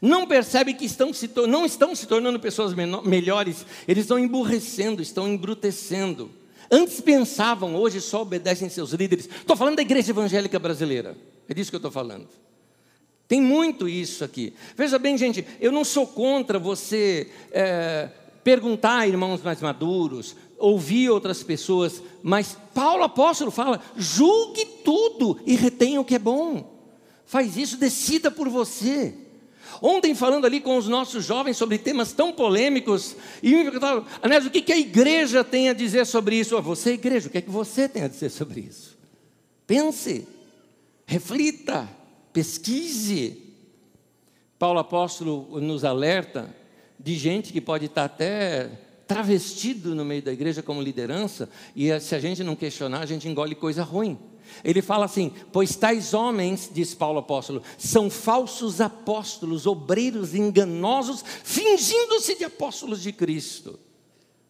Não 0.00 0.24
percebem 0.24 0.72
que 0.72 0.84
estão 0.84 1.12
se, 1.12 1.28
não 1.48 1.66
estão 1.66 1.92
se 1.92 2.06
tornando 2.06 2.38
pessoas 2.38 2.74
melhores, 2.74 3.66
eles 3.88 4.04
estão 4.04 4.20
emburrecendo, 4.20 5.02
estão 5.02 5.26
embrutecendo. 5.26 6.30
Antes 6.70 7.00
pensavam, 7.00 7.74
hoje 7.74 8.00
só 8.00 8.22
obedecem 8.22 8.68
seus 8.68 8.92
líderes. 8.92 9.28
Estou 9.28 9.56
falando 9.56 9.76
da 9.76 9.82
igreja 9.82 10.12
evangélica 10.12 10.60
brasileira, 10.60 11.16
é 11.48 11.52
disso 11.54 11.70
que 11.70 11.74
eu 11.74 11.78
estou 11.78 11.90
falando. 11.90 12.28
Tem 13.26 13.40
muito 13.40 13.88
isso 13.88 14.22
aqui. 14.22 14.54
Veja 14.76 14.96
bem, 14.96 15.18
gente, 15.18 15.44
eu 15.60 15.72
não 15.72 15.84
sou 15.84 16.06
contra 16.06 16.56
você 16.56 17.32
é, 17.50 18.10
perguntar 18.44 18.98
a 18.98 19.08
irmãos 19.08 19.42
mais 19.42 19.60
maduros, 19.60 20.36
ouvir 20.62 21.10
outras 21.10 21.42
pessoas, 21.42 22.00
mas 22.22 22.56
Paulo 22.72 23.02
apóstolo 23.02 23.50
fala: 23.50 23.82
julgue 23.96 24.64
tudo 24.84 25.38
e 25.44 25.56
retenha 25.56 26.00
o 26.00 26.04
que 26.04 26.14
é 26.14 26.18
bom. 26.18 26.72
Faz 27.26 27.56
isso, 27.56 27.76
decida 27.76 28.30
por 28.30 28.48
você. 28.48 29.14
Ontem, 29.80 30.14
falando 30.14 30.44
ali 30.44 30.60
com 30.60 30.76
os 30.76 30.86
nossos 30.86 31.24
jovens 31.24 31.56
sobre 31.56 31.78
temas 31.78 32.12
tão 32.12 32.32
polêmicos, 32.32 33.16
e 33.42 33.50
me 33.50 33.64
perguntaram, 33.64 34.04
Anésio, 34.22 34.48
o 34.48 34.52
que 34.52 34.72
a 34.72 34.78
igreja 34.78 35.42
tem 35.42 35.68
a 35.68 35.72
dizer 35.72 36.06
sobre 36.06 36.36
isso? 36.36 36.60
Você, 36.62 36.92
igreja, 36.92 37.26
o 37.26 37.30
que 37.30 37.38
é 37.38 37.42
que 37.42 37.50
você 37.50 37.88
tem 37.88 38.04
a 38.04 38.08
dizer 38.08 38.30
sobre 38.30 38.60
isso? 38.60 38.96
Pense, 39.66 40.28
reflita, 41.04 41.88
pesquise. 42.32 43.42
Paulo 44.58 44.78
apóstolo 44.78 45.60
nos 45.60 45.84
alerta 45.84 46.54
de 47.00 47.16
gente 47.16 47.52
que 47.52 47.60
pode 47.60 47.86
estar 47.86 48.04
até 48.04 48.70
travestido 49.06 49.94
no 49.94 50.04
meio 50.04 50.22
da 50.22 50.32
igreja 50.32 50.62
como 50.62 50.80
liderança, 50.80 51.48
e 51.74 51.98
se 52.00 52.14
a 52.14 52.18
gente 52.18 52.42
não 52.42 52.56
questionar, 52.56 53.00
a 53.00 53.06
gente 53.06 53.28
engole 53.28 53.54
coisa 53.54 53.82
ruim. 53.82 54.18
Ele 54.64 54.82
fala 54.82 55.04
assim: 55.04 55.32
Pois 55.52 55.76
tais 55.76 56.14
homens, 56.14 56.70
diz 56.72 56.94
Paulo 56.94 57.18
apóstolo, 57.18 57.62
são 57.78 58.10
falsos 58.10 58.80
apóstolos, 58.80 59.66
obreiros 59.66 60.34
enganosos, 60.34 61.24
fingindo-se 61.42 62.36
de 62.36 62.44
apóstolos 62.44 63.02
de 63.02 63.12
Cristo. 63.12 63.78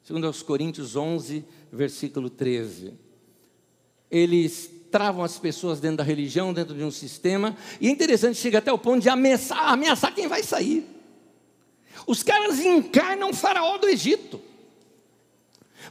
Segundo 0.03 0.27
aos 0.27 0.43
Coríntios 0.43 0.97
11, 0.97 1.45
versículo 1.73 2.29
13. 2.29 2.95
Eles 4.11 4.71
travam 4.91 5.25
as 5.25 5.39
pessoas 5.39 5.81
dentro 5.81 5.99
da 5.99 6.05
religião, 6.05 6.53
dentro 6.53 6.75
de 6.75 6.85
um 6.85 6.91
sistema, 6.91 7.57
e 7.81 7.89
é 7.89 7.91
interessante, 7.91 8.37
chega 8.37 8.59
até 8.59 8.71
o 8.71 8.79
ponto 8.79 9.01
de 9.01 9.09
ameaçar, 9.09 9.73
ameaçar 9.73 10.15
quem 10.15 10.29
vai 10.29 10.43
sair. 10.43 10.92
Os 12.07 12.23
caras 12.23 12.59
encarnam 12.61 13.31
o 13.31 13.35
faraó 13.35 13.79
do 13.79 13.89
Egito. 13.89 14.41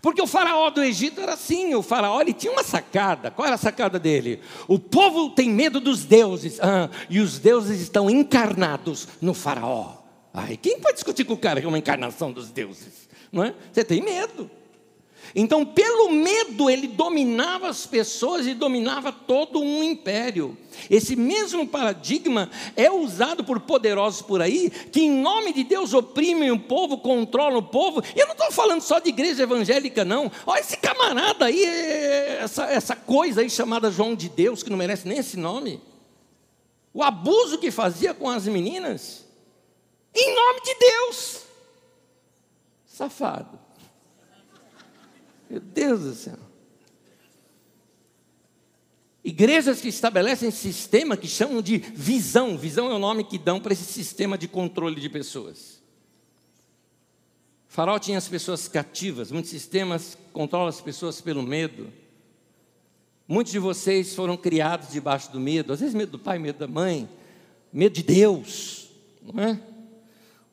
Porque 0.01 0.21
o 0.21 0.27
faraó 0.27 0.69
do 0.69 0.81
Egito 0.81 1.19
era 1.19 1.33
assim, 1.33 1.75
o 1.75 1.81
faraó 1.81 2.21
ele 2.21 2.33
tinha 2.33 2.51
uma 2.51 2.63
sacada. 2.63 3.29
Qual 3.29 3.45
era 3.45 3.55
a 3.55 3.59
sacada 3.59 3.99
dele? 3.99 4.39
O 4.67 4.79
povo 4.79 5.31
tem 5.31 5.49
medo 5.49 5.79
dos 5.79 6.05
deuses, 6.05 6.59
ah, 6.61 6.89
e 7.09 7.19
os 7.19 7.39
deuses 7.39 7.81
estão 7.81 8.09
encarnados 8.09 9.07
no 9.21 9.33
faraó. 9.33 9.97
Ai, 10.33 10.55
quem 10.55 10.79
pode 10.79 10.95
discutir 10.95 11.25
com 11.25 11.33
o 11.33 11.37
cara 11.37 11.59
que 11.59 11.65
é 11.65 11.69
uma 11.69 11.77
encarnação 11.77 12.31
dos 12.31 12.49
deuses? 12.49 13.09
Não 13.31 13.43
é? 13.43 13.53
Você 13.71 13.83
tem 13.83 14.01
medo. 14.01 14.49
Então, 15.33 15.65
pelo 15.65 16.09
medo, 16.09 16.69
ele 16.69 16.87
dominava 16.87 17.69
as 17.69 17.85
pessoas 17.85 18.45
e 18.45 18.53
dominava 18.53 19.11
todo 19.11 19.61
um 19.61 19.81
império. 19.81 20.57
Esse 20.89 21.15
mesmo 21.15 21.67
paradigma 21.67 22.49
é 22.75 22.91
usado 22.91 23.43
por 23.43 23.59
poderosos 23.61 24.21
por 24.21 24.41
aí, 24.41 24.69
que 24.69 25.01
em 25.01 25.11
nome 25.11 25.53
de 25.53 25.63
Deus 25.63 25.93
oprimem 25.93 26.51
o 26.51 26.59
povo, 26.59 26.97
controlam 26.97 27.59
o 27.59 27.63
povo. 27.63 28.03
E 28.15 28.19
eu 28.19 28.25
não 28.25 28.33
estou 28.33 28.51
falando 28.51 28.81
só 28.81 28.99
de 28.99 29.09
igreja 29.09 29.43
evangélica, 29.43 30.03
não. 30.03 30.31
Olha 30.45 30.59
esse 30.59 30.77
camarada 30.77 31.45
aí, 31.45 31.63
essa, 31.63 32.65
essa 32.65 32.95
coisa 32.95 33.41
aí 33.41 33.49
chamada 33.49 33.91
João 33.91 34.15
de 34.15 34.27
Deus, 34.27 34.63
que 34.63 34.69
não 34.69 34.77
merece 34.77 35.07
nem 35.07 35.17
esse 35.17 35.37
nome. 35.37 35.81
O 36.93 37.01
abuso 37.01 37.57
que 37.57 37.71
fazia 37.71 38.13
com 38.13 38.29
as 38.29 38.45
meninas, 38.47 39.25
em 40.13 40.35
nome 40.35 40.61
de 40.61 40.75
Deus. 40.75 41.41
Safado. 42.85 43.70
Meu 45.51 45.59
Deus 45.59 45.99
do 45.99 46.15
céu. 46.15 46.37
Igrejas 49.21 49.81
que 49.81 49.89
estabelecem 49.89 50.49
sistema 50.49 51.17
que 51.17 51.27
chamam 51.27 51.61
de 51.61 51.77
visão. 51.77 52.57
Visão 52.57 52.89
é 52.89 52.93
o 52.93 52.99
nome 52.99 53.25
que 53.25 53.37
dão 53.37 53.59
para 53.59 53.73
esse 53.73 53.83
sistema 53.83 54.37
de 54.37 54.47
controle 54.47 55.01
de 55.01 55.09
pessoas. 55.09 55.81
Farol 57.67 57.99
tinha 57.99 58.17
as 58.17 58.29
pessoas 58.29 58.69
cativas, 58.69 59.29
muitos 59.29 59.51
sistemas 59.51 60.17
controlam 60.31 60.69
as 60.69 60.79
pessoas 60.79 61.19
pelo 61.19 61.43
medo. 61.43 61.91
Muitos 63.27 63.51
de 63.51 63.59
vocês 63.59 64.15
foram 64.15 64.37
criados 64.37 64.89
debaixo 64.89 65.33
do 65.33 65.39
medo, 65.39 65.73
às 65.73 65.81
vezes 65.81 65.93
medo 65.93 66.13
do 66.13 66.19
pai, 66.19 66.39
medo 66.39 66.59
da 66.59 66.67
mãe, 66.67 67.09
medo 67.73 67.93
de 67.93 68.03
Deus, 68.03 68.89
não 69.21 69.43
é? 69.43 69.59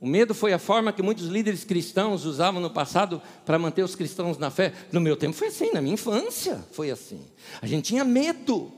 O 0.00 0.06
medo 0.06 0.32
foi 0.32 0.52
a 0.52 0.58
forma 0.58 0.92
que 0.92 1.02
muitos 1.02 1.26
líderes 1.26 1.64
cristãos 1.64 2.24
usavam 2.24 2.60
no 2.60 2.70
passado 2.70 3.20
para 3.44 3.58
manter 3.58 3.82
os 3.82 3.96
cristãos 3.96 4.38
na 4.38 4.48
fé. 4.48 4.72
No 4.92 5.00
meu 5.00 5.16
tempo 5.16 5.36
foi 5.36 5.48
assim, 5.48 5.72
na 5.72 5.80
minha 5.80 5.94
infância 5.94 6.64
foi 6.70 6.90
assim. 6.90 7.20
A 7.60 7.66
gente 7.66 7.86
tinha 7.86 8.04
medo, 8.04 8.72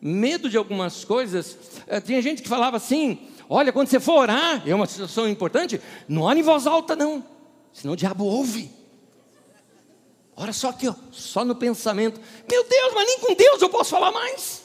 medo 0.00 0.48
de 0.48 0.56
algumas 0.56 1.04
coisas. 1.04 1.58
Eh, 1.88 2.00
tinha 2.00 2.22
gente 2.22 2.40
que 2.40 2.48
falava 2.48 2.76
assim: 2.76 3.18
olha, 3.48 3.72
quando 3.72 3.88
você 3.88 3.98
for 3.98 4.20
orar, 4.20 4.62
é 4.64 4.72
uma 4.72 4.86
situação 4.86 5.28
importante, 5.28 5.80
não 6.08 6.22
ore 6.22 6.38
em 6.38 6.42
voz 6.44 6.68
alta, 6.68 6.94
não. 6.94 7.24
senão 7.72 7.94
o 7.94 7.96
diabo 7.96 8.24
ouve. 8.24 8.70
Olha 10.36 10.52
só 10.52 10.70
aqui, 10.70 10.88
ó, 10.88 10.94
só 11.10 11.44
no 11.44 11.56
pensamento. 11.56 12.20
Meu 12.48 12.64
Deus, 12.64 12.94
mas 12.94 13.06
nem 13.06 13.18
com 13.18 13.34
Deus 13.34 13.60
eu 13.60 13.68
posso 13.68 13.90
falar 13.90 14.12
mais. 14.12 14.59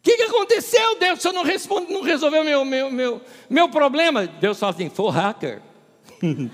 O 0.00 0.02
que, 0.02 0.16
que 0.16 0.22
aconteceu, 0.22 0.98
Deus? 0.98 1.20
Senhor 1.20 1.34
não, 1.34 1.44
responde, 1.44 1.92
não 1.92 2.00
resolveu 2.00 2.42
meu, 2.42 2.64
meu, 2.64 2.90
meu, 2.90 3.20
meu 3.50 3.68
problema? 3.68 4.26
Deus 4.26 4.58
fala 4.58 4.72
assim: 4.72 4.88
foi 4.88 5.04
o 5.04 5.10
hacker. 5.10 5.60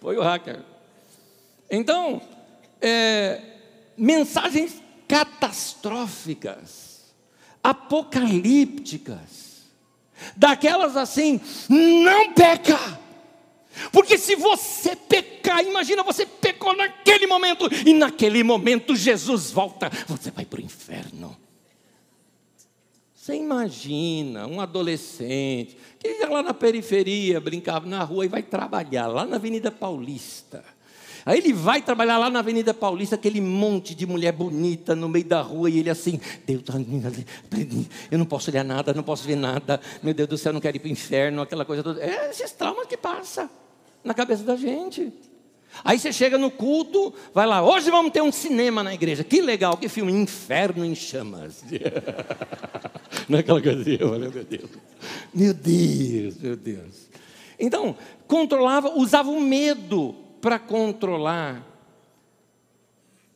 foi 0.00 0.18
o 0.18 0.22
hacker. 0.22 0.60
Então, 1.70 2.20
é, 2.78 3.40
mensagens 3.96 4.82
catastróficas, 5.08 7.10
apocalípticas, 7.64 9.62
daquelas 10.36 10.98
assim, 10.98 11.40
não 11.70 12.34
peca. 12.34 13.00
Porque 13.92 14.18
se 14.18 14.36
você 14.36 14.94
pecar, 14.94 15.64
imagina 15.64 16.02
você 16.02 16.26
pecou 16.26 16.76
naquele 16.76 17.26
momento, 17.26 17.66
e 17.86 17.94
naquele 17.94 18.42
momento 18.42 18.94
Jesus 18.94 19.50
volta, 19.50 19.90
você 20.06 20.30
vai 20.30 20.44
para 20.44 20.60
o 20.60 20.62
inferno. 20.62 21.39
Você 23.30 23.36
imagina 23.36 24.48
um 24.48 24.60
adolescente 24.60 25.76
que 26.00 26.08
ia 26.08 26.28
lá 26.28 26.42
na 26.42 26.52
periferia, 26.52 27.40
brincava 27.40 27.86
na 27.86 28.02
rua 28.02 28.24
e 28.24 28.28
vai 28.28 28.42
trabalhar 28.42 29.06
lá 29.06 29.24
na 29.24 29.36
Avenida 29.36 29.70
Paulista. 29.70 30.64
Aí 31.24 31.38
ele 31.38 31.52
vai 31.52 31.80
trabalhar 31.80 32.18
lá 32.18 32.28
na 32.28 32.40
Avenida 32.40 32.74
Paulista, 32.74 33.14
aquele 33.14 33.40
monte 33.40 33.94
de 33.94 34.04
mulher 34.04 34.32
bonita 34.32 34.96
no 34.96 35.08
meio 35.08 35.26
da 35.26 35.42
rua, 35.42 35.70
e 35.70 35.78
ele 35.78 35.90
assim, 35.90 36.18
Deus, 36.44 36.62
eu 38.10 38.18
não 38.18 38.26
posso 38.26 38.50
olhar 38.50 38.64
nada, 38.64 38.92
não 38.92 39.04
posso 39.04 39.24
ver 39.28 39.36
nada, 39.36 39.80
meu 40.02 40.12
Deus 40.12 40.28
do 40.28 40.36
céu, 40.36 40.50
eu 40.50 40.54
não 40.54 40.60
quero 40.60 40.78
ir 40.78 40.80
para 40.80 40.88
o 40.88 40.90
inferno, 40.90 41.40
aquela 41.40 41.64
coisa 41.64 41.84
toda. 41.84 42.02
É 42.02 42.30
esses 42.30 42.50
traumas 42.50 42.88
que 42.88 42.96
passa 42.96 43.48
na 44.02 44.12
cabeça 44.12 44.42
da 44.42 44.56
gente. 44.56 45.12
Aí 45.84 45.98
você 45.98 46.12
chega 46.12 46.36
no 46.36 46.50
culto, 46.50 47.14
vai 47.32 47.46
lá, 47.46 47.62
hoje 47.62 47.90
vamos 47.90 48.12
ter 48.12 48.22
um 48.22 48.32
cinema 48.32 48.82
na 48.82 48.92
igreja. 48.92 49.24
Que 49.24 49.40
legal, 49.40 49.76
que 49.76 49.88
filme, 49.88 50.12
Inferno 50.12 50.84
em 50.84 50.94
Chamas. 50.94 51.64
Não 53.28 53.38
é 53.38 53.40
aquela 53.40 53.62
coisa 53.62 53.80
assim, 53.80 53.98
meu 53.98 54.44
Deus. 54.44 54.70
Meu 55.32 55.54
Deus, 55.54 56.36
meu 56.38 56.56
Deus. 56.56 57.10
Então, 57.58 57.96
controlava, 58.26 58.90
usava 58.96 59.30
o 59.30 59.40
medo 59.40 60.14
para 60.40 60.58
controlar. 60.58 61.66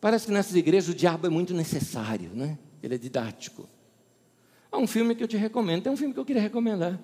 Parece 0.01 0.27
que 0.27 0.33
nessas 0.33 0.55
igrejas 0.55 0.95
o 0.95 0.97
diabo 0.97 1.27
é 1.27 1.31
muito 1.31 1.55
necessário, 1.55 2.31
né? 2.35 2.59
Ele 2.83 2.95
é 2.95 2.99
didático. 2.99 3.69
Há 4.71 4.79
um 4.79 4.87
filme 4.87 5.15
que 5.15 5.23
eu 5.23 5.29
te 5.29 5.37
recomendo, 5.37 5.85
tem 5.85 5.93
um 5.93 5.97
filme 5.97 6.13
que 6.13 6.21
eu 6.21 6.25
queria 6.25 6.43
recomendar. 6.43 6.99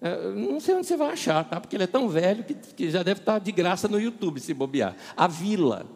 É, 0.00 0.30
não 0.30 0.60
sei 0.60 0.74
onde 0.74 0.86
você 0.86 0.96
vai 0.96 1.12
achar, 1.12 1.44
tá? 1.44 1.60
Porque 1.60 1.76
ele 1.76 1.84
é 1.84 1.88
tão 1.88 2.08
velho 2.08 2.44
que, 2.44 2.54
que 2.54 2.90
já 2.90 3.02
deve 3.02 3.20
estar 3.20 3.38
de 3.38 3.50
graça 3.50 3.88
no 3.88 4.00
YouTube, 4.00 4.40
se 4.40 4.54
bobear. 4.54 4.94
A 5.16 5.26
Vila. 5.26 5.86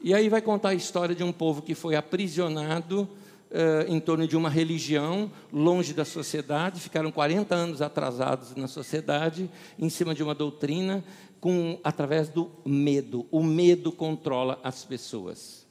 E 0.00 0.14
aí 0.14 0.28
vai 0.28 0.40
contar 0.40 0.70
a 0.70 0.74
história 0.74 1.14
de 1.14 1.22
um 1.22 1.32
povo 1.32 1.60
que 1.60 1.74
foi 1.74 1.96
aprisionado 1.96 3.08
uh, 3.50 3.92
em 3.92 4.00
torno 4.00 4.26
de 4.26 4.36
uma 4.36 4.48
religião, 4.48 5.30
longe 5.52 5.92
da 5.92 6.04
sociedade, 6.04 6.80
ficaram 6.80 7.10
40 7.10 7.54
anos 7.54 7.82
atrasados 7.82 8.54
na 8.54 8.68
sociedade, 8.68 9.50
em 9.78 9.88
cima 9.88 10.14
de 10.14 10.22
uma 10.22 10.34
doutrina, 10.34 11.04
com, 11.40 11.78
através 11.82 12.28
do 12.28 12.50
medo. 12.64 13.26
O 13.30 13.42
medo 13.42 13.92
controla 13.92 14.58
as 14.62 14.84
pessoas. 14.84 15.66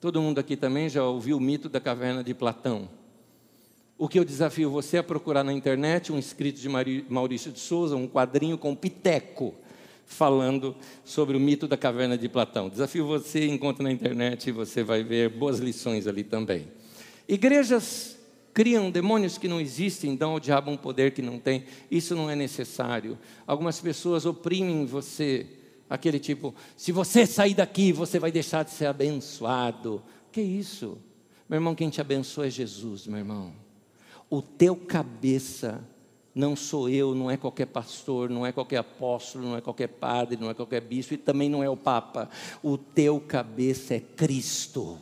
Todo 0.00 0.20
mundo 0.20 0.38
aqui 0.38 0.56
também 0.56 0.88
já 0.88 1.02
ouviu 1.02 1.38
o 1.38 1.40
mito 1.40 1.68
da 1.68 1.80
caverna 1.80 2.22
de 2.22 2.34
Platão. 2.34 2.88
O 3.96 4.08
que 4.08 4.18
eu 4.18 4.24
desafio 4.24 4.70
você 4.70 4.96
é 4.96 5.02
procurar 5.02 5.44
na 5.44 5.52
internet 5.52 6.12
um 6.12 6.18
escrito 6.18 6.60
de 6.60 6.68
Maurício 6.68 7.52
de 7.52 7.60
Souza, 7.60 7.94
um 7.94 8.08
quadrinho 8.08 8.58
com 8.58 8.74
piteco, 8.74 9.54
falando 10.04 10.74
sobre 11.04 11.36
o 11.36 11.40
mito 11.40 11.68
da 11.68 11.76
caverna 11.76 12.18
de 12.18 12.28
Platão. 12.28 12.68
Desafio 12.68 13.06
você, 13.06 13.46
encontra 13.46 13.84
na 13.84 13.92
internet 13.92 14.48
e 14.48 14.52
você 14.52 14.82
vai 14.82 15.04
ver 15.04 15.28
boas 15.30 15.60
lições 15.60 16.08
ali 16.08 16.24
também. 16.24 16.66
Igrejas 17.28 18.18
criam 18.52 18.90
demônios 18.90 19.38
que 19.38 19.46
não 19.46 19.60
existem, 19.60 20.16
dão 20.16 20.32
ao 20.32 20.40
diabo 20.40 20.72
um 20.72 20.76
poder 20.76 21.12
que 21.12 21.22
não 21.22 21.38
tem. 21.38 21.64
Isso 21.88 22.16
não 22.16 22.28
é 22.28 22.34
necessário. 22.34 23.16
Algumas 23.46 23.80
pessoas 23.80 24.26
oprimem 24.26 24.86
você, 24.86 25.46
aquele 25.88 26.18
tipo: 26.18 26.52
se 26.76 26.90
você 26.90 27.26
sair 27.26 27.54
daqui, 27.54 27.92
você 27.92 28.18
vai 28.18 28.32
deixar 28.32 28.64
de 28.64 28.72
ser 28.72 28.86
abençoado. 28.86 30.02
Que 30.32 30.40
isso? 30.40 30.98
Meu 31.48 31.58
irmão, 31.58 31.76
quem 31.76 31.90
te 31.90 32.00
abençoa 32.00 32.48
é 32.48 32.50
Jesus, 32.50 33.06
meu 33.06 33.18
irmão. 33.18 33.63
O 34.34 34.42
teu 34.42 34.74
cabeça 34.74 35.80
não 36.34 36.56
sou 36.56 36.88
eu, 36.88 37.14
não 37.14 37.30
é 37.30 37.36
qualquer 37.36 37.66
pastor, 37.66 38.28
não 38.28 38.44
é 38.44 38.50
qualquer 38.50 38.78
apóstolo, 38.78 39.44
não 39.44 39.56
é 39.56 39.60
qualquer 39.60 39.86
padre, 39.86 40.36
não 40.40 40.50
é 40.50 40.54
qualquer 40.54 40.80
bispo 40.80 41.14
e 41.14 41.16
também 41.16 41.48
não 41.48 41.62
é 41.62 41.70
o 41.70 41.76
Papa. 41.76 42.28
O 42.60 42.76
teu 42.76 43.20
cabeça 43.20 43.94
é 43.94 44.00
Cristo. 44.00 44.98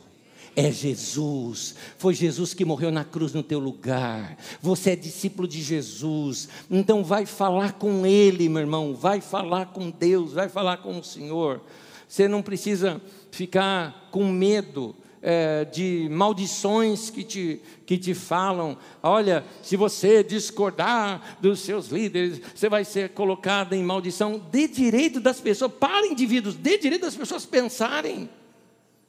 É 0.55 0.71
Jesus, 0.71 1.73
foi 1.97 2.13
Jesus 2.13 2.53
que 2.53 2.63
morreu 2.63 2.91
na 2.91 3.03
cruz 3.03 3.33
no 3.33 3.41
teu 3.41 3.57
lugar. 3.57 4.37
Você 4.61 4.91
é 4.91 4.95
discípulo 4.95 5.47
de 5.47 5.63
Jesus, 5.63 6.47
então 6.69 7.03
vai 7.03 7.25
falar 7.25 7.73
com 7.73 8.05
Ele, 8.05 8.47
meu 8.47 8.61
irmão, 8.61 8.93
vai 8.93 9.19
falar 9.19 9.73
com 9.73 9.89
Deus, 9.89 10.33
vai 10.33 10.47
falar 10.47 10.77
com 10.77 10.99
o 10.99 11.03
Senhor. 11.03 11.59
Você 12.07 12.27
não 12.27 12.43
precisa 12.43 13.01
ficar 13.31 14.09
com 14.11 14.31
medo 14.31 14.95
é, 15.25 15.63
de 15.63 16.09
maldições 16.11 17.09
que 17.09 17.23
te, 17.23 17.61
que 17.85 17.97
te 17.97 18.13
falam: 18.13 18.77
olha, 19.01 19.45
se 19.61 19.77
você 19.77 20.21
discordar 20.21 21.37
dos 21.39 21.61
seus 21.61 21.87
líderes, 21.87 22.41
você 22.53 22.67
vai 22.67 22.83
ser 22.83 23.09
colocado 23.11 23.71
em 23.73 23.81
maldição. 23.81 24.37
Dê 24.51 24.67
direito 24.67 25.21
das 25.21 25.39
pessoas, 25.39 25.71
para 25.71 26.05
indivíduos, 26.05 26.55
dê 26.55 26.77
direito 26.77 27.03
das 27.03 27.15
pessoas 27.15 27.45
pensarem. 27.45 28.29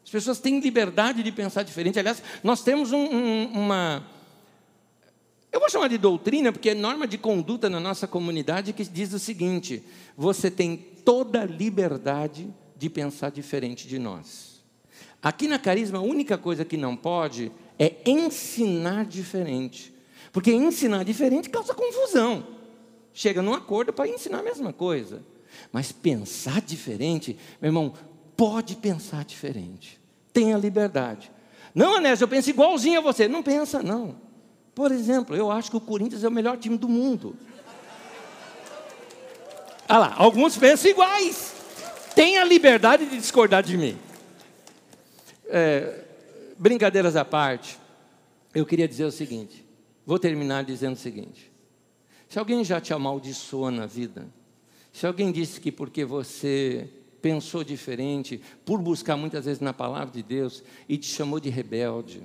As 0.05 0.11
pessoas 0.11 0.39
têm 0.39 0.61
liberdade 0.61 1.23
de 1.23 1.33
pensar 1.33 1.65
diferente. 1.65 1.99
Aliás, 1.99 2.23
nós 2.45 2.63
temos 2.63 2.93
um, 2.93 3.05
um, 3.05 3.45
uma. 3.53 4.07
Eu 5.51 5.59
vou 5.59 5.69
chamar 5.69 5.89
de 5.89 5.99
doutrina, 5.99 6.53
porque 6.53 6.71
é 6.71 6.75
norma 6.75 7.09
de 7.09 7.19
conduta 7.19 7.69
na 7.69 7.81
nossa 7.81 8.07
comunidade 8.07 8.73
que 8.73 8.85
diz 8.85 9.13
o 9.13 9.19
seguinte: 9.19 9.83
você 10.17 10.49
tem 10.49 10.77
toda 10.77 11.43
a 11.43 11.45
liberdade 11.45 12.49
de 12.77 12.89
pensar 12.89 13.33
diferente 13.33 13.89
de 13.89 13.99
nós. 13.99 14.54
Aqui 15.25 15.49
na 15.49 15.59
Carisma, 15.59 16.01
a 16.01 16.03
única 16.03 16.37
coisa 16.37 16.67
que 16.67 16.77
não 16.77 16.95
pode 16.95 17.51
é 17.79 17.95
ensinar 18.05 19.07
diferente. 19.07 19.91
Porque 20.31 20.53
ensinar 20.53 21.03
diferente 21.03 21.49
causa 21.49 21.73
confusão. 21.73 22.47
Chega 23.15 23.41
num 23.41 23.55
acordo 23.55 23.91
para 23.91 24.07
ensinar 24.07 24.41
a 24.41 24.43
mesma 24.43 24.71
coisa. 24.71 25.25
Mas 25.73 25.91
pensar 25.91 26.61
diferente, 26.61 27.39
meu 27.59 27.71
irmão, 27.71 27.95
pode 28.37 28.77
pensar 28.77 29.25
diferente. 29.25 29.99
Tenha 30.31 30.59
liberdade. 30.59 31.33
Não, 31.75 31.97
Anésio, 31.97 32.25
eu 32.25 32.29
penso 32.29 32.51
igualzinho 32.51 32.99
a 32.99 33.03
você. 33.03 33.27
Não 33.27 33.43
pensa, 33.43 33.83
não. 33.83 34.17
Por 34.75 34.93
exemplo, 34.93 35.35
eu 35.35 35.51
acho 35.51 35.71
que 35.71 35.77
o 35.79 35.81
Corinthians 35.81 36.23
é 36.23 36.29
o 36.29 36.33
melhor 36.33 36.59
time 36.59 36.77
do 36.77 36.89
mundo. 36.89 37.35
Ah 39.89 39.97
lá, 39.97 40.15
alguns 40.19 40.55
pensam 40.59 40.91
iguais. 40.91 41.55
Tenha 42.15 42.45
liberdade 42.45 43.07
de 43.07 43.17
discordar 43.17 43.63
de 43.63 43.79
mim. 43.79 44.04
É, 45.47 46.05
brincadeiras 46.59 47.17
à 47.17 47.25
parte, 47.25 47.79
eu 48.55 48.65
queria 48.65 48.89
dizer 48.89 49.05
o 49.05 49.13
seguinte: 49.13 49.65
vou 50.07 50.19
terminar 50.19 50.65
dizendo 50.65 50.95
o 50.95 50.99
seguinte. 50.99 51.53
Se 52.29 52.39
alguém 52.39 52.65
já 52.65 52.81
te 52.81 52.93
amaldiçoou 52.93 53.71
na 53.71 53.87
vida, 53.87 54.27
se 54.93 55.07
alguém 55.07 55.31
disse 55.31 55.61
que 55.61 55.71
porque 55.71 56.05
você 56.05 56.89
pensou 57.21 57.65
diferente, 57.65 58.41
por 58.65 58.81
buscar 58.81 59.17
muitas 59.17 59.45
vezes 59.45 59.61
na 59.61 59.73
palavra 59.73 60.13
de 60.13 60.23
Deus 60.23 60.63
e 60.89 60.97
te 60.97 61.07
chamou 61.07 61.41
de 61.41 61.49
rebelde, 61.49 62.23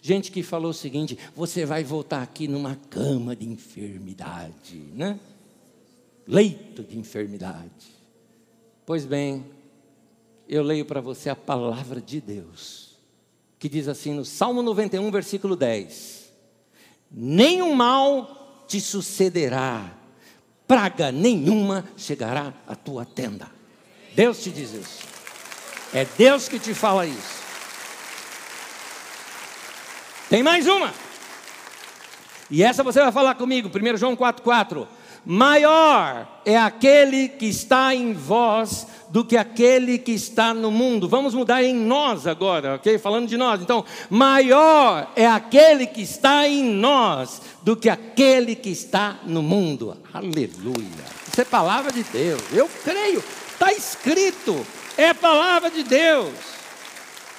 gente 0.00 0.30
que 0.30 0.42
falou 0.42 0.70
o 0.70 0.74
seguinte: 0.74 1.18
você 1.34 1.64
vai 1.64 1.84
voltar 1.84 2.22
aqui 2.22 2.46
numa 2.48 2.76
cama 2.76 3.34
de 3.34 3.48
enfermidade, 3.48 4.76
né? 4.94 5.18
Leito 6.26 6.82
de 6.82 6.98
enfermidade. 6.98 8.00
Pois 8.86 9.04
bem, 9.04 9.44
eu 10.50 10.64
leio 10.64 10.84
para 10.84 11.00
você 11.00 11.30
a 11.30 11.36
palavra 11.36 12.00
de 12.00 12.20
Deus, 12.20 12.96
que 13.56 13.68
diz 13.68 13.86
assim 13.86 14.12
no 14.12 14.24
Salmo 14.24 14.62
91, 14.62 15.08
versículo 15.12 15.54
10: 15.54 16.28
Nenhum 17.08 17.72
mal 17.72 18.64
te 18.66 18.80
sucederá, 18.80 19.96
praga 20.66 21.12
nenhuma 21.12 21.84
chegará 21.96 22.52
à 22.66 22.74
tua 22.74 23.04
tenda. 23.04 23.48
Deus 24.16 24.42
te 24.42 24.50
diz 24.50 24.74
isso. 24.74 24.98
É 25.94 26.04
Deus 26.18 26.48
que 26.48 26.58
te 26.58 26.74
fala 26.74 27.06
isso. 27.06 27.40
Tem 30.28 30.42
mais 30.42 30.66
uma. 30.66 30.92
E 32.50 32.64
essa 32.64 32.82
você 32.82 33.00
vai 33.00 33.12
falar 33.12 33.36
comigo, 33.36 33.68
1 33.68 33.96
João 33.96 34.16
4,4. 34.16 34.88
Maior 35.24 36.40
é 36.44 36.56
aquele 36.56 37.28
que 37.28 37.46
está 37.46 37.94
em 37.94 38.12
vós 38.12 38.86
do 39.10 39.24
que 39.24 39.36
aquele 39.36 39.98
que 39.98 40.12
está 40.12 40.54
no 40.54 40.70
mundo. 40.70 41.08
Vamos 41.08 41.34
mudar 41.34 41.62
em 41.62 41.74
nós 41.74 42.26
agora, 42.26 42.76
ok? 42.76 42.98
Falando 42.98 43.28
de 43.28 43.36
nós. 43.36 43.60
Então, 43.60 43.84
maior 44.08 45.10
é 45.16 45.26
aquele 45.26 45.86
que 45.86 46.02
está 46.02 46.46
em 46.46 46.64
nós 46.64 47.42
do 47.62 47.76
que 47.76 47.88
aquele 47.88 48.54
que 48.54 48.70
está 48.70 49.18
no 49.24 49.42
mundo. 49.42 49.96
Aleluia. 50.12 51.04
Isso 51.30 51.40
é 51.40 51.44
palavra 51.44 51.92
de 51.92 52.02
Deus. 52.04 52.42
Eu 52.52 52.68
creio. 52.82 53.22
Está 53.52 53.72
escrito. 53.72 54.64
É 54.96 55.12
palavra 55.12 55.70
de 55.70 55.82
Deus. 55.82 56.32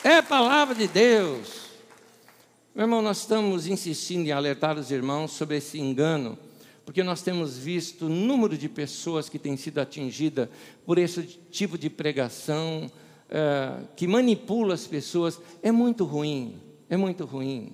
É 0.03 0.21
palavra 0.21 0.75
de 0.75 0.87
Deus. 0.87 1.61
Meu 2.73 2.85
irmão, 2.85 3.01
nós 3.01 3.19
estamos 3.19 3.67
insistindo 3.67 4.27
em 4.27 4.31
alertar 4.31 4.77
os 4.77 4.91
irmãos 4.91 5.31
sobre 5.31 5.57
esse 5.57 5.79
engano 5.79 6.37
porque 6.91 7.03
nós 7.03 7.21
temos 7.21 7.57
visto 7.57 8.07
o 8.07 8.09
número 8.09 8.57
de 8.57 8.67
pessoas 8.67 9.29
que 9.29 9.39
têm 9.39 9.55
sido 9.55 9.79
atingidas 9.79 10.49
por 10.85 10.97
esse 10.97 11.23
tipo 11.49 11.77
de 11.77 11.89
pregação, 11.89 12.91
é, 13.29 13.85
que 13.95 14.05
manipula 14.05 14.73
as 14.73 14.85
pessoas, 14.85 15.39
é 15.63 15.71
muito 15.71 16.03
ruim, 16.03 16.59
é 16.89 16.97
muito 16.97 17.23
ruim. 17.23 17.71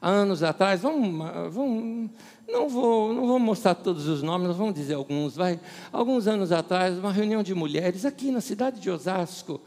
Há 0.00 0.08
anos 0.08 0.42
atrás, 0.42 0.80
vamos, 0.80 1.22
vamos, 1.52 2.10
não, 2.48 2.70
vou, 2.70 3.12
não 3.12 3.26
vou 3.26 3.38
mostrar 3.38 3.74
todos 3.74 4.08
os 4.08 4.22
nomes, 4.22 4.56
vamos 4.56 4.72
dizer 4.72 4.94
alguns, 4.94 5.36
vai. 5.36 5.60
Alguns 5.92 6.26
anos 6.26 6.50
atrás, 6.50 6.96
uma 6.96 7.12
reunião 7.12 7.42
de 7.42 7.54
mulheres 7.54 8.06
aqui 8.06 8.30
na 8.30 8.40
cidade 8.40 8.80
de 8.80 8.88
Osasco, 8.88 9.60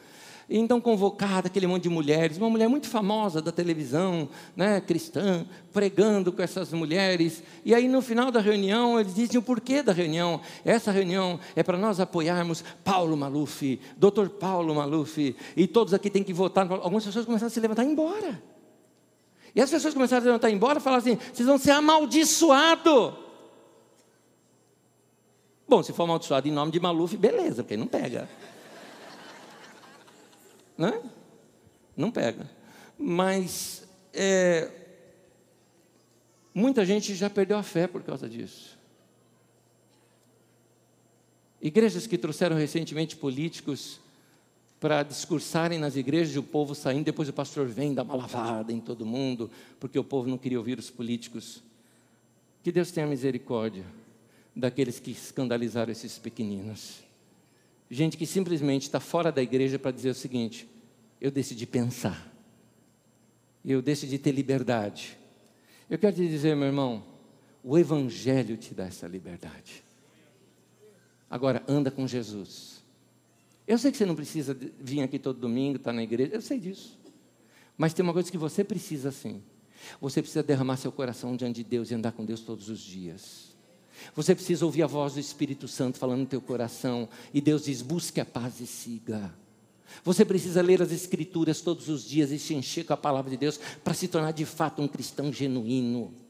então, 0.50 0.82
convocada 0.82 1.48
aquele 1.48 1.66
monte 1.66 1.84
de 1.84 1.90
mulheres, 1.90 2.38
uma 2.38 2.50
mulher 2.50 2.68
muito 2.68 2.88
famosa 2.88 3.42
da 3.42 3.52
televisão, 3.52 4.28
né, 4.56 4.82
cristã, 4.82 5.46
pregando 5.72 6.32
com 6.34 6.42
essas 6.42 6.74
mulheres. 6.74 7.42
E 7.64 7.74
aí, 7.74 7.88
no 7.88 8.02
final 8.02 8.30
da 8.30 8.42
reunião, 8.42 9.00
eles 9.00 9.16
dizem 9.16 9.40
o 9.40 9.42
porquê 9.42 9.82
da 9.82 9.94
reunião. 9.94 10.42
Essa 10.66 10.92
reunião 10.92 11.40
é 11.56 11.64
para 11.64 11.78
nós 11.78 12.00
apoiarmos 12.00 12.64
Paulo 12.84 13.16
Maluf, 13.16 13.80
doutor 13.96 14.30
Paulo 14.30 14.76
Maluf, 14.76 15.36
e 15.56 15.66
todos 15.68 15.94
aqui 15.94 16.10
têm 16.10 16.24
que 16.24 16.34
votar. 16.34 16.70
Algumas 16.70 17.06
pessoas 17.06 17.26
começaram 17.26 17.48
a 17.48 17.52
se 17.52 17.60
levantar 17.60 17.84
e 17.84 17.88
ir 17.88 17.92
embora. 17.92 18.44
E 19.56 19.62
as 19.62 19.70
pessoas 19.70 19.94
começaram 19.94 20.20
a 20.20 20.22
se 20.22 20.28
levantar 20.28 20.50
e 20.50 20.52
ir 20.52 20.56
embora 20.56 20.80
falaram 20.80 21.02
assim: 21.02 21.18
vocês 21.34 21.48
vão 21.48 21.58
ser 21.58 21.72
amaldiçoados. 21.72 23.14
Bom, 25.68 25.82
se 25.82 25.94
for 25.94 26.04
amaldiçoado 26.04 26.48
em 26.48 26.52
nome 26.52 26.72
de 26.72 26.80
Maluf, 26.80 27.16
beleza, 27.16 27.64
porque 27.64 27.78
não 27.78 27.88
pega 27.88 28.28
né? 30.78 31.02
Não 31.96 32.12
pega. 32.12 32.50
Mas 32.98 33.88
é, 34.14 34.70
muita 36.54 36.86
gente 36.86 37.16
já 37.16 37.30
perdeu 37.30 37.58
a 37.58 37.64
fé 37.64 37.88
por 37.88 38.04
causa 38.04 38.30
disso. 38.30 38.78
Igrejas 41.62 42.06
que 42.06 42.18
trouxeram 42.18 42.58
recentemente 42.58 43.16
políticos 43.16 44.00
para 44.80 45.02
discursarem 45.02 45.80
nas 45.80 45.96
igrejas 45.96 46.36
e 46.36 46.40
o 46.40 46.44
povo 46.44 46.76
saindo, 46.76 47.06
depois 47.06 47.30
o 47.30 47.34
pastor 47.34 47.68
vem 47.68 47.94
dar 47.94 48.04
uma 48.04 48.16
lavada 48.16 48.74
em 48.74 48.82
todo 48.82 49.06
mundo, 49.06 49.50
porque 49.80 49.98
o 49.98 50.04
povo 50.04 50.28
não 50.28 50.38
queria 50.38 50.58
ouvir 50.58 50.78
os 50.78 50.90
políticos. 50.90 51.64
Que 52.62 52.72
Deus 52.72 52.92
tenha 52.92 53.08
misericórdia 53.08 53.86
daqueles 54.56 55.00
que 55.00 55.12
escandalizaram 55.12 55.92
esses 55.92 56.18
pequeninos. 56.18 57.03
Gente 57.90 58.18
que 58.18 58.26
simplesmente 58.26 58.84
está 58.84 59.00
fora 59.00 59.32
da 59.32 59.42
igreja 59.42 59.78
para 59.78 59.92
dizer 59.92 60.10
o 60.10 60.16
seguinte: 60.16 60.68
eu 61.22 61.32
decidi 61.32 61.66
pensar, 61.66 62.34
eu 63.64 63.82
decidi 63.82 64.18
ter 64.18 64.32
liberdade. 64.32 65.18
Eu 65.90 65.98
quero 65.98 66.16
te 66.16 66.28
dizer, 66.28 66.56
meu 66.56 66.68
irmão, 66.68 67.04
o 67.64 67.78
Evangelho 67.78 68.58
te 68.58 68.74
dá 68.74 68.86
essa 68.86 69.08
liberdade. 69.08 69.84
Agora, 71.30 71.64
anda 71.68 71.90
com 71.90 72.08
Jesus. 72.08 72.84
Eu 73.66 73.78
sei 73.78 73.92
que 73.92 73.98
você 73.98 74.06
não 74.06 74.16
precisa 74.16 74.58
vir 74.80 75.02
aqui 75.02 75.18
todo 75.18 75.40
domingo, 75.40 75.78
estar 75.78 75.92
tá 75.92 75.96
na 75.96 76.04
igreja, 76.04 76.34
eu 76.34 76.42
sei 76.42 76.60
disso. 76.60 77.00
Mas 77.78 77.94
tem 77.94 78.04
uma 78.04 78.14
coisa 78.14 78.30
que 78.30 78.38
você 78.38 78.64
precisa 78.64 79.12
sim. 79.12 79.42
Você 80.00 80.22
precisa 80.22 80.44
derramar 80.44 80.78
seu 80.78 80.92
coração 80.92 81.36
diante 81.36 81.58
de 81.58 81.64
Deus 81.64 81.92
e 81.92 81.96
andar 81.96 82.12
com 82.12 82.26
Deus 82.26 82.42
todos 82.42 82.70
os 82.70 82.80
dias. 82.80 83.53
Você 84.16 84.36
precisa 84.36 84.66
ouvir 84.66 84.84
a 84.84 84.88
voz 84.88 85.14
do 85.14 85.20
Espírito 85.20 85.68
Santo 85.68 85.98
falando 85.98 86.22
no 86.22 86.26
teu 86.26 86.42
coração. 86.42 87.08
E 87.34 87.42
Deus 87.42 87.66
diz: 87.66 87.82
busque 87.82 88.20
a 88.20 88.26
paz 88.26 88.60
e 88.60 88.68
siga. 88.68 89.34
Você 90.04 90.26
precisa 90.26 90.62
ler 90.62 90.82
as 90.82 90.92
Escrituras 90.92 91.62
todos 91.62 91.90
os 91.90 92.04
dias 92.04 92.32
e 92.32 92.40
se 92.40 92.54
encher 92.54 92.86
com 92.86 92.94
a 92.94 92.98
palavra 92.98 93.30
de 93.30 93.38
Deus 93.38 93.60
para 93.84 93.94
se 93.94 94.08
tornar 94.08 94.32
de 94.32 94.46
fato 94.46 94.82
um 94.82 94.88
cristão 94.88 95.32
genuíno. 95.32 96.23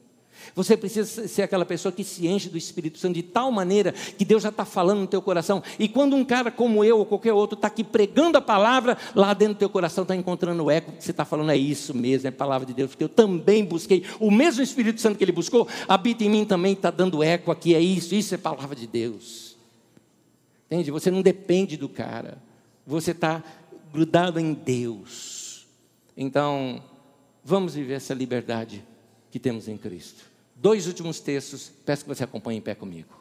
Você 0.54 0.76
precisa 0.76 1.28
ser 1.28 1.42
aquela 1.42 1.64
pessoa 1.64 1.92
que 1.92 2.04
se 2.04 2.26
enche 2.26 2.48
do 2.48 2.58
Espírito 2.58 2.98
Santo 2.98 3.14
de 3.14 3.22
tal 3.22 3.50
maneira 3.50 3.92
que 3.92 4.24
Deus 4.24 4.42
já 4.42 4.48
está 4.48 4.64
falando 4.64 5.00
no 5.00 5.06
teu 5.06 5.22
coração. 5.22 5.62
E 5.78 5.88
quando 5.88 6.16
um 6.16 6.24
cara 6.24 6.50
como 6.50 6.84
eu 6.84 6.98
ou 6.98 7.06
qualquer 7.06 7.32
outro 7.32 7.54
está 7.54 7.68
aqui 7.68 7.84
pregando 7.84 8.38
a 8.38 8.40
palavra, 8.40 8.96
lá 9.14 9.34
dentro 9.34 9.54
do 9.54 9.58
teu 9.58 9.68
coração 9.68 10.02
está 10.02 10.14
encontrando 10.14 10.64
o 10.64 10.70
eco 10.70 10.92
que 10.92 11.04
você 11.04 11.10
está 11.10 11.24
falando, 11.24 11.50
é 11.50 11.56
isso 11.56 11.94
mesmo, 11.94 12.28
é 12.28 12.30
palavra 12.30 12.66
de 12.66 12.74
Deus, 12.74 12.90
porque 12.90 13.04
eu 13.04 13.08
também 13.08 13.64
busquei. 13.64 14.04
O 14.18 14.30
mesmo 14.30 14.62
Espírito 14.62 15.00
Santo 15.00 15.16
que 15.16 15.24
ele 15.24 15.32
buscou, 15.32 15.68
habita 15.88 16.24
em 16.24 16.28
mim 16.28 16.44
também, 16.44 16.72
está 16.72 16.90
dando 16.90 17.22
eco 17.22 17.50
aqui, 17.50 17.74
é 17.74 17.80
isso, 17.80 18.14
isso 18.14 18.34
é 18.34 18.38
palavra 18.38 18.74
de 18.74 18.86
Deus. 18.86 19.56
Entende? 20.66 20.90
Você 20.90 21.10
não 21.10 21.22
depende 21.22 21.76
do 21.76 21.88
cara, 21.88 22.38
você 22.86 23.12
está 23.12 23.42
grudado 23.92 24.40
em 24.40 24.52
Deus. 24.52 25.66
Então, 26.16 26.82
vamos 27.44 27.74
viver 27.74 27.94
essa 27.94 28.14
liberdade 28.14 28.84
que 29.30 29.38
temos 29.38 29.68
em 29.68 29.76
Cristo. 29.76 30.33
Dois 30.56 30.86
últimos 30.86 31.20
textos, 31.20 31.70
peço 31.84 32.04
que 32.04 32.08
você 32.08 32.24
acompanhe 32.24 32.58
em 32.58 32.62
pé 32.62 32.74
comigo. 32.74 33.14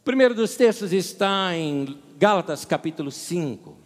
O 0.00 0.04
primeiro 0.04 0.34
dos 0.34 0.56
textos 0.56 0.92
está 0.92 1.56
em 1.56 1.98
Gálatas 2.18 2.64
capítulo 2.64 3.10
5. 3.10 3.76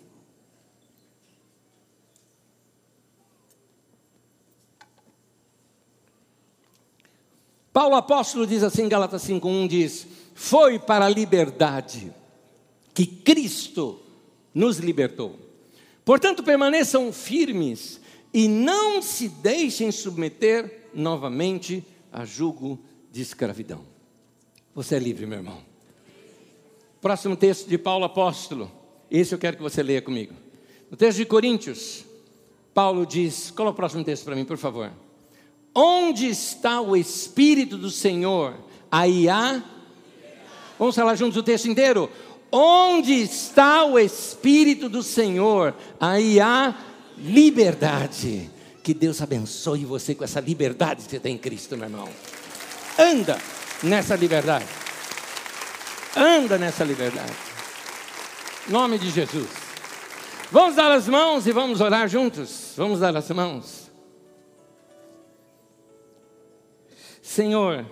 Paulo 7.72 7.94
apóstolo 7.96 8.46
diz 8.46 8.62
assim, 8.62 8.88
Gálatas 8.88 9.22
5:1 9.22 9.68
diz: 9.68 10.06
"Foi 10.34 10.78
para 10.78 11.04
a 11.04 11.10
liberdade 11.10 12.12
que 12.94 13.04
Cristo 13.04 14.00
nos 14.54 14.78
libertou. 14.78 15.38
Portanto, 16.02 16.42
permaneçam 16.42 17.12
firmes 17.12 18.00
e 18.32 18.48
não 18.48 19.02
se 19.02 19.28
deixem 19.28 19.92
submeter 19.92 20.85
novamente 20.96 21.84
a 22.12 22.24
jugo 22.24 22.80
de 23.12 23.22
escravidão. 23.22 23.82
Você 24.74 24.96
é 24.96 24.98
livre, 24.98 25.26
meu 25.26 25.38
irmão. 25.38 25.58
Próximo 27.00 27.36
texto 27.36 27.68
de 27.68 27.78
Paulo 27.78 28.04
apóstolo. 28.04 28.70
Esse 29.10 29.34
eu 29.34 29.38
quero 29.38 29.56
que 29.56 29.62
você 29.62 29.82
leia 29.82 30.02
comigo. 30.02 30.34
No 30.90 30.96
texto 30.96 31.18
de 31.18 31.26
Coríntios, 31.26 32.04
Paulo 32.74 33.06
diz: 33.06 33.52
é 33.56 33.62
o 33.62 33.72
próximo 33.72 34.04
texto 34.04 34.24
para 34.24 34.34
mim, 34.34 34.44
por 34.44 34.56
favor? 34.56 34.90
Onde 35.74 36.26
está 36.26 36.80
o 36.80 36.96
Espírito 36.96 37.76
do 37.76 37.90
Senhor? 37.90 38.54
Aí 38.90 39.28
há. 39.28 39.62
Vamos 40.78 40.94
falar 40.94 41.14
juntos 41.14 41.36
o 41.36 41.42
texto 41.42 41.68
inteiro? 41.68 42.10
Onde 42.50 43.12
está 43.12 43.84
o 43.84 43.98
Espírito 43.98 44.88
do 44.88 45.02
Senhor? 45.02 45.74
Aí 46.00 46.40
há 46.40 46.74
liberdade. 47.18 48.50
Que 48.86 48.94
Deus 48.94 49.20
abençoe 49.20 49.84
você 49.84 50.14
com 50.14 50.22
essa 50.22 50.38
liberdade 50.38 51.02
que 51.02 51.10
você 51.10 51.18
tem 51.18 51.34
em 51.34 51.38
Cristo, 51.38 51.76
meu 51.76 51.88
irmão. 51.88 52.08
Anda 52.96 53.36
nessa 53.82 54.14
liberdade. 54.14 54.64
Anda 56.14 56.56
nessa 56.56 56.84
liberdade. 56.84 57.32
Nome 58.68 58.96
de 58.96 59.10
Jesus. 59.10 59.48
Vamos 60.52 60.76
dar 60.76 60.92
as 60.92 61.08
mãos 61.08 61.48
e 61.48 61.52
vamos 61.52 61.80
orar 61.80 62.06
juntos. 62.08 62.74
Vamos 62.76 63.00
dar 63.00 63.16
as 63.16 63.28
mãos. 63.30 63.90
Senhor, 67.20 67.84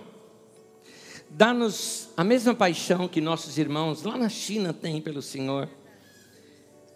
dá-nos 1.29 2.07
a 2.15 2.23
mesma 2.23 2.55
paixão 2.55 3.05
que 3.09 3.19
nossos 3.19 3.57
irmãos 3.57 4.03
lá 4.03 4.17
na 4.17 4.29
China 4.29 4.71
têm 4.71 5.01
pelo 5.01 5.21
Senhor. 5.21 5.67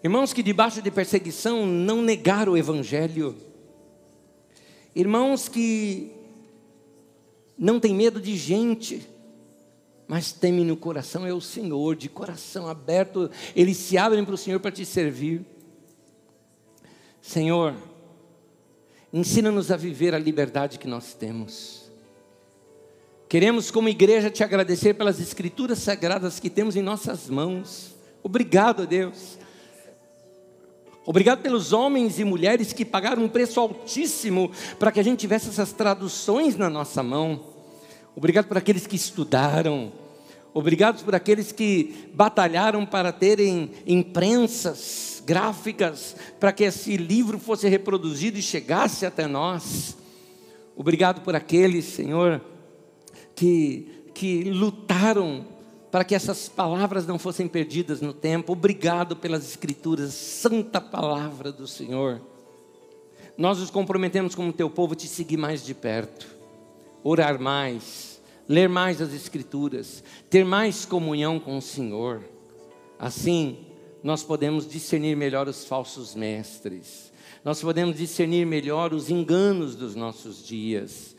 Irmãos 0.02 0.32
que 0.32 0.42
debaixo 0.42 0.80
de 0.80 0.90
perseguição 0.90 1.66
não 1.66 2.00
negaram 2.00 2.52
o 2.52 2.56
Evangelho. 2.56 3.49
Irmãos 4.94 5.48
que 5.48 6.12
não 7.56 7.78
têm 7.78 7.94
medo 7.94 8.20
de 8.20 8.36
gente, 8.36 9.06
mas 10.08 10.32
temem 10.32 10.64
no 10.64 10.76
coração 10.76 11.26
é 11.26 11.32
o 11.32 11.40
Senhor, 11.40 11.94
de 11.94 12.08
coração 12.08 12.66
aberto, 12.66 13.30
eles 13.54 13.76
se 13.76 13.96
abrem 13.96 14.24
para 14.24 14.34
o 14.34 14.38
Senhor 14.38 14.58
para 14.58 14.72
te 14.72 14.84
servir. 14.84 15.44
Senhor, 17.22 17.74
ensina-nos 19.12 19.70
a 19.70 19.76
viver 19.76 20.14
a 20.14 20.18
liberdade 20.18 20.78
que 20.78 20.88
nós 20.88 21.14
temos. 21.14 21.90
Queremos, 23.28 23.70
como 23.70 23.88
igreja, 23.88 24.28
te 24.28 24.42
agradecer 24.42 24.94
pelas 24.94 25.20
escrituras 25.20 25.78
sagradas 25.78 26.40
que 26.40 26.50
temos 26.50 26.74
em 26.74 26.82
nossas 26.82 27.28
mãos. 27.28 27.94
Obrigado, 28.24 28.88
Deus. 28.88 29.38
Obrigado 31.10 31.42
pelos 31.42 31.72
homens 31.72 32.20
e 32.20 32.24
mulheres 32.24 32.72
que 32.72 32.84
pagaram 32.84 33.24
um 33.24 33.28
preço 33.28 33.58
altíssimo 33.58 34.48
para 34.78 34.92
que 34.92 35.00
a 35.00 35.02
gente 35.02 35.18
tivesse 35.18 35.48
essas 35.48 35.72
traduções 35.72 36.56
na 36.56 36.70
nossa 36.70 37.02
mão. 37.02 37.46
Obrigado 38.14 38.46
por 38.46 38.56
aqueles 38.56 38.86
que 38.86 38.94
estudaram. 38.94 39.92
Obrigado 40.54 41.04
por 41.04 41.12
aqueles 41.12 41.50
que 41.50 42.08
batalharam 42.14 42.86
para 42.86 43.10
terem 43.10 43.72
imprensas 43.84 45.20
gráficas 45.26 46.14
para 46.38 46.52
que 46.52 46.62
esse 46.62 46.96
livro 46.96 47.40
fosse 47.40 47.68
reproduzido 47.68 48.38
e 48.38 48.42
chegasse 48.42 49.04
até 49.04 49.26
nós. 49.26 49.96
Obrigado 50.76 51.22
por 51.22 51.34
aqueles, 51.34 51.86
Senhor, 51.86 52.40
que, 53.34 54.04
que 54.14 54.44
lutaram 54.44 55.44
para 55.90 56.04
que 56.04 56.14
essas 56.14 56.48
palavras 56.48 57.06
não 57.06 57.18
fossem 57.18 57.48
perdidas 57.48 58.00
no 58.00 58.12
tempo. 58.12 58.52
Obrigado 58.52 59.16
pelas 59.16 59.44
Escrituras, 59.44 60.14
santa 60.14 60.80
palavra 60.80 61.50
do 61.50 61.66
Senhor. 61.66 62.20
Nós 63.36 63.58
nos 63.58 63.70
comprometemos 63.70 64.34
como 64.34 64.52
teu 64.52 64.70
povo 64.70 64.94
te 64.94 65.08
seguir 65.08 65.36
mais 65.36 65.64
de 65.64 65.74
perto, 65.74 66.26
orar 67.02 67.40
mais, 67.40 68.20
ler 68.48 68.68
mais 68.68 69.00
as 69.00 69.12
Escrituras, 69.12 70.04
ter 70.28 70.44
mais 70.44 70.84
comunhão 70.84 71.40
com 71.40 71.56
o 71.56 71.62
Senhor. 71.62 72.22
Assim, 72.98 73.58
nós 74.02 74.22
podemos 74.22 74.68
discernir 74.68 75.16
melhor 75.16 75.48
os 75.48 75.64
falsos 75.64 76.14
mestres, 76.14 77.10
nós 77.42 77.62
podemos 77.62 77.96
discernir 77.96 78.44
melhor 78.44 78.92
os 78.92 79.08
enganos 79.08 79.74
dos 79.74 79.94
nossos 79.94 80.44
dias, 80.44 81.09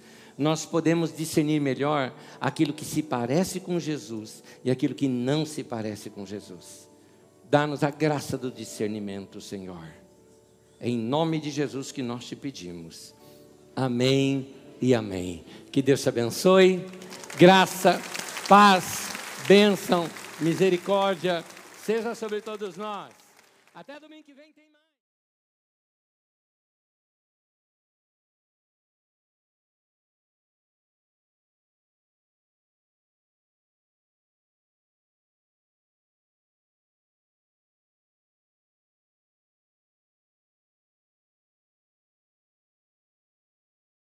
nós 0.41 0.65
podemos 0.65 1.15
discernir 1.15 1.59
melhor 1.59 2.11
aquilo 2.39 2.73
que 2.73 2.83
se 2.83 3.03
parece 3.03 3.59
com 3.59 3.79
Jesus 3.79 4.43
e 4.63 4.71
aquilo 4.71 4.95
que 4.95 5.07
não 5.07 5.45
se 5.45 5.63
parece 5.63 6.09
com 6.09 6.25
Jesus. 6.25 6.89
Dá-nos 7.49 7.83
a 7.83 7.91
graça 7.91 8.37
do 8.37 8.49
discernimento, 8.49 9.39
Senhor. 9.39 9.85
É 10.79 10.89
em 10.89 10.97
nome 10.97 11.39
de 11.39 11.51
Jesus 11.51 11.91
que 11.91 12.01
nós 12.01 12.25
te 12.25 12.35
pedimos. 12.35 13.13
Amém 13.75 14.49
e 14.81 14.95
amém. 14.95 15.45
Que 15.71 15.79
Deus 15.79 16.01
te 16.01 16.09
abençoe. 16.09 16.83
Graça, 17.37 18.01
paz, 18.49 19.09
bênção, 19.47 20.09
misericórdia 20.39 21.43
seja 21.83 22.15
sobre 22.15 22.41
todos 22.41 22.77
nós. 22.77 23.11
Até 23.75 23.99
domingo 23.99 24.23
que 24.23 24.33
vem 24.33 24.51
tem. 24.53 24.70